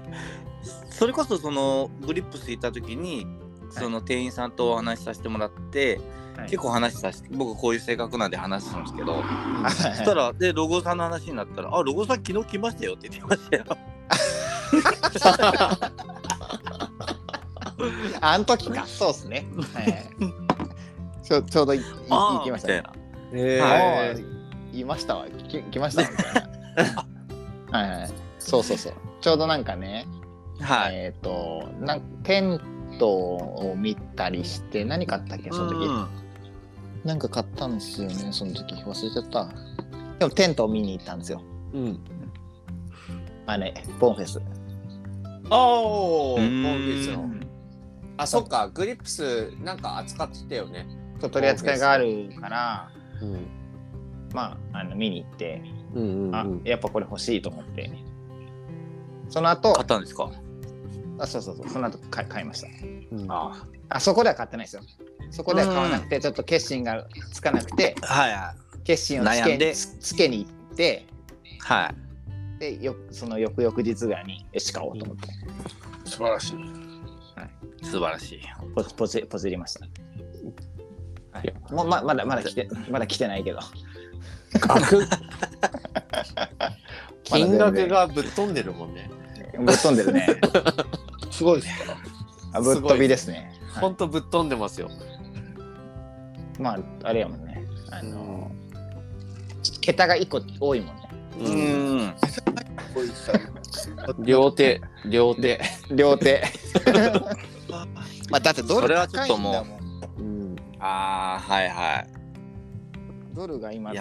[0.90, 3.28] それこそそのグリップス行った時に
[3.74, 13.66] その店員さんとお話しさせてもらって、はい結構話させて僕こういう性格なんで話すんですけど、はいそしたらでロゴさんの話になったら「あロゴさん昨日来ましたよ」って言ってましたよ。
[18.20, 19.46] ああの時か、そうですね。
[19.76, 20.44] はい
[21.24, 22.84] ちょちょうどいい行きましたね。
[23.32, 24.18] うへあー
[24.74, 25.28] あ、いましたわ。
[25.28, 27.06] き来ましたみたいな。
[27.80, 28.10] はいはい。
[28.40, 28.94] そうそうそう。
[29.22, 30.06] ちょうどなんかね、
[30.60, 32.60] はい、えっ、となん、テン
[32.98, 35.86] トを見たりして、何買ったっけ、その時。
[35.86, 36.08] うん
[37.04, 38.76] なんか買ったんですよね、その時。
[38.76, 39.50] 忘れちゃった。
[40.20, 41.42] でもテントを見に行ったんですよ。
[41.74, 42.00] うん
[43.46, 44.42] あれ、ボンフェス。
[45.50, 47.30] おおうんボンフェスの
[48.16, 50.88] あそっかグリップスなんか扱ってたよね
[51.20, 52.92] 取り扱いがあるから、
[53.22, 53.48] うん
[54.34, 55.62] まあ、あの見に行って、
[55.94, 57.92] うんうんあ、やっぱこれ欲しいと思って。
[59.30, 60.32] その後買、ったんですか？
[61.24, 62.68] あそうそうそう、その後買い買いました。
[63.12, 63.32] うん。
[63.32, 64.00] ああ。
[64.02, 64.82] そこでは買ってないですよ。
[65.32, 69.74] そこでは買わなくて、ちょっと決心がつかなくて、はいは決心をつけ悩んで。
[69.74, 71.06] つつけに行って、
[71.46, 71.94] いは
[72.58, 72.60] い。
[72.60, 74.26] でよその翌々日ぐらい。
[74.26, 75.30] によし買おうと思って、
[76.04, 76.56] 素晴らしい。
[77.84, 78.42] 素晴らしい。
[78.76, 79.86] ポポチポチりました。
[81.32, 81.54] はい。
[81.72, 83.60] もうままだまだ来てまだ来てないけど。
[84.60, 85.08] 額？
[87.24, 89.10] 金額がぶっ飛んでるもんね
[89.58, 90.28] ぶっ飛んでるね。
[91.32, 91.98] すごいですか？
[92.54, 93.52] あぶっ飛びですね。
[93.72, 94.92] はいほんとぶっ飛んでますよ
[96.60, 97.66] まああれやもんね。
[97.90, 98.52] あの
[99.82, 101.10] 桁が一個多いもんね。
[101.40, 101.50] うう
[102.04, 102.14] ん
[104.20, 105.60] 両手、両手。
[105.92, 106.44] 両手
[108.30, 109.80] まあだってドルそれはちょ高っともういんだもん
[110.20, 110.56] うん。
[110.80, 112.06] ああはいは
[113.34, 113.92] ドルが今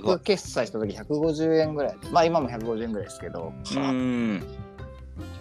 [0.00, 4.46] 僕決済した時150円ぐらいまあ今も150円ぐらいですけどうーん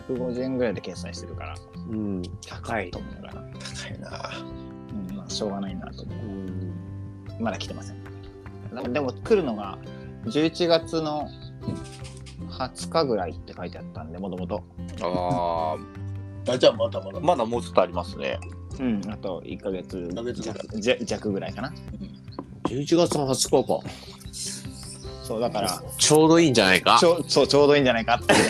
[0.10, 1.56] 150円ぐらいで決済してるから。
[1.90, 2.22] うん。
[2.48, 3.00] 高いと。
[3.00, 4.32] 思うから、高いな。
[5.10, 6.18] うんまあ、しょうがないなと思う。
[6.18, 6.74] うん。
[7.40, 7.98] まだ来てません。
[8.74, 9.78] でもでも来るのが
[10.26, 11.30] 11月の
[12.50, 14.64] 20日ぐらいって書いてあったんでもともと。
[15.02, 15.78] あ
[16.52, 17.18] あじゃあまだまだ。
[17.18, 18.40] あまだもうちょっとありますね。
[18.80, 20.58] うんあと1ヶ月1ヶ月ぐらい。
[20.58, 21.74] 弱じゃ弱ぐらいかな。
[22.66, 23.90] 11月の20日か。
[25.26, 25.82] そうだから。
[25.98, 26.98] ちょうどいいんじゃないか？
[27.00, 27.06] ち。
[27.06, 28.34] ょそうちょうどいいんじゃないかって。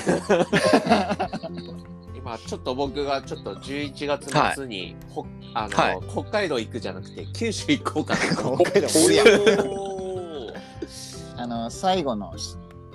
[2.15, 5.99] 今ちょっと僕がちょっと11月末に、ほあの、はい。
[6.11, 8.57] 北海道行くじゃなくて九州行こうかなと。
[8.65, 8.87] 北海
[9.57, 10.53] 道
[11.37, 12.33] あの最後の、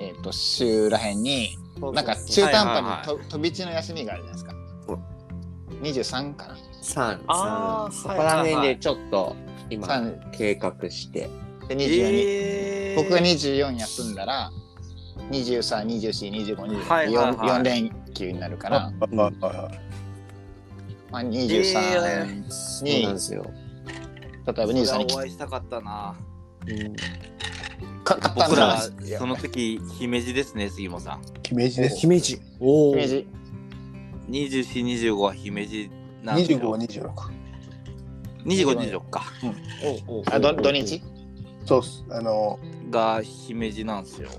[0.01, 1.57] えー、と週らへんに
[1.93, 4.55] なんか中途はい半はいはい端にと飛び地の休みがあるじゃないですか。
[5.82, 6.57] 23かな？
[6.82, 8.02] 三あー三。
[8.02, 9.36] そこら辺でちょっと
[9.69, 10.19] 今三。
[10.32, 11.28] 計画して。
[11.76, 13.02] で24に、えー。
[13.02, 14.51] 僕が24休んだら
[15.30, 17.34] 23、24、25、25、はいはいはい。
[17.60, 19.70] 4連休になるから、あああ
[21.10, 23.44] まあ、え23そうに、なんですよ。
[24.47, 26.16] 例えば23にお会いしたかったな。
[26.66, 26.94] うん
[28.05, 31.22] か買ったん僕らだその時姫路ですね杉本さん。
[31.42, 31.97] 姫路です。
[31.98, 32.40] 姫路。
[32.60, 32.92] おお。
[32.92, 33.26] 姫路。
[34.30, 35.90] 2425は姫路
[36.22, 36.59] なんですよ。
[36.59, 37.40] 25、26
[38.44, 39.24] 2526か。
[40.09, 41.02] おおあど土日？
[41.64, 42.04] そうっす。
[42.10, 42.58] あの
[42.90, 44.30] が姫路なんですよ。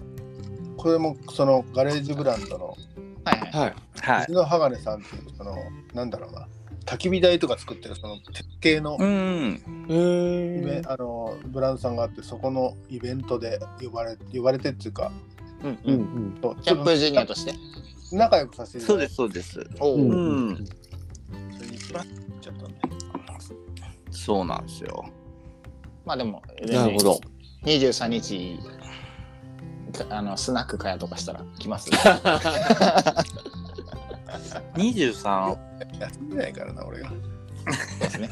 [0.78, 2.78] これもそのガレージブランドの
[3.24, 3.52] はいはい。
[3.52, 3.74] はい。
[4.02, 5.56] は藤野鋼さんっていうその
[5.94, 6.48] なんだろうな。
[6.86, 9.86] 焚き火台とか作ってるその鉄系のいうん。
[9.90, 15.12] えイベあのブランドさんがあってそこのイベントで呼ばれ呼ばれてっていうか
[15.64, 15.96] うんううん。
[16.34, 17.54] んそうキャンプジュニアとして。
[18.12, 19.66] 仲良くさせてそうですそうです。
[19.80, 19.98] おう。
[20.00, 20.12] ん。
[20.12, 20.68] うん
[24.12, 25.06] そうなんですよ
[26.06, 27.22] まあでも、なるほど。
[27.64, 28.60] 23日、
[30.10, 31.90] あのスナックかやとかしたら来ます。
[34.76, 35.58] 23
[36.00, 37.12] 休んでないからな俺が
[38.00, 38.30] ですね。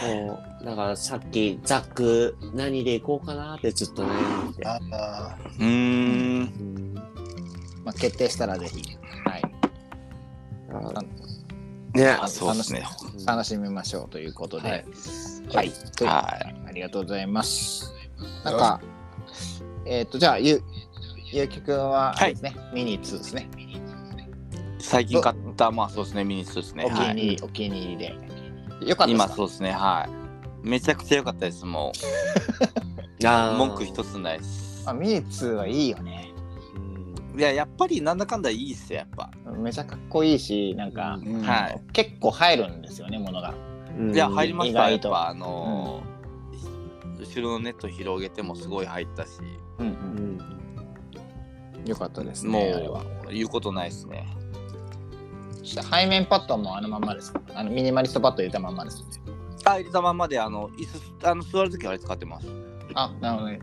[0.00, 0.64] そう。
[0.64, 4.68] だからさっきザック何で行こうかなってずっと悩んでて。
[4.68, 6.94] ああうーんうん
[7.84, 9.42] まあ決定したらぜひ、はい、
[11.94, 12.08] ね。
[12.08, 12.84] あそうですね。
[13.26, 14.84] 楽しみましょうということで、
[15.50, 15.72] ははい。
[16.04, 16.54] はい。
[16.68, 17.92] ありがとうございます。
[18.44, 18.80] なんか、
[19.86, 20.62] えっ、と、じゃあ、ゆ、
[21.32, 23.48] ゆうきくんは、あれですね、ミニ2ですね。
[24.78, 26.24] 最近買ったまあそうですね。
[26.24, 26.84] ミニスですね。
[26.84, 28.14] お気はいに入り、お気に入りで。
[28.88, 29.24] よかったですか？
[29.26, 29.70] 今そうですね。
[29.72, 30.08] は
[30.64, 30.66] い。
[30.68, 31.64] めちゃくちゃ良かったです。
[31.64, 31.92] も
[33.20, 33.24] う。
[33.56, 34.82] 文句一つないです。
[34.86, 36.31] あミニ2はいいよね。
[37.32, 37.40] うん。
[37.40, 39.30] いややっぱりなんだかんだいいっすよやっぱ。
[39.56, 41.42] めちゃかっこいいし、なんか、うん。
[41.42, 41.80] はい。
[41.92, 43.54] 結構入るんですよね、ものが。
[43.98, 44.14] うん。
[44.14, 45.08] いや入りました意外と。
[45.08, 46.12] やっぱあのー
[47.22, 49.30] 後ろのネット広げてもすごい入ったし。
[49.78, 49.90] うんう。
[49.90, 49.94] う
[51.80, 51.84] ん。
[51.84, 53.02] んよかったですもね、あれは。
[53.28, 54.26] う言うことないですね。
[55.64, 57.32] 背面パッドもあのまんまです。
[57.32, 59.04] かあのミニマリストパッド入れたまんまです。
[59.64, 60.86] あ入れたまんまであの椅
[61.22, 62.48] 子あの座るときあれ使ってます。
[62.94, 63.60] あ、なるほどね。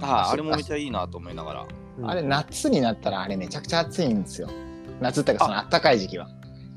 [0.00, 1.66] はいあれもめちゃいいなと思いながら
[2.02, 4.48] あれ、夏になったらあれめちゃくちゃ暑いんですよ。
[5.00, 6.28] 夏っていうか、その暖かい時期は。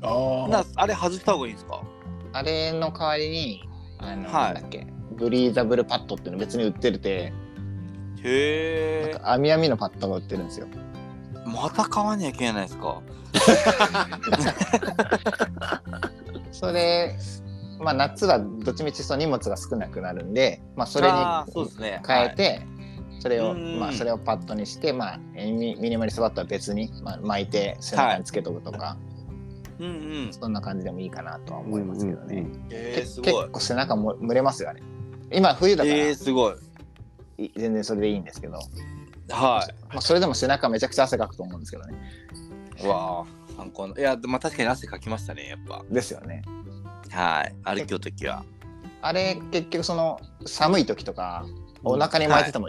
[0.02, 1.82] あなあれ外した方がいいんですか？
[2.32, 3.62] あれの代わりに、
[3.98, 4.54] あの、はい。
[4.54, 4.86] なんだっけ、
[5.16, 7.32] ブリーザブルパッドっていうの別に売ってるて、
[8.22, 10.66] へえなんか網網のパッドが売ってるんですよ。
[11.46, 13.00] また買わなきゃいけないですか？
[16.52, 17.16] それ、
[17.80, 22.02] まあ夏はどっちみちその荷物が少なくなるんで、まあそれにあーそうですね。
[22.06, 22.66] 変えて、
[23.20, 28.96] それを、うんまあそれをパッドにして、まあミミニマリストパッドは別に、まあ、巻いて背中につけとくとか、
[29.78, 29.88] うんう
[30.28, 32.46] んそんな感じでもいいかなとは思いますけどね。
[32.70, 34.82] えけー、すごい結構背中も蒸れますよ、あれ。
[35.32, 36.54] 今冬だから、えー、すごい
[37.38, 38.58] い全然それでいいんですけど、
[39.30, 41.94] はまあ、それでも背中めちゃくちゃ汗かくと思うんですけどね。
[42.82, 42.86] い。
[42.86, 43.24] わあ、
[43.56, 45.84] 参考ないや、でまあ確かに汗かきましたね、やっぱ。
[45.90, 46.42] ですよね。
[47.10, 47.54] はい。
[47.64, 48.44] 歩きよときは。
[49.00, 51.46] あれ、結局その寒い時とか、
[51.84, 52.68] お腹に巻いてても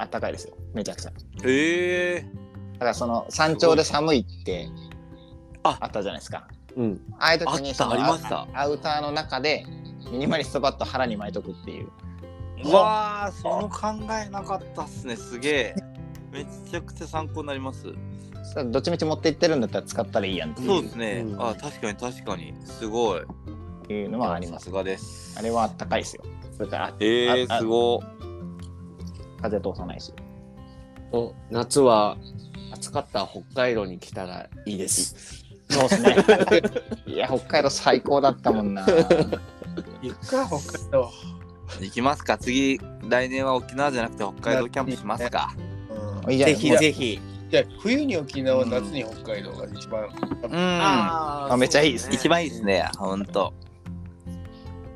[0.00, 1.10] あったかいですよ、めちゃくちゃ。
[1.10, 4.68] だええからその山頂で寒いって
[5.62, 6.48] ああったじゃないですか。
[6.76, 7.00] うん。
[7.18, 9.64] ああいう時にありましたアウターの中で
[10.10, 11.88] ミニマリストバット腹に巻いとくっていう。
[12.58, 12.70] ー。
[12.70, 15.74] わあ、その考えなかったっすね、すげえ。
[16.32, 17.86] めちゃくちゃ参考になります。
[18.66, 21.24] どっちみち持って行ってるんだったら使ったらいいやんってそうですね。
[21.26, 22.54] うんあ、確かに確かに。
[22.64, 23.20] すごい。
[23.92, 24.64] いうのはあります。
[24.64, 25.38] さすがです。
[25.38, 26.24] あれはあったかいですよ。
[26.56, 28.02] それからあええー、すご
[29.40, 30.12] 風通さないし。
[31.12, 32.16] お夏は
[32.72, 35.44] 暑かった北海道に来たらいいです。
[35.68, 36.16] そうですね。
[37.06, 38.84] いや、北海道最高だったもんな。
[40.02, 41.10] 行くか、北海道？
[41.80, 45.54] 行きますか次来年は沖縄じゃなくて北海道キャンプしますか
[46.24, 47.20] うん、ぜひぜひ。
[47.48, 50.04] じゃあ冬に沖縄、夏に北海道が一番。
[50.42, 53.52] うんああめっちゃいいですね一番いいですねほんと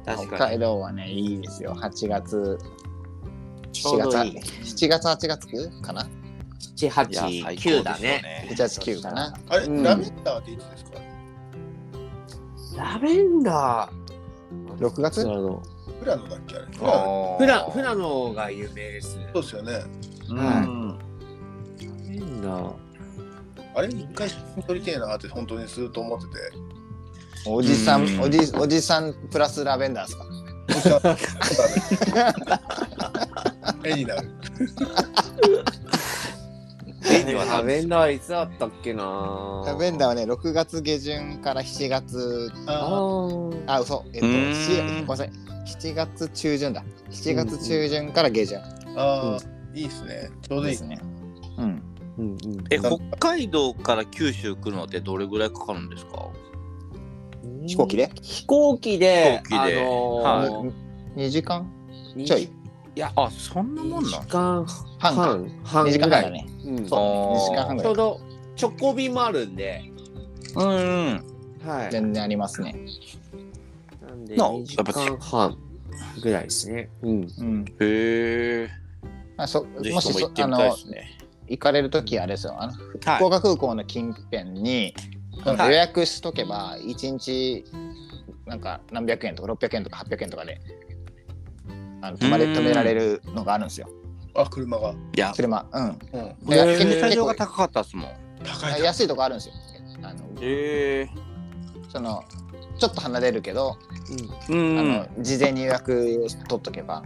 [0.04, 1.74] 確北海道はね、いいですよ。
[1.74, 2.83] 8月、7
[3.74, 6.06] ちょうど月、いい7月、8月かな？
[6.76, 8.48] 七八いや最高九ですよだね。
[8.50, 9.34] ?7 月9かな？
[9.48, 10.98] あれ、うんラベンダーっていつですか？
[12.76, 14.78] ラベンダー。
[14.78, 15.20] 6月？
[15.22, 15.62] あの
[16.00, 16.66] 富良野だっけあれ。
[16.66, 19.18] 富良野あーフラフラノが有名です。
[19.34, 19.82] そうですよね。
[20.30, 20.96] うんラ
[22.08, 22.72] ベンダー。
[23.76, 26.32] あれ、一回写真撮りてえなって本当にずっと思ってて。
[27.46, 30.08] おじさんうん、おじおじさんプラスラベンダー
[30.66, 31.04] ですか？
[33.84, 34.28] 絵になる。
[37.06, 39.62] 絵にはラベンダーいつあったっけな？
[39.66, 45.30] ラベンダーはね、6月下旬から7月、ああ嘘、えっと、ごめんなさい。
[45.66, 46.84] 7月中旬だ。
[47.10, 48.58] 7月中旬から下旬。
[48.96, 50.30] あー、いいですね。
[50.42, 50.70] ちょうどいい。
[50.72, 50.84] です。
[50.84, 50.98] ね。
[51.58, 51.82] うん。
[52.16, 52.36] うんうん。
[52.70, 56.28] え北海道から九州来るのってどれぐらいかかるんですか？
[57.66, 58.10] 飛行機で？
[58.22, 59.80] 飛行機で、飛行機で。
[60.26, 60.72] あのー
[61.16, 61.70] 2時間？
[62.16, 62.48] にちょい
[63.16, 64.22] あそんなもん2なん？
[64.22, 64.66] 時間
[64.98, 65.22] 半か。
[65.22, 66.22] 半半2時間ぐらい。
[66.24, 66.46] 半だね。
[66.64, 67.00] うんそう、
[67.36, 67.82] 2時間半ぐらい。
[67.82, 68.20] ちょうど
[68.60, 69.82] 直行便もあるんで、
[70.54, 70.72] うんう
[71.10, 71.24] ん
[71.66, 71.90] はい。
[71.90, 72.76] 全然ありますね。
[74.06, 75.58] なんでな2時間半
[76.22, 76.88] ぐらいですね。
[77.02, 77.28] うん。
[77.38, 77.64] うん。
[77.64, 78.70] へえ
[79.36, 81.18] あそぜもしも行ってみたいのですね
[81.48, 82.54] 行かれるときあれですよ。
[82.56, 84.94] あのはい福岡空港の近辺に、
[85.44, 87.64] はい予約しとけば1日
[88.46, 90.58] なんか何百円とか600円とか800円とかで
[92.06, 93.88] あの泊まれうん止められるのがあるんですよ。
[94.34, 94.90] あ、車が。
[94.90, 95.66] いや車。
[95.72, 95.84] うん。
[95.86, 95.98] うん。
[95.98, 98.10] でへー駐結構車場が高かったっすもん
[98.44, 98.82] 高い。
[98.82, 99.54] 安いとこあるんですよ。
[100.02, 101.08] あのへえ
[101.88, 102.24] その
[102.78, 103.76] ちょっと離れるけど、
[104.48, 107.04] うんあの事前に予約取っとけばはい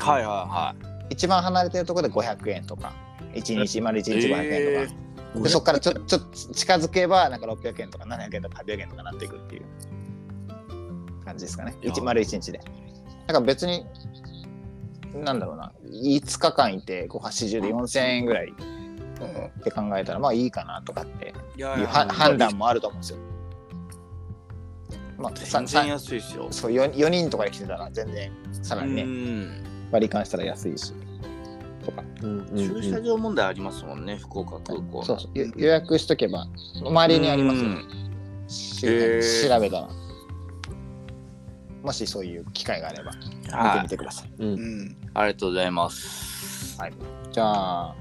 [0.00, 0.74] はいは
[1.10, 2.92] 一番離れてるところで500円とか
[3.34, 4.96] 1日丸1い日500円とか。
[4.96, 5.02] うん
[5.42, 9.64] でそこからちょちょっと近づけばなんか600円とか700円とか800円とかなっていくっていう
[11.24, 12.64] 感じですかねいや1丸1日でだ
[13.32, 13.86] から別に
[15.14, 15.72] なんだろうな。
[15.90, 18.48] 5日間いて580で4000円ぐらい。
[18.48, 18.82] うん
[19.60, 23.18] って考えたらまあいいかなとかっていうは判断もあると思うんですよ。
[25.16, 26.48] まあ、さ全然さ安いっすよ。
[26.50, 28.32] そう 4, 4人とかで来てたら全然
[28.62, 29.64] さらにね、うん。
[29.92, 30.92] 割り勘したら安いし
[31.84, 35.04] とか、うんうん駐車場問題ありますもんね福岡空港。
[35.04, 35.38] そうそう。
[35.38, 36.46] よ予約しとけば
[36.84, 37.88] 周りにありますよ、うん。
[38.48, 40.01] 周へー辺調べたら
[41.82, 44.48] もしそういう機会があれば見てはいみてください、うん。
[44.54, 44.96] うん。
[45.14, 46.78] ありがとうございます。
[47.32, 47.96] じゃあ、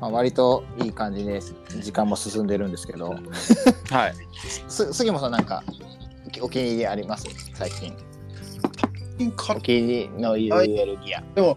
[0.00, 3.10] まあ、割といい感じで時間も進んでるんですけど。
[3.90, 4.14] はい。
[4.68, 5.62] す杉本さんなんか
[6.40, 7.26] お気に入りあります？
[7.54, 7.96] 最近。
[9.36, 11.56] かお気に入りの UL ギア、でも、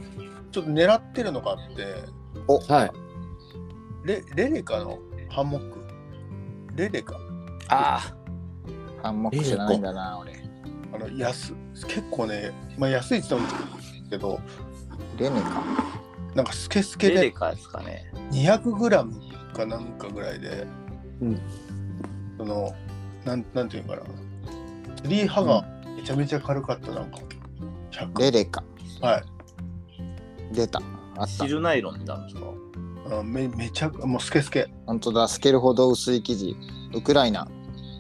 [0.52, 2.92] ちょっと狙ってるのがあって、はい。
[4.08, 5.00] レレレカの
[5.30, 5.80] ハンモック。
[6.76, 7.16] レレカ。
[7.70, 8.14] あ
[9.02, 10.47] ハンモック知らないんだな俺
[10.94, 11.54] あの安
[11.88, 14.40] 結構ね、まあ、安いって言ってもいいけど、
[15.18, 15.64] レネか。
[16.36, 18.12] なんかスケスあケでレレカですかね。
[18.32, 20.68] 200g かなんかぐらいで、
[21.22, 21.42] うん。
[22.38, 22.74] その
[23.26, 24.04] なんなんていうのかな。
[25.02, 27.20] ツリーハガーめちゃめちゃ軽かったなんか。
[27.92, 28.64] 100レレか
[29.02, 29.24] はい。
[30.54, 30.80] 出た。
[31.18, 31.28] あった。
[31.28, 32.48] シルナイロンなんですか？
[33.20, 34.70] あめめちゃもうスケスケ。
[34.86, 35.28] 本当だ。
[35.28, 36.56] 透けるほど薄い生地。
[36.94, 37.48] ウクライナ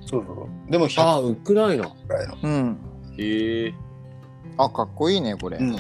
[0.08, 1.90] そうそうでもあ100あ、ウクライナ。
[2.08, 2.78] ぐらいの、うん。
[3.18, 3.74] へえ
[4.58, 5.78] あかっこいいねこれ、うん、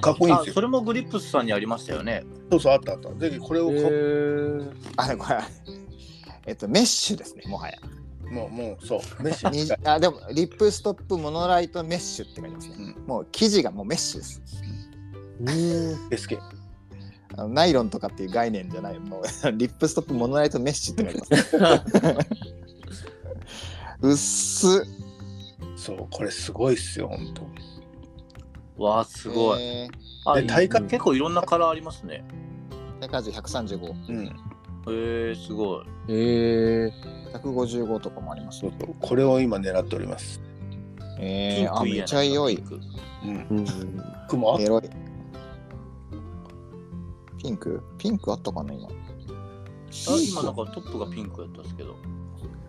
[0.00, 0.52] かっこいいんですよ。
[0.52, 2.24] あそれもグリップスさんにありましたよね。
[2.50, 3.10] そうそうあったあった。
[3.14, 3.68] でこれを
[4.96, 5.38] あれこれ
[6.46, 7.78] えっとメッシュですねもはや。
[8.30, 9.22] もうもうそう。
[9.22, 9.50] メッシュ。
[9.50, 14.42] にあでもリップストップモノライトメッシュって書いてますね、もう生地がもうメッシュです。
[15.40, 15.48] うん。
[15.48, 16.38] スケスケ。
[17.34, 18.98] あのナイロンとかっていう概念じゃない。
[18.98, 19.22] もう
[19.56, 22.26] リップストップモノライトメッシュって書いてます
[24.02, 24.84] うっす
[25.76, 27.46] そうこれすごいっすよほんと
[28.76, 29.88] わあすごい、え
[30.24, 32.24] あで体感結構いろんなカラーありますね。
[33.00, 34.26] ー、数135うん。
[34.26, 36.12] へえすごい。
[36.12, 36.92] へえ。
[37.34, 40.40] 155とかもありますそうそうこれを今狙っております。
[41.18, 42.62] えー、あめちゃ良い。
[43.24, 43.46] うん。
[43.50, 43.66] うん。
[44.28, 44.82] 雲あエロい。
[47.38, 47.82] ピンク？
[47.98, 48.88] ピンクあったかな今。
[48.88, 48.90] あ
[50.16, 51.96] 今なんかトップがピンクやったんですけど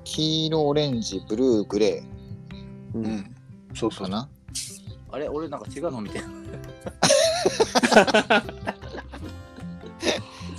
[0.03, 2.03] 黄色オレンジブルーグレ
[2.93, 2.97] う。
[2.97, 3.35] うんん
[3.75, 4.29] そうそうな？
[5.11, 5.27] あれ？
[5.29, 6.01] 俺なんか違うの？
[6.01, 6.25] 見てる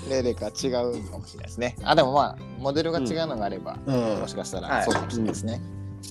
[0.09, 1.77] 例々か違うかもしれないですね。
[1.83, 5.61] あ、でもまあ、モデルが違うのがあれば、うんもしかしたはいらそうかもしれないですね。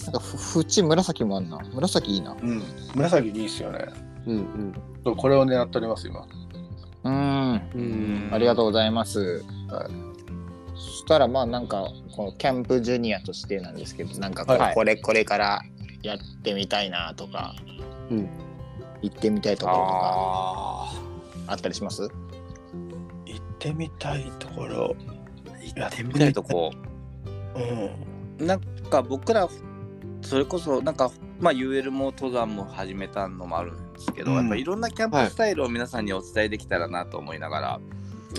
[0.05, 1.59] なんかふ、縁紫もあんな。
[1.73, 2.31] 紫いいな。
[2.31, 2.63] うん、
[2.95, 3.85] 紫いいっすよね。
[4.25, 4.73] うん
[5.03, 6.21] そうこれを狙っております、今。
[6.21, 7.61] うーん。
[7.75, 7.77] う
[8.29, 9.43] んありがとうございます。
[9.67, 10.12] はいそ
[11.03, 14.73] したらまあなんかこのキャンプジュニアとしてなんですけどなんかこう、はい。
[14.73, 15.61] これこれから
[16.01, 17.53] やってみたいなとか、
[18.09, 18.29] うん。
[19.01, 20.93] 行ってみたいところとかあ
[21.47, 22.03] あったりします？
[23.25, 24.95] 行ってみたいところ。
[25.45, 26.71] ー行ってみたいとこ？
[28.39, 28.47] うん。
[28.47, 29.49] なんか僕ら
[30.21, 31.11] それこそなんか
[31.41, 34.37] まあ UL も登山も始めたのもあるんですけど、うん。
[34.37, 37.79] やっぱいろんなキャンプスタイルを皆さんにお伝えできたらなと思いながら、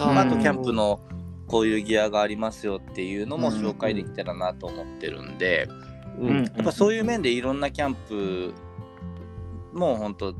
[0.00, 1.00] あまあ、あとうんキャンプの
[1.46, 5.68] こういうギアがありますよっていうのも紹介できたらなと思ってるんで、
[6.18, 8.54] うんやっぱそういう面でいろんなキャンプ
[9.72, 10.34] もう本当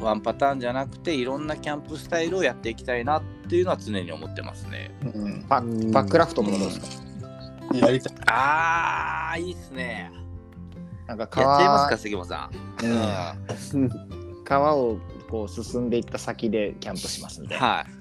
[0.00, 4.90] ワンパターンじゃなくていろんなキャンプスタイルをやっていきたいなっていうのは常に思ってますね。
[5.02, 8.14] うん、ックラフトとかどうですか、やりたい。
[8.26, 10.10] あーいいっすね。
[11.06, 12.50] なんかやっちゃいます川か杉本さ
[12.82, 12.86] ん。
[13.74, 13.90] うん
[14.44, 14.98] 川を
[15.28, 17.95] こう進んでいった先でキャンプしますんで、はい。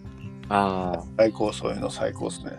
[0.49, 2.51] あ最高、そういうの最高ですね。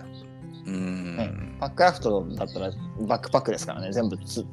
[0.67, 4.45] うーん、ねパックラフトだったらバックパックですからね全部つ。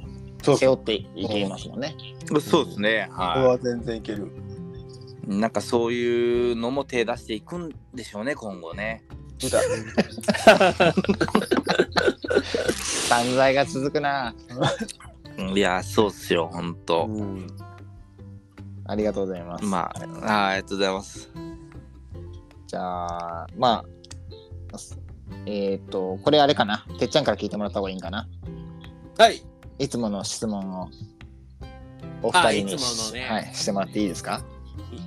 [0.58, 1.96] 背負っていけますもんね。
[2.42, 3.08] そうですね。
[3.10, 4.28] ここはは全然いける。
[5.30, 5.36] い。
[5.38, 9.04] なんかそういうのも手出していくんでしょうね今後ね。
[12.76, 14.34] 散財が続くな。
[15.56, 17.06] いやそうっすよ本あ当。
[17.06, 17.48] うん
[18.86, 19.64] ありがとうございます。
[19.64, 19.92] ま
[20.22, 21.30] ああありがとうございます。
[22.74, 24.78] じゃあ、まあ、
[25.46, 26.88] えっ、と、これあれかな。
[26.98, 28.28] てっちゃんから聞いてもらった方がいいんかな。
[29.16, 29.44] はい
[29.78, 30.90] いつもの質問を
[32.24, 34.44] おあ二人にいつものねはい、してもらっていいですか？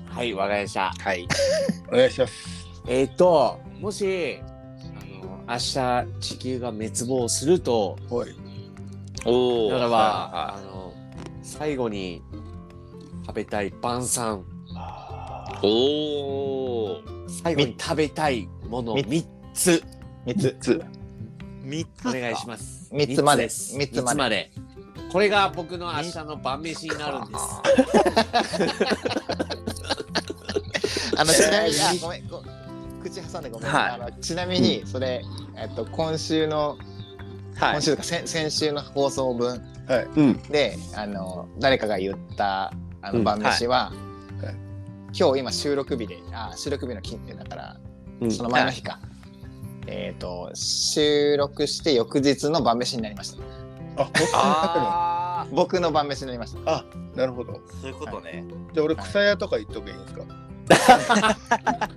[0.09, 1.27] はいわかりましたはい。
[1.93, 2.69] お願いします。
[2.87, 8.29] えっ、ともしあの明日地球が滅亡するとおい。
[9.25, 9.71] おお。
[9.73, 10.93] ならば、はあの
[11.43, 12.23] 最後に
[13.27, 14.45] 食べたい晩餐
[15.63, 15.69] いお
[17.11, 17.16] お。
[17.29, 17.77] 最後に。
[17.79, 18.95] 食べたいもの。
[18.95, 19.83] み3つ。
[20.25, 20.57] 三つ。
[20.61, 20.83] つ。
[21.63, 22.89] 三つお願いします。
[22.93, 23.49] 三つまで。
[23.49, 23.77] す。
[23.77, 24.19] 三つまで。
[24.19, 24.53] まで。
[25.13, 27.45] これが僕の明日の晩飯になるんです。
[31.17, 32.43] あ の、ちなみに、えーあ、ごめん、ご
[33.03, 33.73] 口挟んでごめん。
[33.73, 33.91] はい。
[33.91, 35.23] あのちなみに、それ、
[35.57, 36.77] えっと、今週の、
[37.57, 37.73] はい。
[37.75, 37.81] 今。
[37.81, 40.05] 週とか、先先週の放送分はい。
[40.17, 40.43] うん。
[40.45, 42.73] で、あの、誰かが言った、
[43.03, 43.25] あの、うん。
[43.25, 44.06] 晩飯は、はい
[45.13, 47.77] 今日今収録日で、あ、収録日の金だから、
[48.21, 48.99] うんその前の日か。
[49.87, 53.43] えっ、と、収録して翌日の晩飯になりました。
[54.35, 56.71] あ、僕の晩飯になりました。
[56.79, 56.85] あ、
[57.15, 57.53] なるほど。
[57.53, 58.45] あそういうことね。
[58.75, 61.89] じゃあ俺草屋とか行っとけばいいんですか？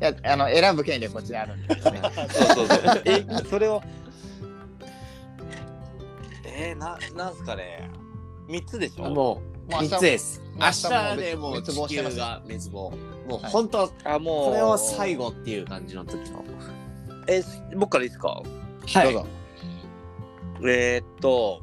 [0.00, 2.00] いや、あの、選ぶ権利はこっちにあるんでですね。
[2.30, 3.02] そうそうそう。
[3.06, 3.82] えそれを？
[6.44, 7.90] えー、ななんすかね。
[8.48, 9.02] 三つでしょ？
[9.02, 12.90] もうもう明日3つです明日でもう地球が滅亡
[13.28, 16.44] もうはい本当あもうこれを最後っていう感じの時の
[17.28, 17.42] え
[17.76, 18.28] 僕からいいですか？
[18.28, 18.42] は
[19.04, 19.26] どうぞ。
[20.66, 21.62] えー、っと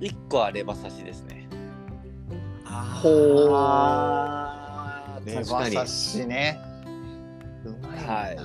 [0.00, 1.48] 一個はレバ刺しですね。
[2.64, 6.60] ほあーレバ確かに刺しね。
[7.64, 8.12] うまいな。
[8.14, 8.36] はい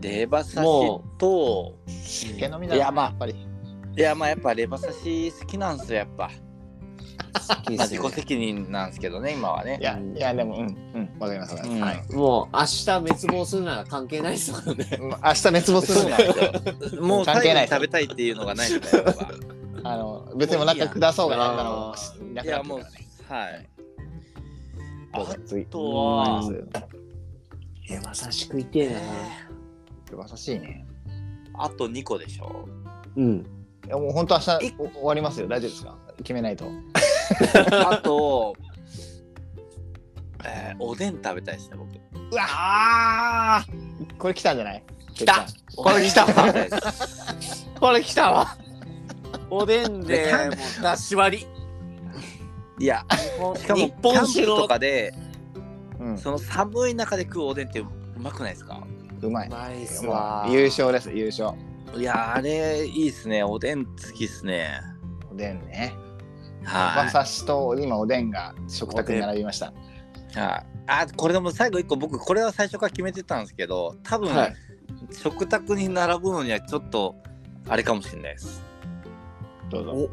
[0.00, 3.34] レバ刺しもと酒飲みだないやまあやっぱり。
[3.96, 4.92] いやまあやっぱレバ刺
[5.30, 6.30] し好きなんですよやっぱ。
[7.48, 9.84] 好きまあですよね自己責任なんですけどね今はねい。
[9.84, 11.54] や、いや、でも、うん、うん、わかります。
[11.54, 11.98] わかりうんます。
[11.98, 12.12] はい。
[12.14, 19.04] もう明日滅亡するなら関係ないですもんね うん明日滅亡するんだけど、もう関係ない最後に食べたいっていうのがないんだよ。
[19.06, 19.30] 僕は
[19.84, 22.32] あの、別にお腹下そうがなんだろあう。
[22.34, 22.78] ないやもう。
[23.32, 23.68] はい。
[25.14, 25.66] どうぞ次。
[25.66, 26.70] とはうん
[27.90, 29.00] えまさしくいてえな
[30.10, 30.86] レバ刺しいね。
[31.58, 32.66] あと2個でしょ。
[33.16, 33.44] うんい
[33.92, 35.46] や、もう本当明日お終わりますよ。
[35.48, 35.96] 大丈夫ですか？
[36.18, 36.64] 決めないと。
[37.90, 38.54] あと、
[40.44, 41.90] えーおでん食べたいですね僕。
[42.32, 42.44] うわ
[43.58, 43.64] あ
[44.18, 44.82] これ来たんじゃない？
[45.14, 45.46] 来た。
[45.76, 46.24] これ来た。
[46.26, 46.32] わ
[47.80, 48.56] これ来たわ。
[49.50, 50.38] おでんででも
[50.80, 51.46] うだし割り。
[52.84, 53.04] いや
[53.56, 55.14] しかも日本酒のとかで
[56.00, 57.86] うん、その寒い中で食うおでんってう
[58.16, 58.82] まくないですか？
[59.20, 59.48] うまい。
[59.48, 61.52] ナイスもわう優勝です、優勝。
[61.96, 63.42] いやあれいいっすね。
[63.44, 64.80] おでん好きっすね。
[65.30, 65.94] おでんね。
[66.64, 69.66] は馬刺しと今おでんが食卓に並びました。
[69.66, 70.66] いはい。
[70.86, 74.54] あこれでも最後一個僕これは最初から決めてたんですけど多分、はい。
[75.12, 77.16] 食卓に並ぶのにはちょっと
[77.68, 78.62] あれかもしれないです。
[79.70, 80.10] どうぞ。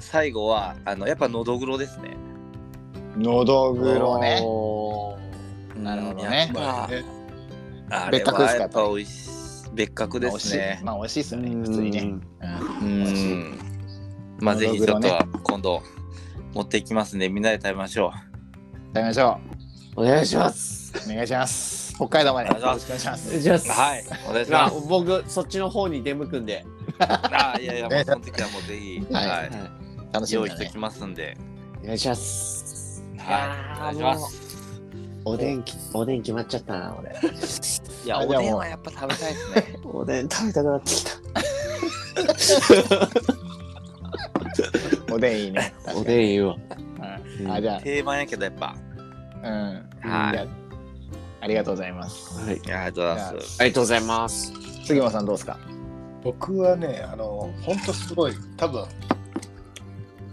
[0.00, 2.16] 最後はあのやっぱのどぐろですね。
[3.16, 4.40] のどぐろね。
[5.76, 6.50] なるほどね。
[6.54, 6.88] ま
[7.90, 9.39] あ別格ですかはやっぱ美味しい
[9.74, 10.80] 別格ですね。
[10.82, 12.14] まあ美味しいですよね、普通にね。
[14.40, 15.08] まあぜひちょっと
[15.42, 15.82] 今度
[16.54, 18.12] 持っていきますんでみんなで食べましょ
[18.88, 19.38] 食べましょ
[19.96, 20.92] お願いします。
[21.08, 21.12] う。
[21.12, 21.94] お願いします。
[21.94, 23.70] 北海道までよろお願いししくお願いします。
[23.70, 24.04] はい。
[24.28, 24.88] お願いします。
[24.88, 26.64] 僕そっちの方に出向くんで。
[26.98, 29.50] あいやいや、もうその時はもうぜひ、はい。
[30.12, 30.78] 楽しみ用意しておき。
[30.78, 31.36] ますんで。
[31.82, 33.04] お願いします。
[33.18, 33.78] はい。
[33.78, 34.49] お願いします。
[35.24, 37.10] おでんき、おでん決まっちゃったな、俺。
[38.04, 39.78] いや、おでんはやっぱ食べたいですね。
[39.84, 41.12] おでん食べたくなってきた。
[45.14, 45.74] おでんいいね。
[45.94, 46.56] おでんいいわ。
[47.40, 48.74] うんあ、じゃ定番やけどやっぱ。
[49.42, 50.10] あ、うん。
[50.10, 50.46] はいや
[51.42, 52.38] ありがとうございます。
[52.38, 52.56] はい。
[52.56, 53.56] いや、ありがとうございます。
[53.60, 54.52] ありがとうございます。
[54.84, 55.58] 杉本さんどうですか？
[56.22, 58.84] 僕はね、あの、本当すごい、多分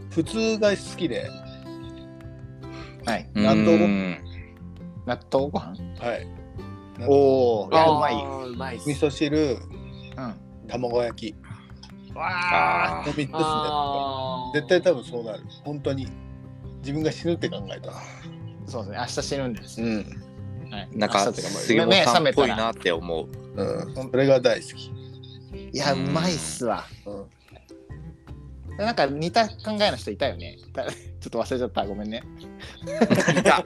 [0.09, 1.29] 普通が好きで、
[3.05, 3.29] はい。
[3.35, 4.17] う納豆ごん
[5.07, 5.73] 納豆ご飯？
[5.99, 6.27] はい。
[7.07, 8.15] おお、いやうまい。
[8.51, 9.59] うまいっす味噌汁、うん。
[10.67, 11.35] 卵焼き。
[12.15, 13.31] あこの3つですね。
[13.33, 15.43] あー絶対多分そうなる。
[15.63, 16.07] 本当に。
[16.79, 17.93] 自分が死ぬって考えたら。
[18.65, 18.97] そうですね。
[18.97, 19.81] 明日死ぬんです。
[19.81, 19.97] うん。
[20.69, 20.89] はい。
[20.91, 22.55] ーなんか明日っていうか杉本目さんっぽい覚めたら。
[22.57, 23.27] なって思う。
[23.55, 23.95] うん。
[24.11, 24.91] それが大好き。
[25.73, 26.83] いや、うまいっすわ。
[27.05, 27.25] うん。
[28.77, 30.57] なんか似た考えの人いたよね。
[30.73, 30.93] た ちょ
[31.27, 31.85] っと忘れちゃった。
[31.85, 32.23] ごめんね。
[33.37, 33.57] いた。
[33.57, 33.63] も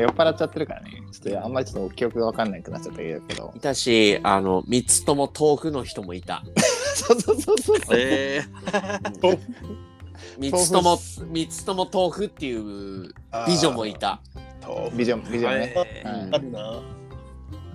[0.00, 1.02] 酔っ払っちゃってるからね。
[1.12, 3.52] ちょっとあんまりちょっと記憶がわかんないくなっちゃったけど。
[3.56, 6.42] いたし、あの、三つとも豆腐の人もいた。
[6.96, 7.78] そうそうそうそう。
[7.92, 8.42] え
[10.38, 10.98] 三つとも、
[11.30, 13.14] 三つとも豆腐っていう
[13.46, 14.20] 美女もいた。
[14.66, 14.96] 豆腐。
[14.96, 15.74] ビジョン、ビジョンね。
[16.32, 16.82] あるな。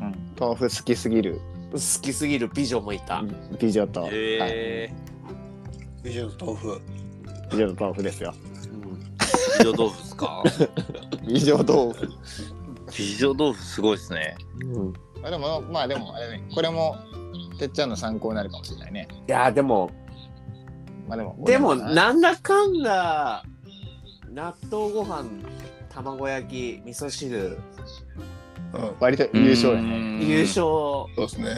[0.02, 1.42] うん豆腐好きすぎる
[1.72, 3.24] 好きすぎる美女もいた。
[3.60, 4.94] 美女と、はい、え
[6.04, 6.82] 美女と豆腐。
[7.52, 8.34] 美女と豆腐ですよ。
[9.60, 10.44] 美女豆腐ですか？
[11.28, 12.10] 美女豆腐。
[12.98, 14.36] 美女豆腐すごいですね。
[14.64, 16.96] うんあでも、まあでも、あれね、これも、
[17.60, 19.06] てっちゃんの参考になるかもしれないね。
[19.28, 19.92] いや、でも、
[21.10, 23.44] まあでも、でも、俺なんだかんだ、
[24.32, 25.26] 納豆ご飯、
[25.90, 27.58] 卵焼き、味噌汁、うん。
[29.00, 29.98] 割と優勝だね。
[30.22, 31.56] うん優勝そうですね。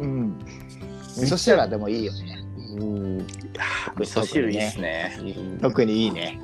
[0.00, 0.38] うん。
[0.38, 2.44] 味噌汁はでもいいよね。
[2.78, 3.18] うん。
[3.18, 3.26] 味
[3.98, 5.16] 噌汁いいっすね。
[5.60, 6.40] 特にいいね。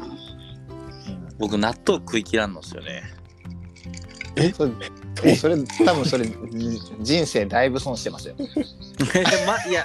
[1.38, 3.02] 僕納豆食い切らんのっすよね。
[4.36, 8.34] うん、それそれ多分それじ人生だいぶ損してますよ。
[9.46, 9.82] まいや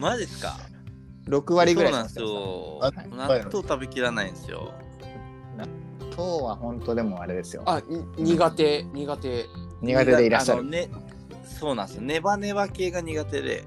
[0.00, 0.58] マジっすか
[1.26, 2.80] ？6割ぐらいそうなんですよ。
[3.16, 4.72] 納豆食べきらないんですよ。
[6.18, 7.62] 糖は本当でもあれですよ。
[7.64, 8.04] あ、に
[8.34, 9.46] 苦手、苦手。
[9.80, 10.60] 苦手でいらっしゃる。
[10.60, 10.90] あのね、
[11.44, 12.02] そうなんですよ。
[12.02, 13.64] ネバネバ系が苦手で。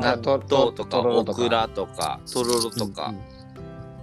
[0.00, 3.14] 納豆とかとろろとかオクラとかとろろとか、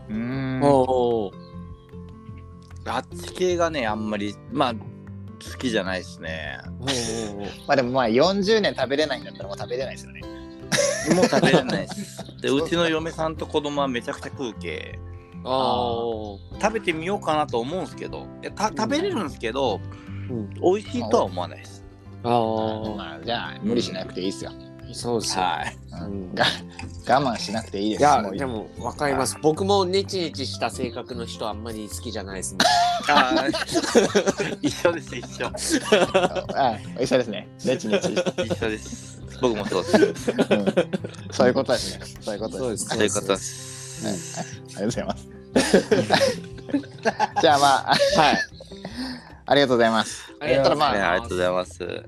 [0.07, 0.61] うーん。
[0.61, 1.49] おー
[2.85, 6.59] あっち系がねあんまりまあ好きじゃないですね。
[7.67, 10.21] まあでもまあ40年食べれないんだったらもう食べれないですよね。
[11.15, 12.23] もう食べれないです。
[12.41, 15.08] でうちの嫁さんと子供はめちゃくちゃ食う系あ
[15.43, 19.79] 食べてみようかなと思うんですけど食べれるんですけど、
[20.29, 21.83] うん美味しいとは思わないです。
[22.23, 22.29] あ。
[22.29, 24.51] あまあじゃあ無理しなくていいですよ。
[24.51, 24.93] あ。
[24.93, 25.43] そうですよ。
[25.43, 25.77] はい。
[26.03, 26.45] うんが
[27.07, 27.99] 我慢しなくていいです。
[28.01, 29.37] いや、でも、わかります。
[29.41, 32.61] 僕もネチネチした性格の人あんまり好きじゃないですもん。
[33.11, 37.47] あー 一緒です一緒あ一緒ですね。
[37.65, 38.13] ネチネチ。
[38.13, 39.21] 一緒です。
[39.41, 40.31] 僕もそうです。
[40.31, 40.35] うん
[41.31, 42.05] そういうことですね。
[42.21, 42.83] そういうことそうです。
[42.85, 43.68] ですそういうことです。
[44.03, 45.29] はいありがとうございます。
[47.41, 48.37] じゃあまあ、はい。
[49.45, 50.31] ありがとうございます。
[50.39, 52.03] ありがとうございますはい、ありがとうございます。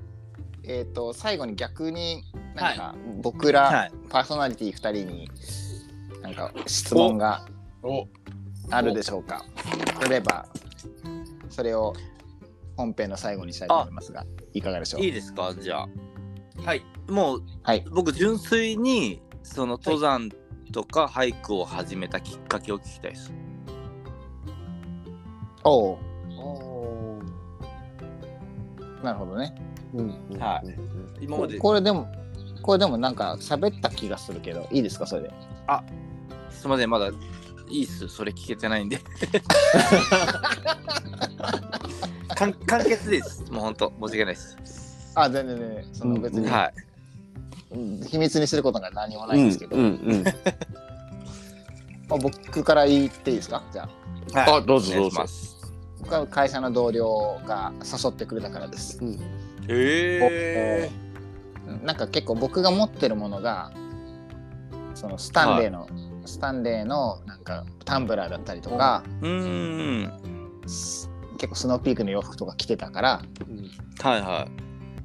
[0.64, 2.22] えっ、と、最後に逆に
[2.54, 3.92] なんか、は僕ら、はい。
[4.08, 5.28] パーソナリティ2人に
[6.22, 7.44] なんか質問が
[7.82, 8.06] お
[8.70, 9.44] あるでしょうか。
[10.08, 10.46] 例えば、
[11.50, 11.92] それを
[12.76, 14.24] 本編の最後にしたいと思いますが、
[14.54, 15.02] いかがでしょう？
[15.02, 15.52] いいですか？
[15.60, 15.88] じゃあ。
[16.64, 16.82] はい。
[17.08, 17.84] もうはい。
[17.90, 20.30] 僕純粋にその登山
[20.72, 23.32] とか俳句を始めたきっかけを聞きたいです。
[25.64, 25.98] お
[26.38, 27.20] お
[29.02, 29.54] なるほどね。
[29.94, 30.08] うん
[30.38, 30.74] はい
[31.20, 32.08] 今までこれでも、
[32.62, 35.30] これでもなんか喋った気がするけど、いいですか、それで？
[36.50, 37.12] すみませんまだい
[37.82, 38.98] いっすそれ聞けてないんで。
[42.34, 43.44] かん簡潔です。
[43.52, 45.12] もう本当申し訳ないです。
[45.14, 46.74] あ、全然全然、その別に、はい。
[47.74, 50.24] うん秘密にすることが何もないんですけど、うんうん。
[52.08, 53.62] まあ、僕から言っていいですか？
[53.72, 53.88] じゃ
[54.34, 54.38] あ。
[54.40, 55.56] はい、あどうぞお願いします。
[56.00, 58.98] 僕は会社の同僚が誘ってくれたからです。
[59.02, 59.08] へ
[59.68, 60.90] え。
[60.96, 61.02] うん
[61.86, 63.72] なんか結構僕が持ってるものが
[64.94, 65.88] そのスタンレーの、
[66.26, 70.12] スタンレーのなんかタンブラーだったりとか、うーん。
[71.38, 73.22] 結構スノーピークの洋服とか着てたから
[74.02, 74.46] はいは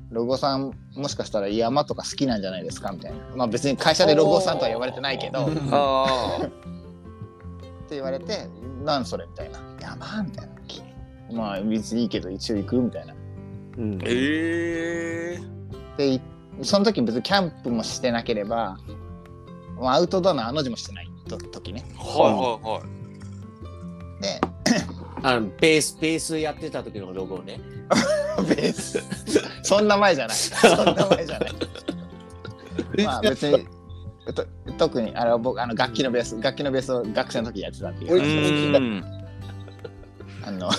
[0.10, 5.62] ロゴさんもしかしたら山とか好きなんじゃないですかみたいなまあ別に会社でロゴさんとは呼ばれてないけどってい。
[5.72, 6.50] ああ。
[7.90, 8.50] 言われて
[8.84, 10.54] 「なんそれ?」みたいな「山?」みたいな
[11.32, 13.14] 「まあ別にいいけど一応行く?」みたいな
[13.78, 15.40] うんええ
[15.98, 16.22] でい
[16.64, 18.78] その時別にキャンプもしてなければ
[19.80, 24.22] まあアウトドアのあの字もしてないと時ねはいはいはい。
[24.22, 24.42] で
[25.24, 27.60] あのベースベースやってた時のロゴね。
[28.48, 29.02] ベース。
[29.64, 30.38] そんな前じゃない。
[30.38, 31.54] そんな前じゃない。
[33.06, 33.68] まあ別に
[34.34, 34.46] と
[34.78, 39.04] 特にあの僕あの楽器のベース楽器のベースを学生の時やってたっていう。
[40.46, 40.70] あの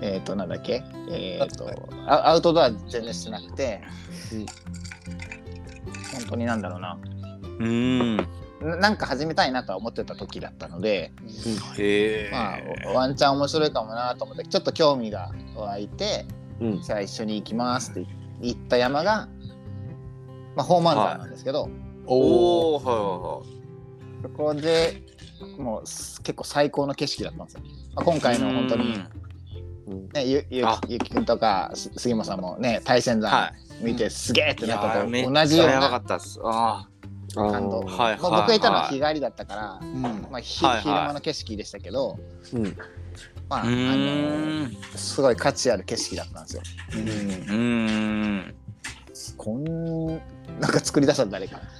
[0.00, 0.82] えっ、となんだっけ？
[1.10, 1.68] えっ、と
[2.06, 3.80] アアウトドア全然してなくて、
[4.32, 4.46] うん。
[6.12, 6.98] 本当になんだろうな。
[7.42, 8.26] うーん。
[8.62, 11.12] ななんか始めたいなとは思ってた時だったので。
[12.30, 16.26] まあワンチャン面白いかもなと思ってちょっと興味が湧いて
[16.60, 16.80] うん。
[16.82, 18.06] じゃあ一緒に行きますって
[18.40, 19.28] 言った山が、
[20.56, 21.68] まあ、宝満山なんですけど、
[22.06, 23.42] おおはいは
[24.22, 25.02] そこで
[25.58, 27.62] もうす結構最高の景色だったんですよ。
[27.94, 28.52] まあ、今回いはい。
[28.52, 28.94] の本当に、
[29.88, 34.56] うんね、ゆゆあゆきくんとかす杉本さんもね大仙山は見てすげえっい。
[34.56, 36.38] てなったと同じようちゃやばかなったっす。
[36.44, 36.88] あ
[37.34, 37.84] 感動。
[37.88, 42.76] あはいまあ僕がいたのは日帰りだったから、うんまあ、ひはいはい昼間の景色でしたけど、ーうん。
[43.48, 43.64] まあ、あ。
[43.64, 44.76] のん。
[44.94, 46.62] すごい価値ある景色だったんですよ。
[46.94, 47.54] うんうー
[48.48, 48.54] ん。
[49.36, 50.06] こん
[50.60, 51.60] なんか作り出した誰か。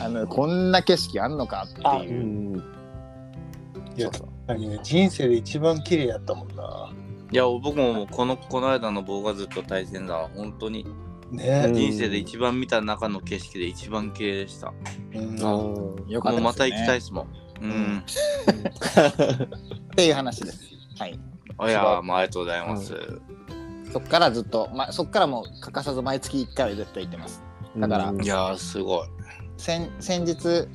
[0.00, 2.24] あのこんな景色あんのかってういう。
[2.56, 2.56] ん。
[3.96, 6.90] いやそうそう確かにね人生で一番綺麗やったもんな。
[7.30, 10.86] いや僕もこのこの間の棒がずっと対戦だわ本当に
[11.32, 14.72] ねうん人生で一番見た中の景色で一番綺麗でした。
[15.14, 17.28] うんあーよかったねもうまた行きたいですもん。
[17.62, 17.98] うん。
[17.98, 20.60] っていう話です。
[20.98, 21.12] はい。
[21.12, 21.16] い
[21.70, 22.94] やーもうありがとうございます。
[23.92, 27.42] そっからずっと、ま、そっからもう欠かさず毎月1回は絶対行ってます。
[27.76, 29.08] だからうんいやーすごい。
[29.58, 30.66] 先先日、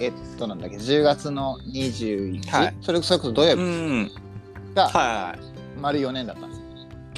[0.00, 4.10] えっとなんだっけ、10月の21、はいそれそれこそ土曜う日ん。
[4.74, 5.34] がは
[5.80, 6.62] 丸4年だったんです。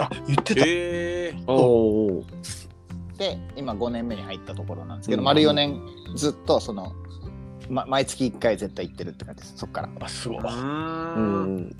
[0.00, 0.56] あ言ってい。
[0.56, 0.62] た。
[0.62, 1.34] へえ。
[1.48, 2.24] おお。
[3.18, 5.80] で、今5年目に入ったところなんですけど、うん丸4年
[6.14, 6.94] ずっとその、
[7.68, 9.90] ま、毎月1回絶対行ってるって感じです、そっから。
[10.00, 10.38] あすごい。
[10.38, 11.56] ううん。
[11.56, 11.76] ん。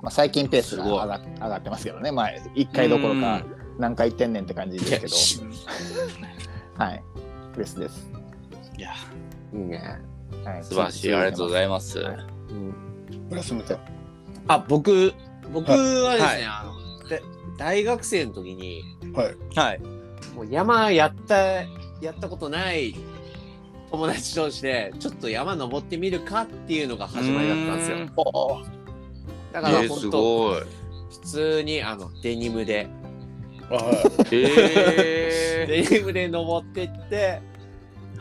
[0.00, 3.42] まあ、最近ペースが上が上がってますけどね、まあ、1回どころか
[3.78, 7.02] 何回行ってんねんって感じですけど、はい。
[7.56, 8.10] ですです。
[8.78, 8.92] いや
[9.52, 10.00] いいね。
[10.44, 11.98] はい、素晴らしいありがとうございます。
[11.98, 12.16] はい
[12.50, 12.74] うん。
[14.46, 15.12] あ、僕、
[15.52, 16.64] 僕はですね、はいあ
[17.02, 17.22] ので
[17.58, 18.82] 大学生の時に、
[19.14, 19.36] はい。
[19.54, 19.95] はい。
[20.36, 22.94] もう山やった、やったことない
[23.90, 27.96] 友達同士で、ちょっと山登ってみるかっていうのが始まりだったんですよ。
[27.96, 28.02] あ
[29.52, 30.60] だから本当、ごい。
[31.10, 32.88] 普通にあのデニムで。
[34.30, 37.40] デニムで登ってって、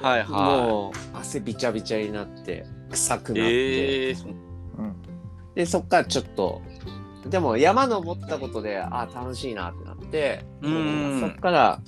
[0.01, 3.35] はいはもう汗びちゃびちゃになって、臭くい。
[3.35, 4.13] なって、ええ。
[4.13, 4.95] うん
[5.55, 6.61] で、そっからちょっと、
[7.29, 11.81] でも山登ったことで、あ楽しいなってなって、うんそっから、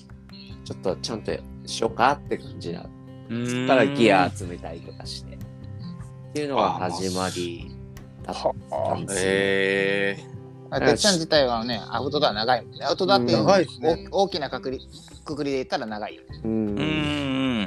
[0.68, 1.32] ちょっとちゃんと
[1.66, 2.86] しようかって感じだ。
[3.30, 5.36] そそっからギア集めたりとかして。
[5.36, 5.38] っ
[6.34, 7.72] ていうのが始まり
[8.22, 8.36] だっ
[8.70, 9.22] たんですよ。
[9.24, 10.26] へえ。
[10.70, 12.84] まあてっちゃん自体はね、アウトドア長いもんね。
[12.84, 14.82] アウトドアっていう長いですねお大きなくくり
[15.24, 16.24] くくりで言ったら長いよ。
[16.44, 17.66] うんうんうん。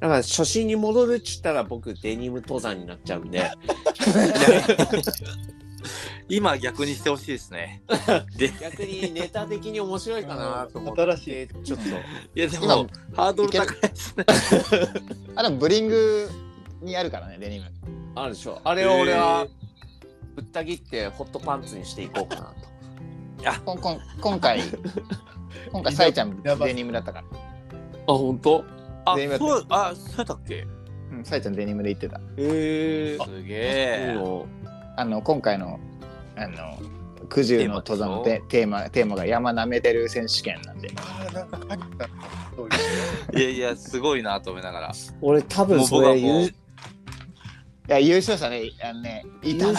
[0.00, 3.48] だから初心に戻るっつったら僕デニム登山になっちゃうんで。
[6.30, 7.82] 今逆にしてほしいですね。
[8.38, 11.02] で、逆にネタ的に面白いかなと思って。
[11.02, 11.48] 新しい。
[11.64, 11.88] ちょっと。
[11.88, 11.92] い
[12.42, 14.24] やで今もハードル高いですね。
[15.34, 16.30] あでもブリング
[16.80, 17.66] にあるからね、デニム。
[18.14, 18.60] あるでしょ。
[18.64, 19.46] あれを俺は
[20.36, 23.60] ぶった切ってホットパンツにしていこうかなと。
[23.64, 24.60] こんこん今回、
[25.72, 27.38] 今回、 さえちゃんデニムだったから。
[28.06, 28.64] あ、本当？
[29.06, 30.66] あってそうあそうだっけ？
[31.10, 32.18] うん、さえちゃんデニムで言ってた。
[32.18, 33.18] へえ。
[33.18, 34.16] すげえ。
[34.96, 35.80] あの、今回の、
[36.42, 36.78] あの、
[37.28, 40.90] 九十の登山のテテーマテーマが山舐めてる選手権なんで。
[40.96, 42.08] ああなんか書いてた。
[42.56, 42.68] そう
[43.38, 44.92] いやいやすごいなと思いながら。
[45.20, 46.52] 俺多分それ言うい
[47.88, 49.74] や、優勝者ね、あのね、いたの。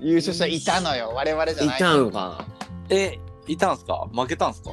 [0.00, 1.12] 優勝者いたのよ。
[1.14, 1.76] 我々じゃない。
[1.76, 2.46] いたのか
[2.90, 4.08] えいたんすか？
[4.12, 4.70] 負けたんすか？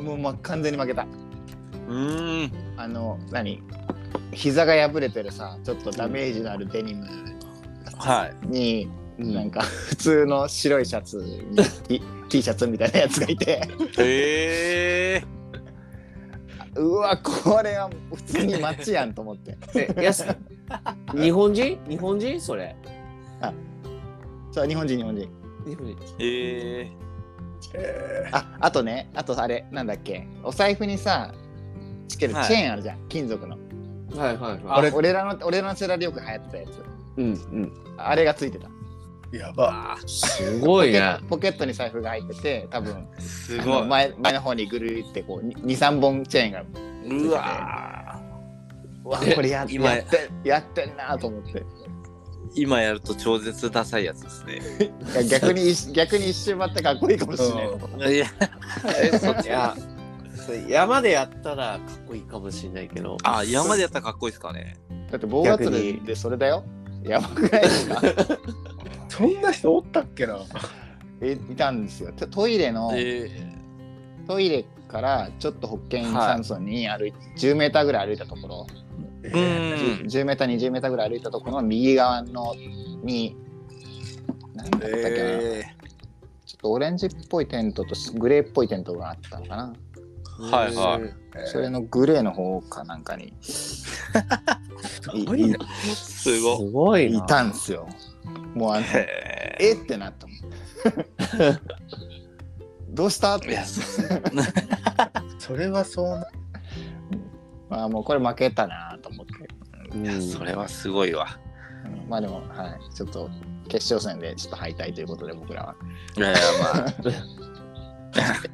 [0.00, 1.06] もう、もう完全に負けた。
[1.88, 2.52] うーん。
[2.76, 3.62] あの、何？
[4.32, 7.06] 膝が破れてるさ、ちょっとダメージのあるデニム
[7.98, 8.34] はい。
[9.22, 9.40] に、な。
[9.40, 11.56] なんか普通の白いシャツに
[11.88, 13.68] T, T シャツみたいなやつがいて、
[13.98, 15.24] へえ。
[16.74, 19.58] うわ、これは普通に街やんと思って。
[21.14, 21.78] 日本人？
[21.88, 22.40] 日本人？
[22.40, 22.74] それ。
[24.52, 25.28] そう日本人日本人。
[25.66, 25.96] 日本人。
[26.18, 26.90] え
[27.74, 30.26] えああとねあとあれなんだっけ。
[30.42, 31.32] お財布にさ
[32.08, 32.54] つけるチはい。
[32.54, 33.56] ェーンあるじゃん、金属の。
[34.16, 34.90] はいはいあはい。
[34.90, 36.82] 俺俺らの俺らの世代でよく流行ってたやつ。
[37.18, 37.28] うんう
[37.60, 37.72] ん。
[37.98, 38.66] あれがついてた。
[38.68, 38.70] ー、
[39.32, 39.96] やば。
[40.02, 41.00] あすごいね。
[41.00, 43.82] ポケットポケットに財布が入ってて多分ーすあごい。
[43.82, 46.62] の前前の方にぐるりってこう23本チェーンが
[47.26, 48.20] うわ
[49.04, 51.60] うわえこれや今やってやってんなと思って。
[51.60, 51.64] ー
[52.54, 54.60] 今やると超絶ダサいやつですね。
[55.14, 58.26] い や逆に一逆に一周回ってかっこいいかもしれない、いや、
[59.02, 59.74] えそいや
[60.36, 63.16] それ山でやったらかっこいいかもしれないけど。
[63.22, 64.76] あ、山でやったらかっこいいですかね。
[65.10, 66.62] だって棒祭りでそれだよ
[67.04, 68.00] やばくないですか？
[69.08, 70.38] そんな人おったっけな？
[71.20, 72.12] えいたんですよ。
[72.16, 73.30] トトイレの、え
[74.26, 78.66] トイレからちょっと保健はい山村に歩いて、10メーターぐらい歩いたところ、
[79.22, 80.06] えー、ーうん。
[80.06, 82.54] 10メーター20メーターぐらい歩いたところの右側の
[83.02, 83.36] に
[84.54, 85.62] 何だったっけな、え
[86.44, 89.72] ちょっとオレンジっぽいテントとグレーっぽいテントがあったのかな、
[90.38, 91.02] はいはい。
[91.34, 93.32] えーそれのグレーの方かなんかに。
[95.14, 97.18] いごいねー、すごすごいな。
[97.24, 97.88] いたんですよ。
[98.54, 98.86] もうあの
[99.58, 99.78] え？
[99.82, 100.36] ってなったもん。
[102.94, 103.36] どうした？
[103.36, 103.58] って。
[105.38, 106.26] それはそうな。
[107.70, 109.32] まあもうこれ負けたなと思って、
[109.94, 110.04] うん。
[110.04, 111.38] いやそれはすごいわ。
[111.86, 112.08] うん。
[112.10, 112.94] まあでもはい。
[112.94, 113.30] ちょっと
[113.68, 115.74] 決勝戦でちょっと敗退ということで僕らは。
[116.18, 116.40] いやいや、
[116.74, 116.92] まあ、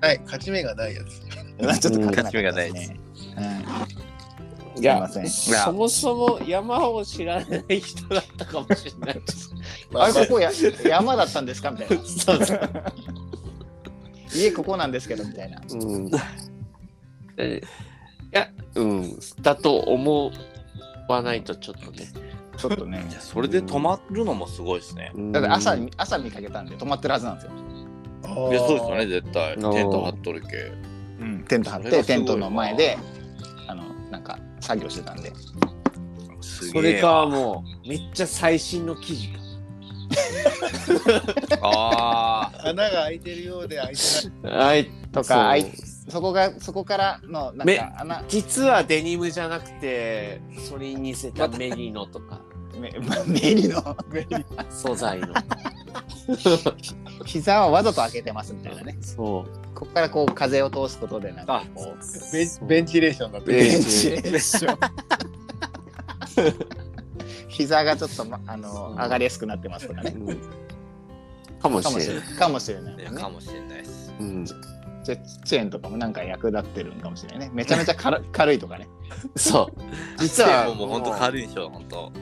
[0.00, 1.22] はい、勝ち目がないやつ。
[1.62, 2.96] まあちょっと勝ち目がないですい。
[4.80, 9.52] いやそもそも山を知らない人だったかもしれないです
[9.90, 10.52] ま あれここや
[10.84, 12.04] 山だったんですかみたいな。
[12.04, 12.60] そうそう
[14.34, 15.60] 家ここなんですけどみたいな。
[15.68, 16.10] うん
[17.38, 17.62] え
[18.32, 20.32] いやうんだと思
[21.08, 22.08] わないとちょっとね
[22.56, 25.12] ちょっとねそれで止まるのもすごいですね。
[25.32, 27.52] だって朝に朝見かけたんで止まってるはずなんですよ。
[28.24, 29.54] いや、そうですよね、絶対。
[29.54, 30.72] テント張っとるけ。
[31.20, 32.96] うん、テント張ってテントの前で
[33.66, 35.32] あのなんか作業してたんで。
[36.40, 39.38] すそれかもうめっちゃ最新の記事か。
[41.62, 44.02] あ穴が開いてるようで開いて
[44.42, 44.56] ない。
[44.56, 44.90] はい。
[45.12, 45.54] とか
[46.08, 48.24] そこがそこからのなんめか穴。
[48.28, 52.40] 実はデニムじゃなくてそれに似せたメリノとか。
[52.78, 52.92] め
[53.26, 53.96] メリの。
[54.70, 55.28] 素材の
[57.24, 58.96] 膝はわざと開けてますみたいなね。
[59.00, 63.52] そうここからこう風を通すことでなんかこうベンベンチレーションだって。
[63.52, 64.78] ベンチレーション
[67.48, 70.14] 膝がちょっと、ま、あのうん上がりやすくなってますとかね。
[70.16, 70.38] うん
[71.60, 72.22] かもししれない。
[72.38, 73.28] かもしれないねか。
[73.28, 74.14] もしれないです。
[74.20, 77.50] うんチェチェーンとかもなんか役立ってるんかもしれないね。
[77.52, 78.88] めちゃめちゃ軽軽いとかね。
[79.36, 79.80] そう
[80.18, 82.12] 実はもうもう本当軽いでしょ、本当。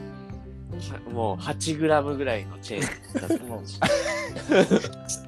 [1.13, 2.85] もう8グラムぐらいのチェー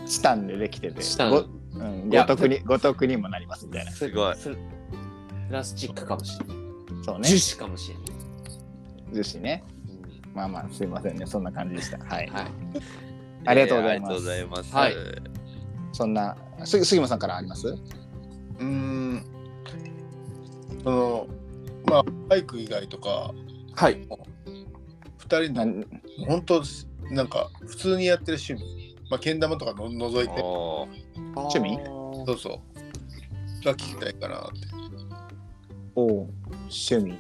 [0.05, 3.93] ンチタンでできてて、チタンごうん、ご得にご得にもなりますみたいな。
[3.93, 4.37] すごい。
[4.37, 4.57] プ
[5.51, 6.57] ラスチックかもしれない
[7.05, 7.55] そうね樹。
[7.55, 8.05] 脂かもしれない、
[9.25, 9.65] 樹脂ね。
[10.35, 11.27] まあまあすいませんね。
[11.27, 11.99] そんな感じでした。
[11.99, 12.27] はい。
[12.29, 12.47] はい
[13.47, 14.75] ありがとうございますありがとうございます。
[14.75, 14.95] はい
[15.93, 17.69] そんなす杉本さんからあります？
[17.69, 19.25] うーん。
[20.85, 21.27] その、
[21.87, 23.33] まあ、バイク以外とか、
[23.75, 24.07] はい
[25.29, 25.87] 二人の、なん
[26.27, 26.63] 本当、
[27.11, 28.97] なんか、普通にやってる趣味。
[29.11, 30.43] まあ、けん玉とかの除いて、
[31.35, 31.79] 趣味？
[32.27, 33.65] そうそう。
[33.65, 34.69] が聞きたいかなって。
[35.95, 36.29] おう
[36.71, 37.19] 趣味。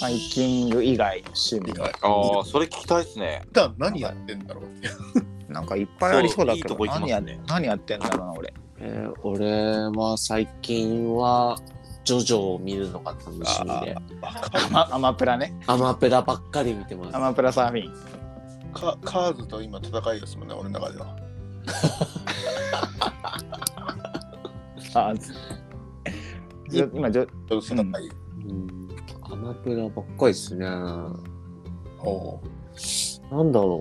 [0.00, 1.80] ハイキング以外の趣味。
[1.80, 3.42] ああ、それ聞きたいですね。
[3.48, 4.88] 普段何やってんだろうって。
[5.52, 8.54] なんかいっぱいありそうだけど、そういいとこ行き何や何やってんだろうな、俺。
[8.78, 11.58] えー俺は最近は
[12.04, 13.96] ジョジョを見るのが楽しみで
[14.52, 15.54] アマアマプラね。
[15.66, 17.94] アマペラばっかり見てますアマプラサーフィン。
[18.72, 21.16] カカーズと今戦いですもんね、俺の中では。
[24.94, 25.32] あず
[26.68, 27.82] じょ今じょ、ちょっと戦い。
[28.48, 28.88] うん
[29.22, 31.14] アマプラばっかりですねな
[32.02, 32.40] お
[33.30, 33.80] うんだろ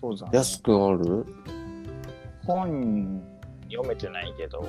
[0.00, 1.26] そうだう安くある？
[2.46, 3.22] 本
[3.70, 4.68] 読めてないけど、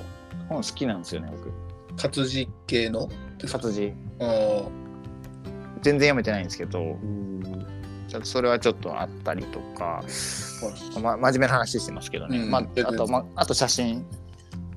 [0.50, 1.52] 本好きなんですよね、僕。
[1.98, 3.10] 活字系の？
[3.50, 3.94] 活字。
[4.20, 4.70] お
[5.82, 7.42] 全然読めてないんですけど、うん。
[8.08, 10.04] ちょっとそれはちょっとあったりとか、
[11.02, 12.40] ま、真面目な話してますけどね。
[12.40, 12.52] うん。
[12.52, 14.06] まあ、あと、ま、あと写真、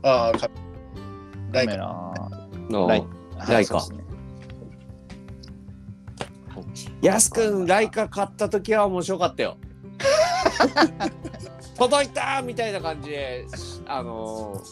[0.03, 0.51] ああ、かカ。
[1.53, 1.67] メラ。
[1.67, 3.05] イカラ、ライ
[3.49, 3.81] ライカ。
[3.81, 3.97] そう
[7.03, 9.59] ですくんライカ買った時は面白かったよ
[11.77, 13.47] 届いたみたいな感じで
[13.87, 14.63] あの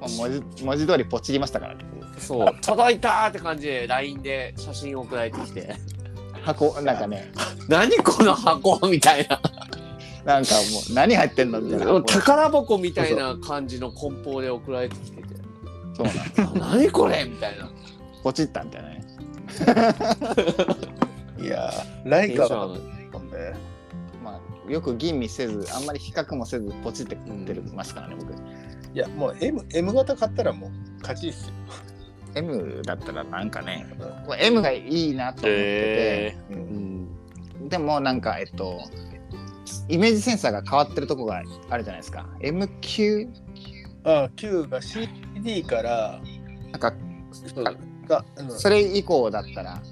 [0.00, 1.84] まあ文字文字通りポチりましたからね。
[2.16, 5.74] ーそう届いたって感じで LINE で写真送られてきて
[6.42, 7.32] 箱なんかね
[7.68, 9.40] 何この箱みたいな。
[10.24, 15.28] なんかもう何入ってんのみたいな宝箱みたいな感じの梱包で送られてきてて。
[15.96, 17.68] そうなんです何これみたいな。
[18.22, 19.04] ポチったみたいなね
[21.42, 22.80] いやーライカはね
[23.12, 23.22] まあ
[24.68, 28.32] よく吟味せずあんまり比較もせずポチってってるますからね僕。
[28.94, 30.70] いやもう M, M 型買ったらもう
[31.00, 31.54] 勝ちですよ。
[32.34, 33.86] M だったらなんかね
[34.26, 37.08] これ M がいいなと思ってて、へうん。
[37.60, 37.68] うん。
[37.68, 38.80] でもなんかえっと
[39.88, 42.26] イメージセンサーが変わってるとこがあるじゃないですか。
[42.40, 43.28] MQ
[44.04, 46.20] あ Q が CD から
[46.70, 46.92] なんか
[47.32, 47.64] そう
[48.06, 48.50] が、うん。
[48.50, 49.82] それ以降だったら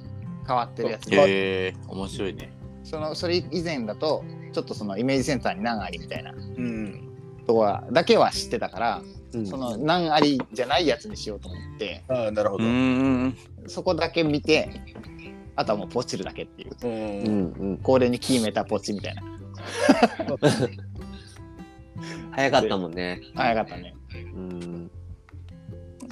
[0.47, 1.13] 変わってるやつ。
[1.13, 2.53] えへえ面白いね。
[2.83, 6.33] そのそれ以前だとちょっとそのイメージセンサーに何ありみたいな。
[6.33, 7.09] うん。
[7.47, 9.03] とこはだけは知ってたから、
[9.33, 9.47] うん。
[9.47, 12.65] その何ありじゃないやつにしようと思ってああなるほうど、
[13.69, 14.69] そこだけ見て
[15.57, 16.71] あとはもうポチるだけっていう。
[16.87, 16.89] う
[17.73, 17.79] ん。
[17.83, 19.23] これに決めたポチみたいな。
[22.33, 23.21] 早かったもんね。
[23.35, 23.95] 早かったね。
[24.35, 24.91] うん。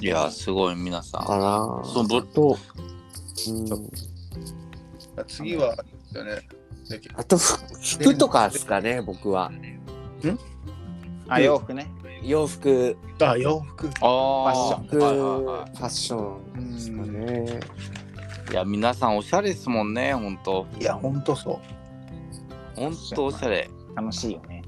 [0.01, 1.25] いやすごい皆さん。
[1.25, 1.81] かな。
[1.85, 2.57] そうぶと、
[3.49, 3.67] うん、
[5.27, 5.75] 次は
[6.13, 6.58] だねで
[7.15, 9.51] あと服服とかですかね、僕は。
[11.27, 11.91] あ洋服ね。
[12.23, 13.89] 洋服、あ洋服。
[14.01, 15.65] あファッション。
[15.67, 17.59] ファッションですかね。
[18.49, 20.65] いいや皆さんおしゃれですもんねほんと。
[20.79, 21.61] いやほんとそ
[22.75, 23.69] ほんとおしゃれ。
[23.95, 24.63] 楽しいよね。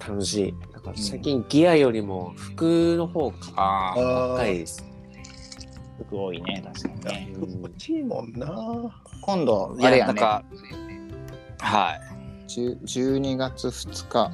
[0.00, 0.54] 楽しい。
[0.72, 4.82] だから最近ギアよりも服の方買っあうああたいです。
[5.98, 7.32] 服多いね確かにね。
[7.34, 7.62] うん。
[7.62, 8.48] 欲しいもんな。
[9.20, 10.06] 今度いあれやね。
[10.06, 10.44] やなんか
[11.60, 12.00] はい。
[12.48, 14.30] 10 12月2日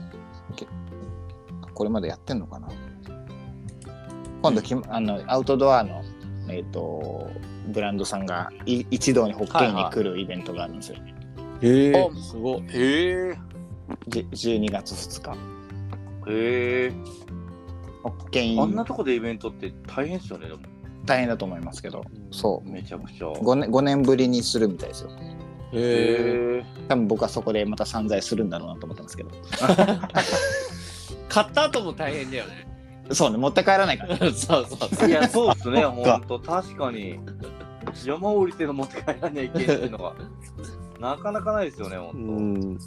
[0.56, 0.66] け
[1.74, 2.68] これまでやってんのかな？
[4.42, 6.02] 今度きあのアウトドアの、
[6.48, 7.30] えー、と
[7.72, 10.98] ブランドさんがい一堂に北京に来るイベントがあるんですよ、
[11.62, 12.62] へえあすごい。
[12.68, 13.38] へえ
[14.08, 15.36] じ12月2日
[16.30, 16.92] へえ
[18.04, 20.60] 北京あんなとこでイベントって大変ですよねでも。
[21.06, 22.02] 大変だと思いますけど。
[22.30, 22.70] そう。
[22.70, 23.26] めちゃくちゃ。
[23.28, 25.10] 5年 ,5 年ぶりにするみたいですよ
[25.72, 26.64] へえ。
[26.88, 29.30] 多分僕はそこでまた散財するんだろうなと思ってますけど。
[31.28, 32.68] 買った後も大変だよね。
[33.12, 34.16] そうね持って帰らないから。
[34.32, 35.08] そうそうそう。
[35.08, 36.38] いやそうっすねほんと。
[36.38, 37.18] 確かに。
[38.04, 40.14] 山降りての持って帰らないけっていうのが
[41.00, 42.54] なかなかないですよねほうん。
[42.74, 42.78] ん。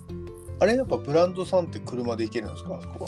[0.60, 3.08] あれやっぱブランドさんって車で行けるんですかあそこ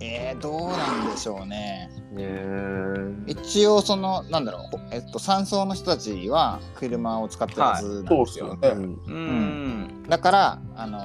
[0.00, 1.90] えー、どうなんでしょうね。
[2.12, 3.14] ねえ。
[3.26, 8.82] 一応そのなんだろう、えっと、山荘の人たちは車を使ってるはずなんですよ、ね、うん。
[9.06, 10.02] うん。
[10.08, 10.98] だからあの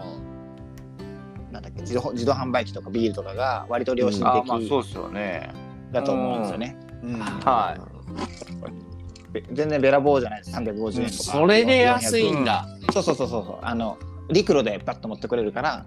[1.52, 5.52] なんだっけ自動自動販売機とかビールとかが割と良心あまあ的そうっすよね。
[5.92, 7.20] だと思うんですよね、うん。
[7.20, 7.78] は
[9.32, 10.58] べ全然べらぼうじゃないです。
[10.58, 12.68] 350円とか、それで安いんだ。
[12.92, 13.58] そうそうそうそうそう。
[13.62, 13.98] あの
[14.30, 15.86] 陸路でパッと持ってくれるから。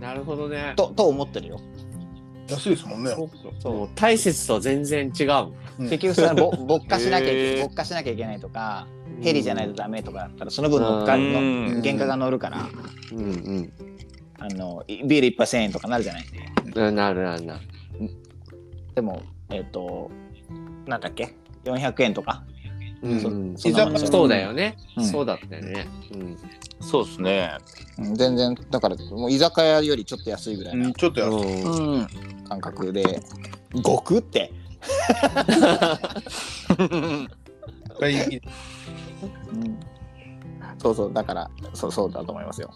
[0.00, 0.74] なるほどね。
[0.76, 1.60] とと思ってるよ
[2.48, 3.10] 安いですもんね。
[3.60, 5.52] そう大切と全然違う。
[5.78, 5.88] うん。
[5.90, 7.60] 結局そのぼ ぼっかしなきゃいけへー。
[7.66, 8.86] ぼっかしなきゃいけないとか
[9.22, 11.82] ヘリじゃないとダメとかだったらその分乗っかるのうん。
[11.82, 12.66] 原価が乗るから
[13.12, 13.72] うんうん。
[14.40, 16.24] あのいビール一杯1000円とかなるじゃない？
[16.74, 16.94] うん。
[16.94, 17.60] なるなるなる。
[18.94, 20.10] でもえっ、と
[20.86, 21.34] なんだっけ
[21.64, 22.44] ？400円とか
[23.02, 23.56] うんそうん。
[23.58, 24.76] そうだよね。
[24.96, 25.04] うん。
[25.04, 25.86] そうだったよね。
[26.12, 26.36] うん。
[26.80, 27.56] そうっすね。
[27.98, 28.14] うん。
[28.14, 33.22] 全然だからもう居酒屋よりちょっと安いぐらいうんなちょっと安い、感覚で。
[33.84, 34.52] 極って、
[40.78, 41.12] そうそう。
[41.12, 42.70] だからそうそうだと思いますよ。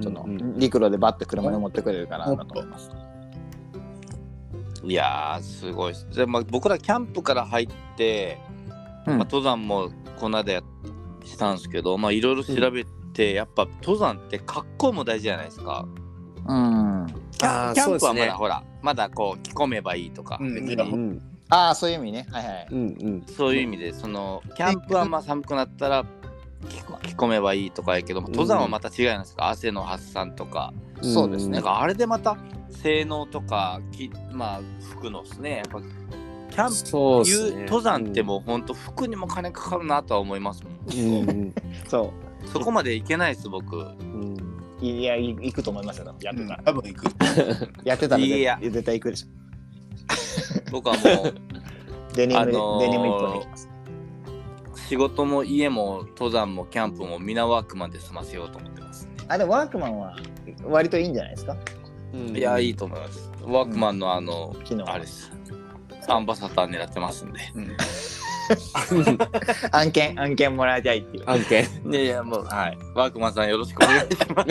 [0.00, 0.58] その、うん。
[0.58, 2.90] 陸路でバッて車で持ってくれるからだと思います。
[4.84, 8.38] いやーすごいで、まあ、僕らキャンプから入って、
[9.06, 9.18] うん。
[9.18, 10.62] まあ、登山もこの間や
[11.24, 15.86] したんですけどまあいろいろ調べて、やっぱ登山って格好も大事じゃないですか。
[16.46, 17.06] うん。
[17.32, 20.74] キャンキャンプはまだほらまだこう着込めばいいとか、うん別に。
[20.74, 21.22] うん。
[21.50, 22.26] ああそういう意味ね。
[22.30, 22.66] はいはい。
[22.70, 23.24] うんうん。
[23.26, 26.04] そういう意味でそのキャンプはまあ寒くなったら
[27.06, 30.72] 着込めばいいとかやけども登山はまた違いなんですか、汗の発散とか。
[31.02, 31.52] そうですね。
[31.54, 32.36] なんかあれでまた
[32.70, 35.56] 性能とかきまあ服のですね。
[35.58, 35.80] やっぱ
[36.58, 37.60] キャンプそうっすね。
[37.60, 40.74] いう登山ってもうほんと服にも金かかるなとは思いますもん。
[41.22, 41.28] うん。
[41.28, 41.32] う。
[41.32, 41.54] ん
[41.88, 42.12] そ
[42.52, 43.76] そこまでいけないです僕。
[43.76, 44.34] うん。
[44.80, 47.04] ういやい行くと思いますよやってたら、多分行く。
[47.84, 48.58] やってたらいや。
[48.60, 49.28] 絶絶対行くでしょ。
[50.72, 51.34] 僕はもう
[52.16, 53.68] デニムで、あのーデニム一本で行きます
[54.88, 60.16] 仕事も家も登山もキャンプも皆ワークマンで済ませようと思ってます、あでもワークマンは
[60.64, 61.56] 割といいんじゃないですか？
[62.14, 62.36] うん。
[62.36, 63.30] いやいいと思います。
[63.42, 65.30] ワークマンのあの、昨日あれです
[66.14, 67.76] アンバサダー狙ってますんでうん
[69.72, 71.64] 案件案件もらいたいっていう案件。
[71.90, 72.78] いやいや、もう、はい。
[72.94, 74.46] ワークマンさんよろしくお願いしま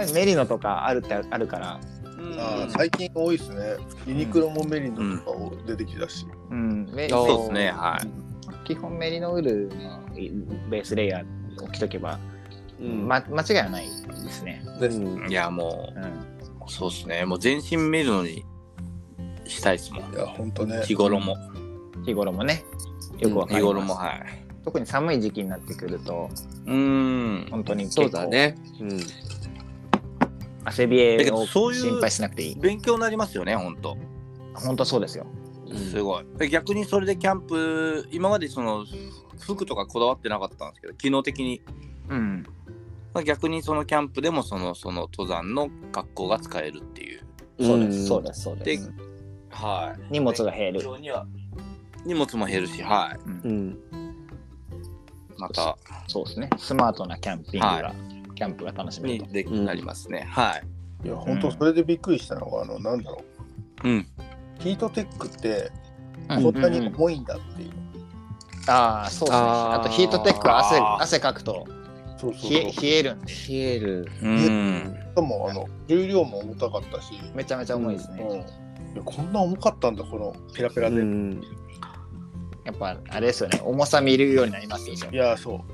[0.00, 0.14] す。
[0.14, 1.80] メリノとかあるってあるから、
[2.18, 3.76] うんあー最近多いですね。
[4.06, 6.26] ユニクロもメリノとかを出てきたし。
[6.50, 8.66] うん、メリそうそうですね、はい。
[8.66, 10.00] 基本メリノウールの
[10.70, 12.18] ベースレイヤーを着とけば、
[12.80, 14.64] うんま、間違いはないですね。
[14.80, 14.88] う
[15.26, 16.08] んいや、もうん、う、
[16.66, 17.24] そうですね。
[17.24, 18.44] もう全身見るのに
[19.46, 20.12] したいですもん。
[20.12, 20.82] いや、本当ね。
[20.84, 21.36] 日頃も。
[22.04, 22.64] 日頃もね、
[23.18, 23.74] よくわかります。
[23.74, 24.44] 日頃も、はい。
[24.64, 26.30] 特に寒い時期になってくると、
[26.66, 27.46] うーん。
[27.50, 28.56] 本当に結そう構だね。
[28.80, 29.00] うん。
[30.64, 32.56] 汗びだけえをどそういう心配しなくていい。
[32.56, 33.96] 勉強になりますよね、本当。
[34.54, 35.26] 本当そうですよ。
[35.90, 36.24] すごい。
[36.38, 38.84] で逆にそれでキャンプ、今までその
[39.40, 41.60] 服とかこだわってなかったんですけど、機能的に。
[42.08, 42.46] うん。
[43.12, 47.20] まあ逆にそのキャンプでもそのその登山の格好が使えるっていう。
[47.60, 48.64] そうです、そうです、そうで。
[48.64, 48.92] です
[49.54, 50.02] はい。
[50.10, 50.80] 荷物が減る。
[51.00, 51.26] には
[52.04, 53.48] 荷物も減るし、はい。
[53.48, 53.78] うん。
[55.38, 55.76] また
[56.08, 56.50] そうですね。
[56.58, 57.94] スマートなキャンピングが、は
[58.34, 59.26] キャンプが楽しめると。
[59.26, 60.26] にでなりますね。
[60.28, 61.06] はい。
[61.06, 63.24] いや、本当それでびっくりしたのが、あの、なんだろ
[63.84, 63.88] う。
[63.88, 64.06] うん。
[64.58, 65.70] ヒートテックって、
[66.28, 67.70] うんこんなに重いんだっていう。
[68.66, 69.38] ああ、そうですね。
[69.38, 71.66] あとヒートテックは汗汗かくと
[72.16, 74.08] そうそう冷えるんで、冷える。
[74.22, 74.96] うん。
[75.10, 77.12] しかも、あの、重量も重たかったし。
[77.34, 78.16] めちゃめちゃ重いですうん。
[78.16, 78.46] ね。
[78.94, 81.00] いやこんな重かったんだ、このペラペラで。
[81.00, 81.42] うん。
[82.64, 83.60] やっぱあれですよね。
[83.62, 84.96] 重さ見るようになりますよ。
[85.12, 85.52] いや、そう。
[85.54, 85.66] もう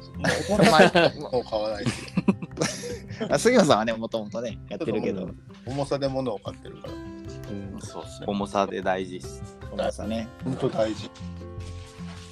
[0.48, 1.90] 重まさあも買わないし。
[3.28, 5.28] あ 杉野さんはね、もともとね、やってるけど、
[5.66, 6.92] 重さで物を買ってるから。
[7.80, 8.26] そうですね。
[8.26, 9.42] 重さで大事です。
[9.68, 10.28] そうなんですよね。
[10.44, 11.10] 本当大事。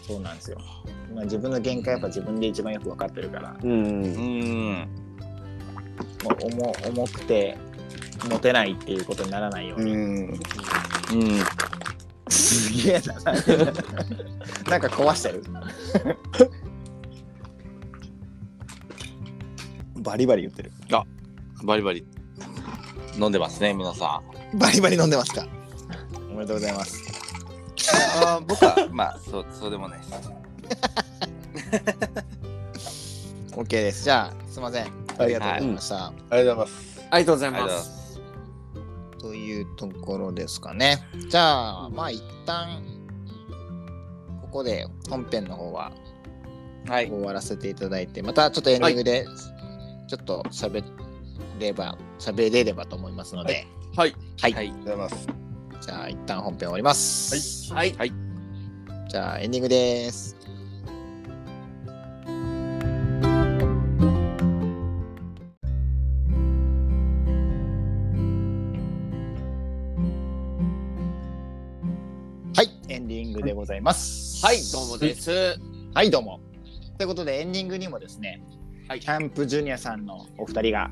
[0.06, 0.58] そうなんですよ。
[1.14, 3.70] まあ、自分の限界やっぱ自分で一番よく分かってるから、うん。
[3.70, 4.88] うん。
[6.24, 7.56] もう重重くて
[8.24, 9.92] 持てないっていうことにならないように。
[9.92, 10.00] うん。
[10.30, 10.38] うん。
[12.28, 13.14] すげえな。
[13.14, 13.30] な
[14.78, 15.42] んか壊してる？
[20.02, 20.72] バリバリ言ってる。
[21.64, 22.06] バリバリ
[23.18, 24.22] 飲んでますね、皆さ
[24.54, 24.58] ん。
[24.58, 25.46] バリバリ飲んでますか？
[26.30, 27.02] おめでとうございます。
[28.22, 30.12] あー僕はまあそうそうでもないです。
[33.56, 34.04] OK です。
[34.04, 34.84] じゃあ、すみません。
[35.18, 36.06] ありがとうございました。
[36.06, 37.00] ありがとうございます。
[37.10, 37.82] ありがとうございありがとうございま。
[37.82, 37.97] す。
[39.20, 40.98] というところですかね。
[41.28, 42.82] じゃあ、まあ一旦、
[44.42, 45.92] ここで本編の方は
[46.88, 47.08] はい。
[47.08, 49.26] 終わらせていただいて、またちょっとエンディングで
[50.08, 50.82] ちょっと喋
[51.60, 54.14] れば、喋れればと思いますので、はい。
[54.40, 54.52] はい。
[54.52, 54.62] はい。
[54.62, 55.28] ありがとうございます。
[55.80, 57.72] じゃあ一旦本編終わります。
[57.74, 57.94] はい。
[59.08, 60.37] じゃあエンディングです。
[72.88, 74.44] エンディングでございます。
[74.44, 75.58] はい、どうもです。
[75.92, 76.40] はい、どうも。
[76.96, 78.42] ということで、エンディングにもですね、
[78.88, 80.90] はいキャンプジュニアさんのお二人が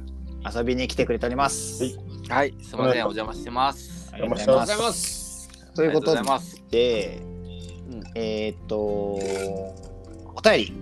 [0.55, 1.83] 遊びに来てくれております。
[1.83, 1.97] はい
[2.29, 2.55] はい。
[2.63, 4.11] すみません、お邪魔してます。
[4.13, 4.93] ありがとうございま。
[4.93, 5.75] すす。
[5.75, 6.15] ということ。
[6.71, 7.21] で、
[7.91, 10.75] うんえーっと、お便り、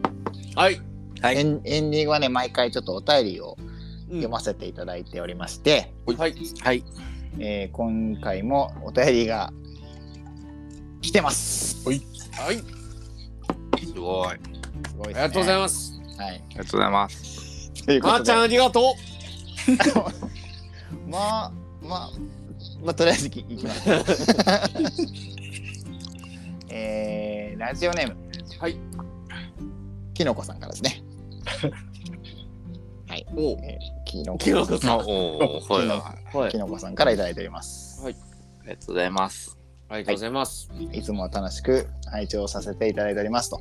[0.57, 0.81] はい。
[1.20, 1.39] はい。
[1.39, 3.57] エンエンディングはね、毎回ちょっとお便りを
[4.11, 6.35] うん読ませていただいておりまして、はい。
[6.61, 6.85] はい。
[7.39, 9.53] えー今回もお便りが
[11.05, 11.86] 来てます。
[11.86, 11.98] はい。
[13.78, 14.28] すごい。
[14.28, 14.39] あ
[14.89, 15.20] すごいね。
[15.20, 15.93] ありがとうございまます。
[15.93, 16.01] す。
[16.16, 16.43] はい。
[16.48, 17.70] りがとうございます。
[17.86, 18.97] まーちゃん、ありがと
[21.06, 21.52] まあ、
[21.82, 22.10] まあ、
[22.82, 23.90] まあ、とりあえずいきます。
[26.70, 28.16] えー、ラジオネーム、う。
[28.59, 28.78] はい。
[30.14, 31.02] きのこさんからですね。
[33.36, 33.59] おう。
[33.62, 34.97] えー、きのこきのこさん。
[34.97, 35.90] おおー、はい。
[35.90, 36.56] あはいき。
[36.56, 38.01] のこさんからいただいております。
[38.09, 38.14] り
[38.70, 39.64] がとうございます。
[39.95, 40.69] ありがとうございます。
[40.93, 43.61] いつも楽しく拝聴させていただいておりますと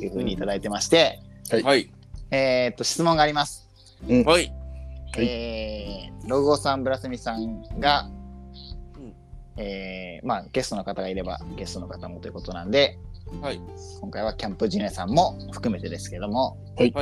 [0.00, 1.18] いうふうにいただいてまして、
[1.50, 1.90] はいはい。
[2.30, 3.68] えーっと、質問があります。
[4.08, 4.24] はい。
[4.24, 4.52] はい
[5.18, 8.08] えー、ロゴさん、ブラスミさんが、
[8.96, 9.14] うん
[9.56, 12.96] えーまあ、ゲストの方がいればゲストの方もということなんで、
[13.40, 13.60] はい。
[14.00, 16.92] 今回はキャンプジュニアさんも含めてですけども、はい。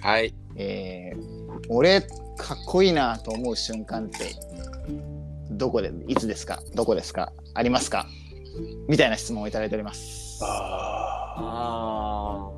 [0.00, 0.34] はい。
[0.56, 4.34] えー俺かっこいいなと思う瞬間って
[5.60, 6.62] どこでいつですか？
[6.74, 7.32] どこですか？
[7.54, 8.06] ありますか？
[8.88, 10.40] みたいな質問をいただいております。
[10.42, 12.50] ああ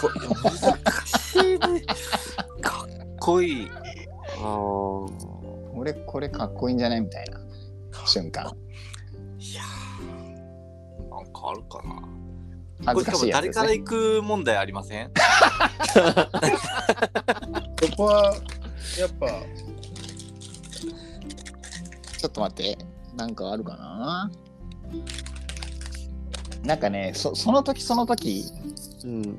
[0.00, 0.08] こ
[0.44, 0.54] 難
[1.06, 1.80] しいね。
[2.60, 2.88] かっ
[3.18, 3.70] こいい。
[3.70, 3.78] あ。
[4.38, 4.50] ああ。
[5.74, 7.00] 俺これかっこいいんじゃない？
[7.00, 7.40] みたいな
[8.06, 8.54] 瞬間。
[9.38, 10.04] いやー
[11.10, 12.06] なんかあるかな。
[12.84, 13.66] 恥ずかしいやつですね。
[13.66, 15.10] 誰から行く問題ありません？
[15.12, 16.30] ー
[17.90, 18.34] そこは、
[18.98, 19.26] やっぱ、
[22.20, 22.76] ちょっと待って。
[23.16, 24.30] なんかあるかな？
[26.62, 28.44] なんかねそその時その時
[29.04, 29.38] うん。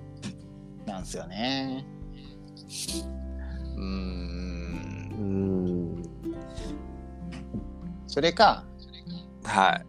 [0.88, 1.86] なんですよね
[3.76, 3.86] うーん
[5.14, 5.22] う
[6.00, 6.04] ん。
[8.08, 8.66] それか
[9.44, 9.86] はい。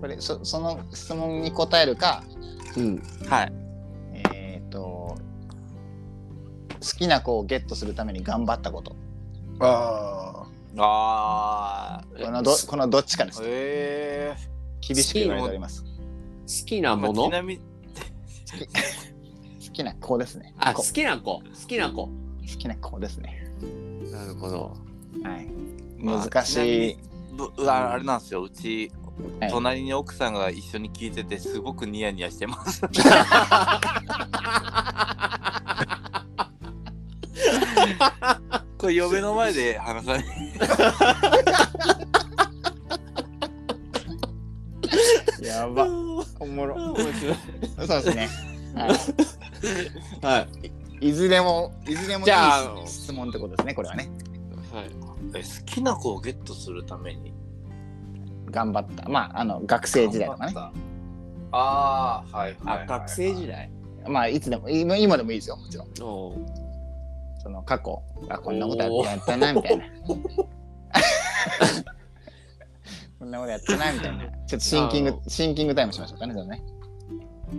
[0.00, 2.24] これそその質問に答えるか
[2.76, 3.02] うん。
[3.28, 3.52] はい。
[4.12, 5.16] えっ、と好
[6.98, 8.96] きな子をゲットするために頑張ったこと
[9.60, 10.41] あ
[10.78, 13.42] あこのどこのどっちかですあ。
[13.44, 14.36] へえ。
[14.80, 15.88] 厳しく言われております好
[16.66, 17.24] きなまあもの？
[17.28, 17.60] ちなみに、
[19.64, 21.24] 好きな子ですねあ、こ好きな子？
[21.24, 22.06] 好きな子？
[22.06, 22.10] 好
[22.58, 23.46] きな子ですね
[24.10, 24.76] なるほど。
[25.22, 25.46] はい
[25.98, 26.98] まあ難しい、
[27.66, 28.42] ああれなんですよ。
[28.42, 28.90] うち、
[29.40, 32.82] はい隣に奥さんが一緒に聞いてて、すごくニヤニヤしてます。
[38.82, 40.24] これ嫁の前で 話さない。
[45.46, 45.86] やば。
[46.40, 46.74] おもろ。
[46.74, 47.36] 面白い。
[47.86, 48.28] そうですね。
[48.74, 48.88] は
[50.28, 50.48] は
[51.00, 51.06] い。
[51.06, 54.10] いいずれもいずれもいじゃあい質問ってことですねこれはね。
[54.72, 54.90] はい。
[55.36, 57.32] え好きな子をゲットするために。
[58.50, 59.08] 頑張った。
[59.08, 60.54] まああの学生時代とかね。
[61.52, 62.56] ああはい。
[62.66, 63.70] あ、学生時代？
[64.08, 65.88] まあいつでも今今でもいいですよもちろん。
[66.00, 66.61] おう
[67.42, 69.84] その過去あこんなことやったなみたいな。
[73.18, 74.24] こんなことやったなみたいな。
[74.46, 76.62] ちょっとシンキングシンキングタイムしましょうかねじゃあね。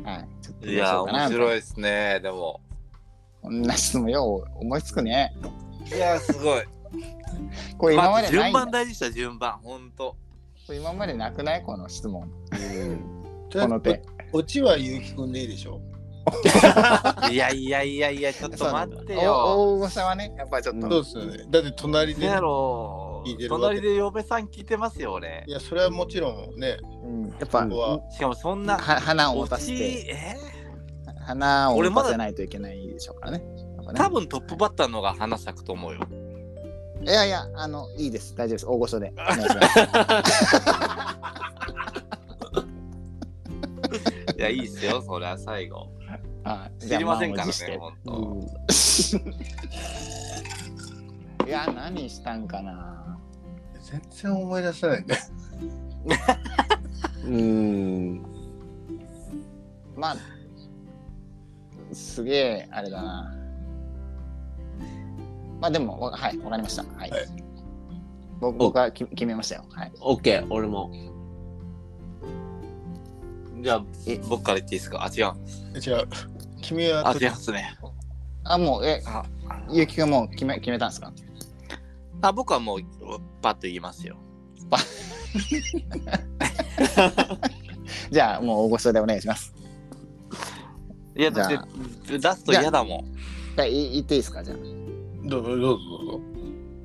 [0.04, 0.28] はい。
[0.42, 2.60] ちょっといや面白いいですねでも。
[3.42, 5.34] こんな質問よう思いつくね。
[5.94, 6.64] いやすごい。
[7.78, 8.60] これ今までないんだ。
[8.62, 9.60] 番大事でした順番。
[9.62, 10.16] ほんと
[10.66, 11.64] これ今までなくない？
[11.64, 12.24] この質問。
[12.52, 12.58] あ。
[13.54, 14.02] この手。
[14.32, 15.82] オチはゆうきくんでいいでしょ？
[17.32, 19.34] いやいやいやいやちょっと待ってよ。
[19.34, 21.46] 大御さはねやっぱりちょっと、そうですよね。
[21.50, 22.30] だって隣で、
[23.50, 25.44] 隣で嫁さん聞いてますよ俺。
[25.48, 27.28] いや、それはもちろんね、うん。
[27.28, 28.00] やっぱ、ここは。
[28.12, 29.78] しかもそんなは花を持オたせて。
[29.78, 30.38] チえ？
[31.26, 33.44] 花を持たせないといけないでしょうからね。
[33.96, 36.00] 多分トップバッターの方が花咲くと思うよ。
[37.02, 38.34] いやいやあのいいです。
[38.36, 38.66] 大丈夫です。
[38.66, 39.12] 大御所で。
[39.12, 39.80] お願いします。
[44.38, 45.02] いやいいっすよ。
[45.02, 45.90] そりゃ最後
[46.44, 46.80] はい。
[46.88, 48.12] 知りませんからねほんと
[48.68, 49.34] 持して。
[51.48, 53.18] いや何したんかな。
[53.82, 55.18] 全然思い出せないね。
[57.26, 58.26] うん。
[59.96, 60.16] まあ
[61.94, 63.36] すげえあれだな。
[65.62, 66.84] まあでもわはいわかりました。
[66.84, 67.28] はい、はい。
[68.40, 69.66] 僕僕はき決めましたよ。
[69.70, 69.92] はい。
[70.02, 70.92] オッケー、俺も。
[73.64, 75.02] じゃあえ僕から言っていいですか？
[75.02, 75.34] あ違う。
[75.80, 76.08] 違う。
[76.62, 77.78] 君はあ違いますね。
[78.44, 79.24] あもうえあ
[79.72, 81.14] ゆうきくんもう決め決めたんですか？
[82.22, 82.80] あ僕はもう
[83.42, 84.18] パッと言いますよ。
[88.12, 89.54] じゃあもう大御所でお願いします。
[91.16, 91.64] いやだじゃあ。
[91.64, 91.68] っ
[92.06, 93.06] て出すと嫌だもん。
[93.56, 94.44] じゃ言っていいですか？
[94.44, 94.58] じゃあ。
[95.30, 96.22] どうぞどうぞ。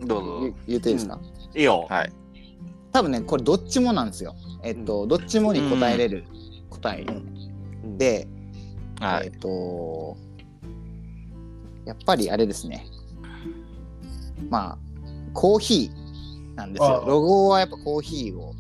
[0.07, 0.41] どうぞ。
[0.43, 1.19] 言言っていいですか、
[1.57, 1.89] いいよ。
[1.91, 2.13] はい。
[2.93, 4.37] 多分ねこれどっちもなんですよ。
[4.63, 6.25] えっと、どっちもに答えれる
[6.71, 7.07] 答え。
[7.97, 8.29] で、
[9.01, 9.27] はい。
[9.27, 10.17] えっと
[11.85, 12.87] やっぱりあれですね。
[14.51, 14.79] まあ
[15.33, 17.03] コーヒーなんですよ。
[17.05, 18.55] あロゴはやっぱコーヒーを、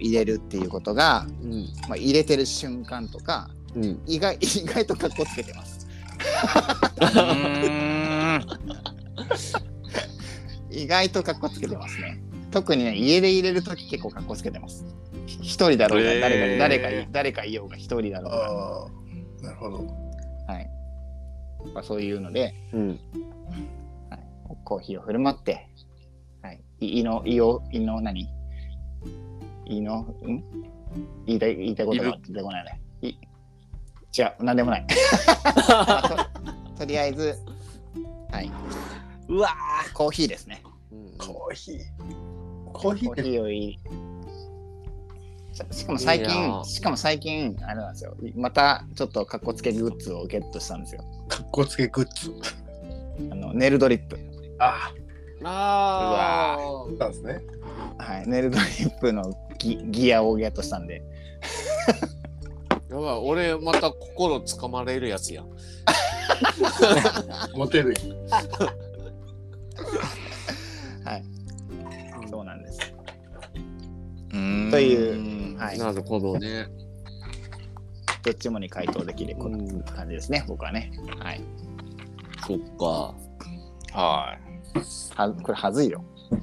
[0.00, 1.68] 入れるっていうことが、うん。
[1.88, 4.00] まあ、入れてる瞬間とかうん。
[4.06, 5.86] 意外 意外とかっこつけてます。
[7.00, 8.46] うーん。
[10.70, 14.84] 意外とかっこつけてますね特にね家で入れるとき結構かっこつけてます
[15.26, 19.00] 一人だろうがへー誰か誰かい誰かいようが一人だろうが
[19.42, 19.78] なるほど。
[20.46, 20.70] はい。
[21.64, 22.88] やっぱそういうので、うん。
[24.10, 24.20] はい、
[24.64, 25.68] コーヒーを振る舞って、
[26.42, 26.60] はい。
[26.80, 28.28] い胃の、胃を、胃の何？
[29.66, 30.44] 胃の、ん？
[31.26, 32.80] 言いたい、言いたいことが出てこないね。
[33.02, 34.86] い違う、なんでもない。
[36.74, 37.38] ととりあえず、
[38.30, 38.50] はい。
[39.28, 39.50] うわ
[39.94, 40.62] コーヒーですね。
[41.18, 42.39] コーヒー。
[42.72, 43.78] コーヒーをい
[45.52, 48.16] ししかも最いい近、なしかも最近、あれなんですよ。
[48.36, 51.04] またちょっとかっこつけグッズをゲットしたんですよ。
[51.28, 52.32] かっこつけグッズ。
[53.30, 54.18] あの、ネルドリップ。
[54.58, 54.92] あ
[55.44, 56.54] ああ。
[56.54, 57.42] あ、そうなんですね。
[57.98, 61.02] はい、ネルドリップのギギアをゲットしたんで、
[62.90, 65.48] やばい、俺また心つかまれるやつやん。
[67.56, 67.94] モテる。
[68.30, 68.89] はい、
[74.70, 76.68] というはいなるほどね。
[78.22, 79.58] どっちもに回答できる感
[80.08, 80.92] じですね、僕はね。
[81.18, 81.40] はい。
[82.46, 83.14] そっか。
[83.92, 84.38] は
[85.16, 86.04] はこれはずいよ。
[86.30, 86.38] いい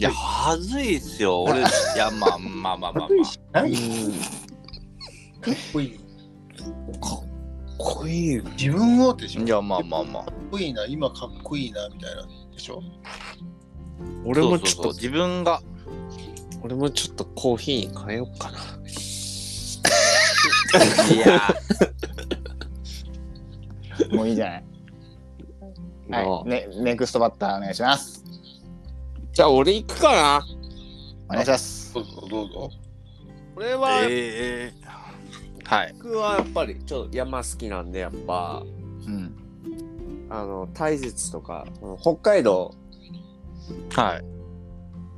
[0.00, 1.42] いや、はずいっすよ。
[1.44, 1.62] 俺、い
[1.96, 3.08] や、まあまあまあまあまあ。
[3.52, 3.74] 何？
[5.40, 6.00] かっこいい。
[7.78, 8.42] こいい。
[8.56, 10.24] 自分をでしょいや、まあまあまあ。
[10.24, 12.22] かっこいいな、今かっこいいな、みたいな。
[12.52, 12.82] でしょ？
[14.24, 15.62] 俺もちょっとそうそうそう、自分が。
[16.62, 18.58] 俺もちょっとコーヒーに変えようかな。
[21.14, 21.54] いや、
[24.12, 24.64] もういいじゃない。
[26.24, 26.48] はい。
[26.48, 28.24] ね、ネクストバッターお願いします。
[29.32, 30.46] じゃあ俺行くかな。
[31.28, 31.94] お願いします。
[31.94, 32.70] どうぞ、どうぞ。
[33.56, 34.82] 俺は、ええ
[35.64, 35.94] はい。
[35.94, 38.62] 僕はやっぱりちょっと山好きなんでやっぱ
[39.06, 39.36] うん。
[40.30, 41.66] あの大雪とか
[42.00, 42.74] 北海道
[43.94, 44.24] はい。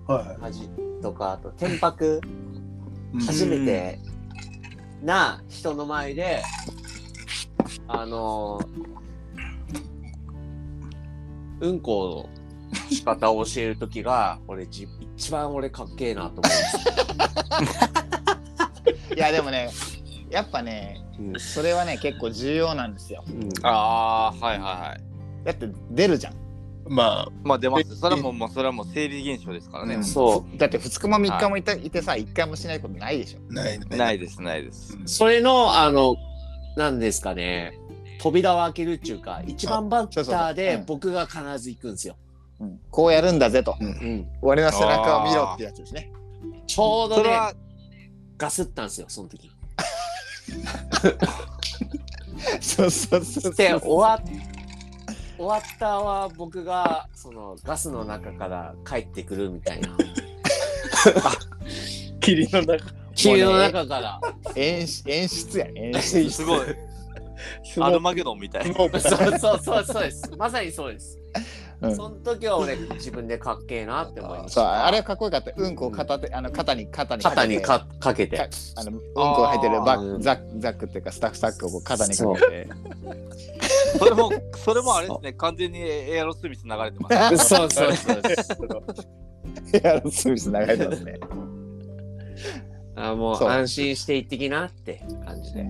[0.07, 0.69] ははじ
[1.05, 2.23] とかあと天白
[3.27, 3.99] 初めて
[5.03, 6.43] な人の前で
[7.87, 8.59] あの
[11.61, 12.31] うんこ
[12.73, 16.43] の仕方を教える時が俺じ一番俺かっけえなと思
[19.15, 19.71] いや、でもね、
[20.29, 23.23] やっぱね、うんそれはね、結構重要なんですよ。
[23.29, 25.01] うんああー、はいはいはい。
[25.45, 26.35] だって出るじゃん。
[26.87, 26.93] い。
[26.93, 27.97] ままあ出ます。
[27.97, 29.97] それはもう、もうそれはもう生理現象ですからね。
[29.97, 33.39] うんそだって2日も3日もいた,、い、てさ、1回もしないことないでしょ。
[33.51, 33.87] あ、ないね。
[33.97, 34.97] ないです、ないです。
[34.97, 36.17] うそれのあの
[36.77, 37.79] なんですかね
[38.21, 42.17] 扉を開けるっていうか一番バッターそうそうそうでうん僕が必ず行くんですよ。
[42.61, 43.77] うん、こうやるんだぜと。
[43.81, 46.11] うん、俺の背中を見ろってやつですね。
[46.67, 47.31] ちょうどね
[48.37, 49.51] ガスったんですよその時。
[52.61, 54.21] そうそうそうで終わ
[55.37, 59.89] 終わったは僕がそのガスの中から帰ってくるみたいな
[62.21, 62.85] 霧の中。
[63.15, 64.21] 霧の中から
[64.57, 66.31] 演出演出や演出。
[66.31, 66.61] すごい。
[67.81, 68.75] アルマゲドンみたいな。
[68.75, 71.19] そうそうそうそうですまさにそうです、
[71.89, 71.97] うん。
[71.97, 75.53] その時は俺自分でかっけえなって思いましそうたあれはかっこよかった。
[75.57, 77.37] うんこを片手、あの肩に肩にかけて。
[77.37, 78.37] 肩にかかけて。
[78.37, 82.69] かあのうんこが入ってるバッザックザックっていうかスタッフサックをこう肩にかけて。
[83.99, 87.39] それも、それもあれですね、完全にエアロスミス流れてます。
[87.49, 88.21] そうそうそう
[89.73, 91.21] エアロスミス流れてますね。
[92.97, 95.67] あもう安心して行ってきなって感じで。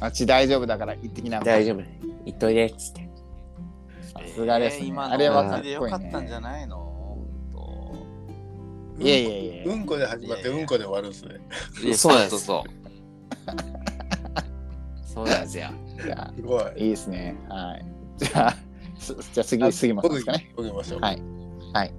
[0.00, 1.40] あっち大丈夫だから行ってきな。
[1.40, 1.82] 大丈夫。
[2.26, 3.03] 行っといでっつって
[4.14, 4.86] さすがですね。
[4.86, 6.34] 今あれはかっこいいよかったんじね。
[6.36, 6.66] ゃない？
[6.66, 7.18] の
[8.98, 9.72] いやいやいや。
[9.72, 11.40] うんこで始まって、うんこで終わるんですね。
[11.80, 12.70] といやそうなんですそうそう。
[15.14, 15.68] そうなんですよ
[16.04, 16.72] じゃすごいあ。
[16.76, 17.36] いいですね。
[17.48, 17.84] はい。
[18.18, 18.54] じゃあ
[18.98, 20.52] すじゃあ次杉本ですかね。
[20.56, 21.00] 僕行きましょう。
[21.00, 21.22] はい
[21.72, 21.94] はい。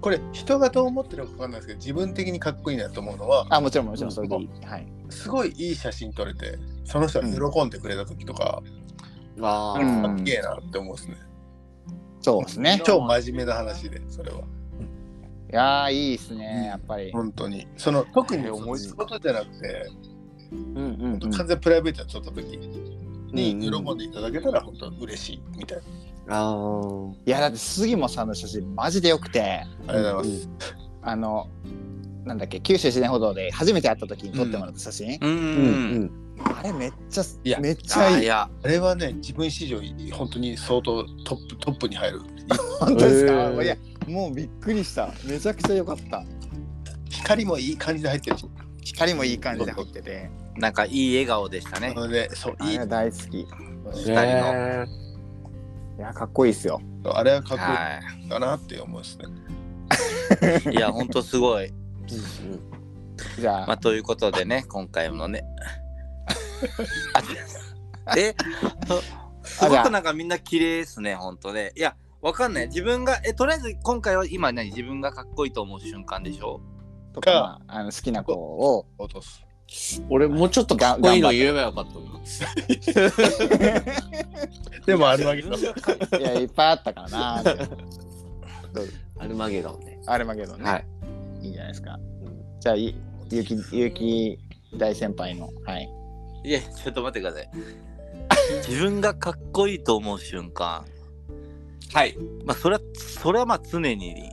[0.00, 4.48] これ、人がどう思ってるかわかんないですけど、自分的にかっこいいなと思うのは、あもちろんもちろんそれでいい。
[4.64, 4.86] はい。
[5.10, 8.62] すごいいい写真撮れて、その人が喜んでくれた時とか、
[9.42, 11.16] あーうんかっけえなって思うんですね。
[12.20, 12.80] そうですね。
[12.84, 14.38] 超真面目な話で、それは。
[14.38, 14.42] い
[15.52, 16.66] やーいいですね。
[16.66, 17.10] やっぱり。
[17.12, 17.66] 本当に。
[17.76, 19.86] その、特にえー思い仕事じゃなくて、
[20.52, 25.78] うんうんうん完全プライベートで撮った時にうんうん喜んでいただけたら本当嬉しいみたい
[26.26, 26.36] な。
[26.36, 30.48] あーいやだって杉本さんの写真マジでよくてありがとうございます。
[31.02, 31.46] あの
[32.24, 36.10] なんだっけ九州自然歩道で初めて会った時に撮ってもらった写真、うんううんんん。
[36.44, 39.80] あれめっちゃいやめっちゃいいあいや、あれはね、自分史上
[40.12, 42.20] 本当に相当トップトップに入る。
[42.80, 43.76] 本当ですか、いや
[44.08, 46.24] もうびっくりしためちゃくちゃ良かった
[47.08, 48.46] 光もいい感じで入ってるし。
[48.82, 51.94] 光もいい感じで入っててなんかいい笑顔でしたね
[52.34, 52.78] そう、いい。
[52.88, 53.46] 大好きい
[53.94, 54.22] 二人の。
[54.22, 54.86] へ
[55.98, 60.70] やかっこいいっすよあれはかっこいはいかなって思うんですね。
[60.72, 60.74] い。
[60.76, 61.66] いや、ほんとすごい。
[61.66, 62.60] ー
[63.40, 65.44] じゃあ、まあ、ということでね、今回もね。
[68.06, 68.34] あ え
[69.42, 71.72] すごくなんかみんな綺麗ですね、ほんとね。
[71.76, 72.66] いや、わかんない。
[72.68, 74.70] 自分が、え、とりあえず今回は今何？
[74.70, 76.60] 自分がかっこいいと思う瞬間でしょ？
[77.12, 79.44] とか、まあ、あの好きな子を落とす。
[80.08, 82.10] 俺もうちょっとかっこいいの言えばよかったな。
[84.86, 85.56] でもあるわけだ。
[86.18, 87.42] いやいっぱいあったからな
[89.18, 90.00] アルマゲドンね。
[90.06, 90.86] あれまけどね、はい。
[91.42, 91.98] い、いんじゃないですか
[92.60, 92.94] じゃあゆ
[93.30, 94.38] ゆきゆき
[94.76, 95.88] 大先輩のはい
[96.44, 97.50] いや、ちょっと待ってください。
[98.68, 100.84] 自分がかっこいいと思う瞬間。
[101.92, 102.16] はい。
[102.44, 104.30] まあ、それは、それはまあ常に。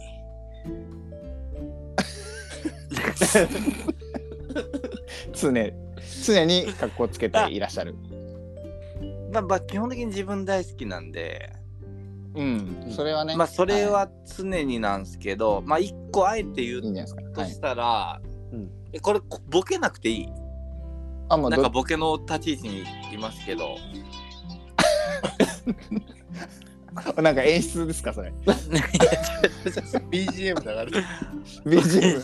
[5.33, 5.51] 常
[6.25, 7.95] 常に格好つけていらっしゃる
[9.31, 11.51] まあ、まあ、基本的に自分大好きなんで、
[12.35, 16.81] うんそれはねまあ、それは常になんですけど、まあ、一個あえて言う
[17.33, 18.21] としたら、
[18.51, 20.29] うんえこれ、こボケなくていい？
[21.29, 22.83] あもうどなんかボケの立ち位置に
[23.13, 23.77] いますけど、
[27.21, 28.31] なんか演出ですかそれ。
[30.09, 30.85] BGM だから。
[31.65, 32.23] BGM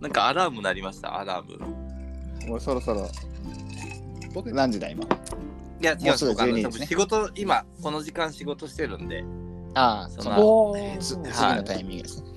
[0.00, 1.58] なんかアラーム鳴りました、アラーム。
[1.58, 1.68] の。
[2.48, 3.08] もうそろそろ。
[4.34, 5.04] 僕何時だ今？
[5.04, 6.86] いや、違う、もうすぐ僕あの12ですね。
[6.86, 9.24] 仕事、今、この時間仕事してるんで、
[9.74, 11.56] ああその次ー。
[11.56, 12.28] のタイミングですね、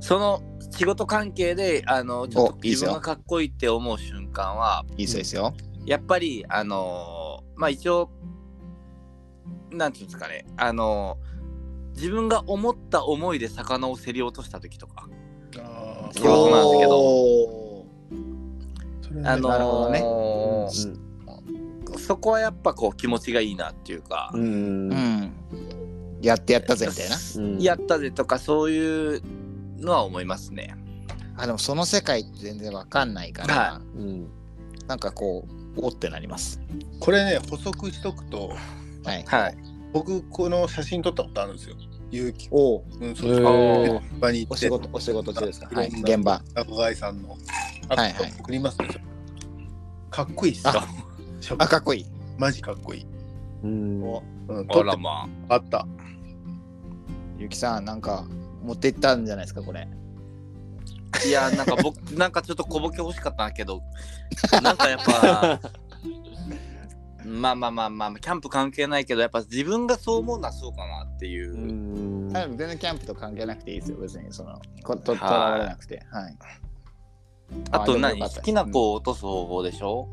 [0.00, 0.42] その
[0.76, 5.54] 仕事関係で、あの、ちょっと自分がかっこいいって思う瞬間は、いいですよ
[5.86, 8.10] やっぱり、あのーまあ一応、
[9.70, 11.34] なんていうんですかね、あのー
[11.94, 15.08] 自分が思った思いで魚を競り落とした時とか、
[16.12, 17.86] 仕事なんですけど。
[19.24, 20.02] あのーなるほどね。
[21.98, 25.32] そこはやっぱこう気持ちがいいなっていうか、うん。
[26.20, 27.16] やってやったぜみたいな。
[27.36, 29.22] うんやったぜとかそういう
[29.78, 30.76] のは思いますね。
[31.36, 34.28] あでもその世界って全然わかんないから、はうん
[34.86, 36.60] なんかこうおってなります
[37.00, 38.50] これね、補足しとくと、
[39.04, 39.56] はいはい。
[39.92, 41.76] 僕、この写真撮ったことあるんですよ。
[42.10, 42.48] 勇気。
[42.50, 45.68] おおうん、そう現場に行おって、仕事お仕事中ですか？
[45.74, 47.36] はい現場中井さんの。
[47.88, 48.88] あはいはい送りますね。
[50.10, 50.72] かっこいいっすよ。
[51.58, 52.06] あかっこいい
[52.38, 53.06] マジかっこいい。
[53.64, 55.86] うんおうん、あ撮ってらまあった。
[57.38, 58.24] ゆきさんなんか
[58.64, 59.86] 持っていったんじゃないですかこれ。
[61.12, 61.26] あ。
[61.26, 63.82] いや、なんか僕、 なんかちょっと小ボケ欲しかったけど、
[64.62, 65.60] なんかやっぱ、
[67.24, 72.28] まあまあまあまあ、キャンプ関係ないけど、やっぱ自分がそう思うのはそうかなっていう。
[72.28, 74.32] う全然キャンプと関係なくていいですよ別に。
[74.32, 75.20] そのことはい。
[75.20, 76.02] とらわれなくて。
[76.10, 76.36] はい。
[77.70, 78.20] あと何？
[78.20, 80.08] 好きな子を落とす方法でしょ、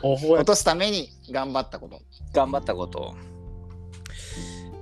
[0.00, 2.00] 方法落とすために頑張ったこと。
[2.32, 3.14] 頑張ったこと。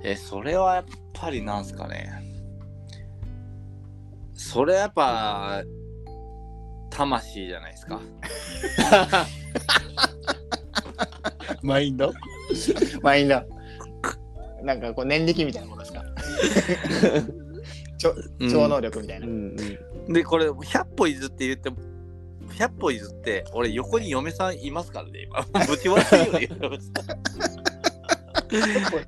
[0.03, 0.85] え、それはやっ
[1.19, 2.23] ぱりなんすかね。
[4.33, 5.63] それやっぱ、
[6.89, 8.01] 魂じゃないですか。
[11.61, 12.13] マインド？
[13.01, 13.43] マインド。
[14.63, 16.03] なんかこう念力みたいなことですか？
[17.99, 19.55] 超能力みたいな、うん
[20.09, 21.77] で、これ、100歩譲って言っても、
[22.57, 25.41] 100歩譲って、俺、横に嫁さんいますからね、今。
[25.67, 26.93] ぶち割ってるよ、嫁さん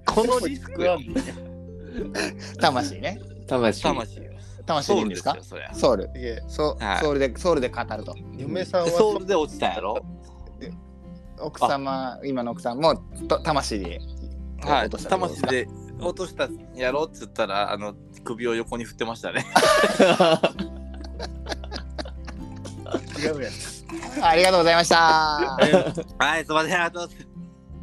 [0.05, 0.99] このリスクよ、
[2.59, 3.19] 魂ね。
[3.47, 3.83] 魂。
[3.83, 4.17] 魂。
[4.17, 4.31] よ。
[4.65, 5.37] 魂でいいんですか？
[5.73, 6.99] ソウルいえソ,、はい。
[6.99, 8.15] ソウルでソウルで語ると。
[8.37, 9.97] 嫁さんはソウルで落ちたやろ？
[11.39, 12.95] 奥様今の奥さんも
[13.27, 13.99] と魂で
[14.63, 15.67] はい、魂で
[15.99, 17.05] 落としたやろ？
[17.05, 19.43] っつったら、あの、首を横に振ってましたね。
[23.17, 23.83] 違うやつ。
[24.21, 24.97] ありがとうございました。
[24.97, 25.57] は
[26.39, 27.25] い、すみません、ありがとうござい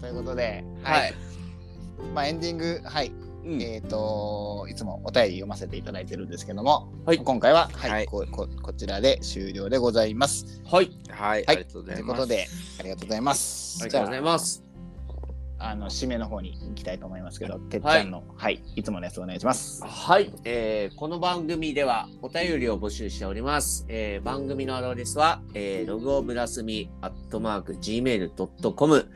[0.01, 1.14] ということで、まはい。
[2.14, 3.12] まあ、エンディング、はい
[3.48, 10.60] うんえっ、といつもお便り読ませていただいてるんですけども、はい今回は、はいはいこここちらで終了でございます。
[10.70, 10.90] はい。
[11.08, 12.16] はい、はいありがとうごとざいうます。
[12.16, 12.46] いことで
[12.78, 13.78] ありがとうございます。
[13.82, 14.68] ありがとうございます
[15.60, 19.82] あの締めの方に行きたいと思いますけど、てっちゃんの、はい、い、つものやつお願いします。
[19.84, 23.84] はい、えーこの番組ではお便りを募集しております。
[23.88, 29.08] えー番組のアドレスは、えーログオブラスミアットマーク gmail.com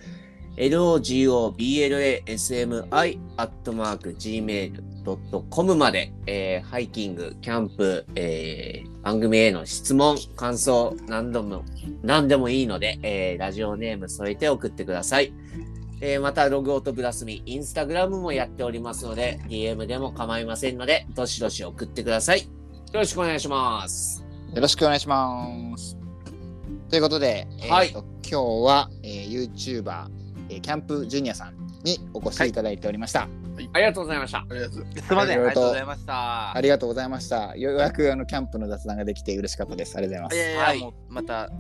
[0.56, 11.64] logoblasmi アットマーク gmail.com まで、えーハイキング、キャンプ、えー番組への質問、感想、何度も、
[12.02, 15.32] 何でもいいので、えーラジオネーム添えて送ってください。
[16.00, 22.42] えーまた、ログオートブラスミ、インスタグラムもやっておりますので、DM でも構いませんので、どしどし送ってください。
[22.42, 22.46] よ
[22.92, 24.24] ろしくお願いします。
[24.54, 25.96] よろしくお願いします。
[26.90, 30.21] ということで、はいえーと今日は、えー、YouTuber、えー
[30.60, 33.28] キャンプジュニアさんにお越しいただいておりました。
[33.72, 34.38] ありがとうございました。
[34.38, 34.74] ありがとう。
[34.74, 36.56] すみません、ありがとうございました。
[36.56, 37.56] ありがとうございました。
[37.56, 39.96] ようやくあのキャンプの雑談ができて嬉しかったです。
[39.96, 40.50] ありがとうございます。
[40.50, 41.50] いやいや、はいもうまた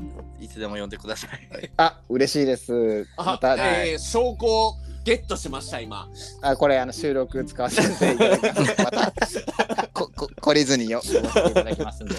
[0.40, 1.30] いつでも呼んでください。
[1.76, 3.06] あ、嬉しいです。
[3.16, 4.74] また、えー証拠を
[5.04, 6.08] ゲットしました、今。
[6.40, 9.44] あこれあの収録使わせていただきます。
[9.58, 12.14] またここ懲りずによいただきますんで。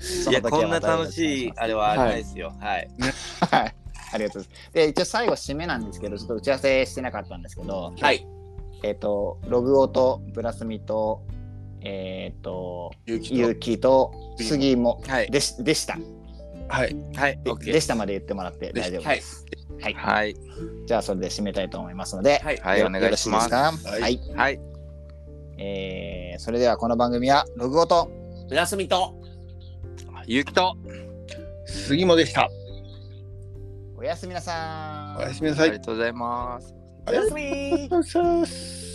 [0.00, 2.54] そいや、こんな楽しいあれはないですよ。
[2.60, 2.88] はい。
[3.50, 3.74] はい。
[4.12, 4.72] ありがとうございます。
[4.72, 8.26] で、一応最後締めなんですけど、ちょっと打ち合わせしてなかったんですけど、はい。
[8.82, 11.22] えっ、と、ログオとブラスミと、
[11.82, 15.30] えっ、と、ゆうきと杉もはい。
[15.30, 15.98] でしでした。
[16.68, 16.96] はい。
[17.14, 17.40] はい。
[17.42, 19.44] で OK でしたまで言ってもらって大丈夫です。
[19.80, 19.94] はい。
[19.94, 20.36] はい。
[20.86, 22.56] じゃあ、それで締めたいと思いますので、はい。
[22.58, 23.52] はい、よお願いします。
[23.52, 23.72] は
[24.08, 24.20] い。
[24.36, 24.60] はい。
[25.58, 28.10] えーそれではこの番組はログオと
[28.48, 29.14] ブラスミと、
[30.26, 30.74] ゆうきと、
[31.66, 32.48] 杉もでした。
[34.00, 35.16] おやすみなさーん。
[35.18, 35.68] おやすみなさい。
[35.68, 36.74] ありがとうございます。
[37.06, 38.89] おやすみ。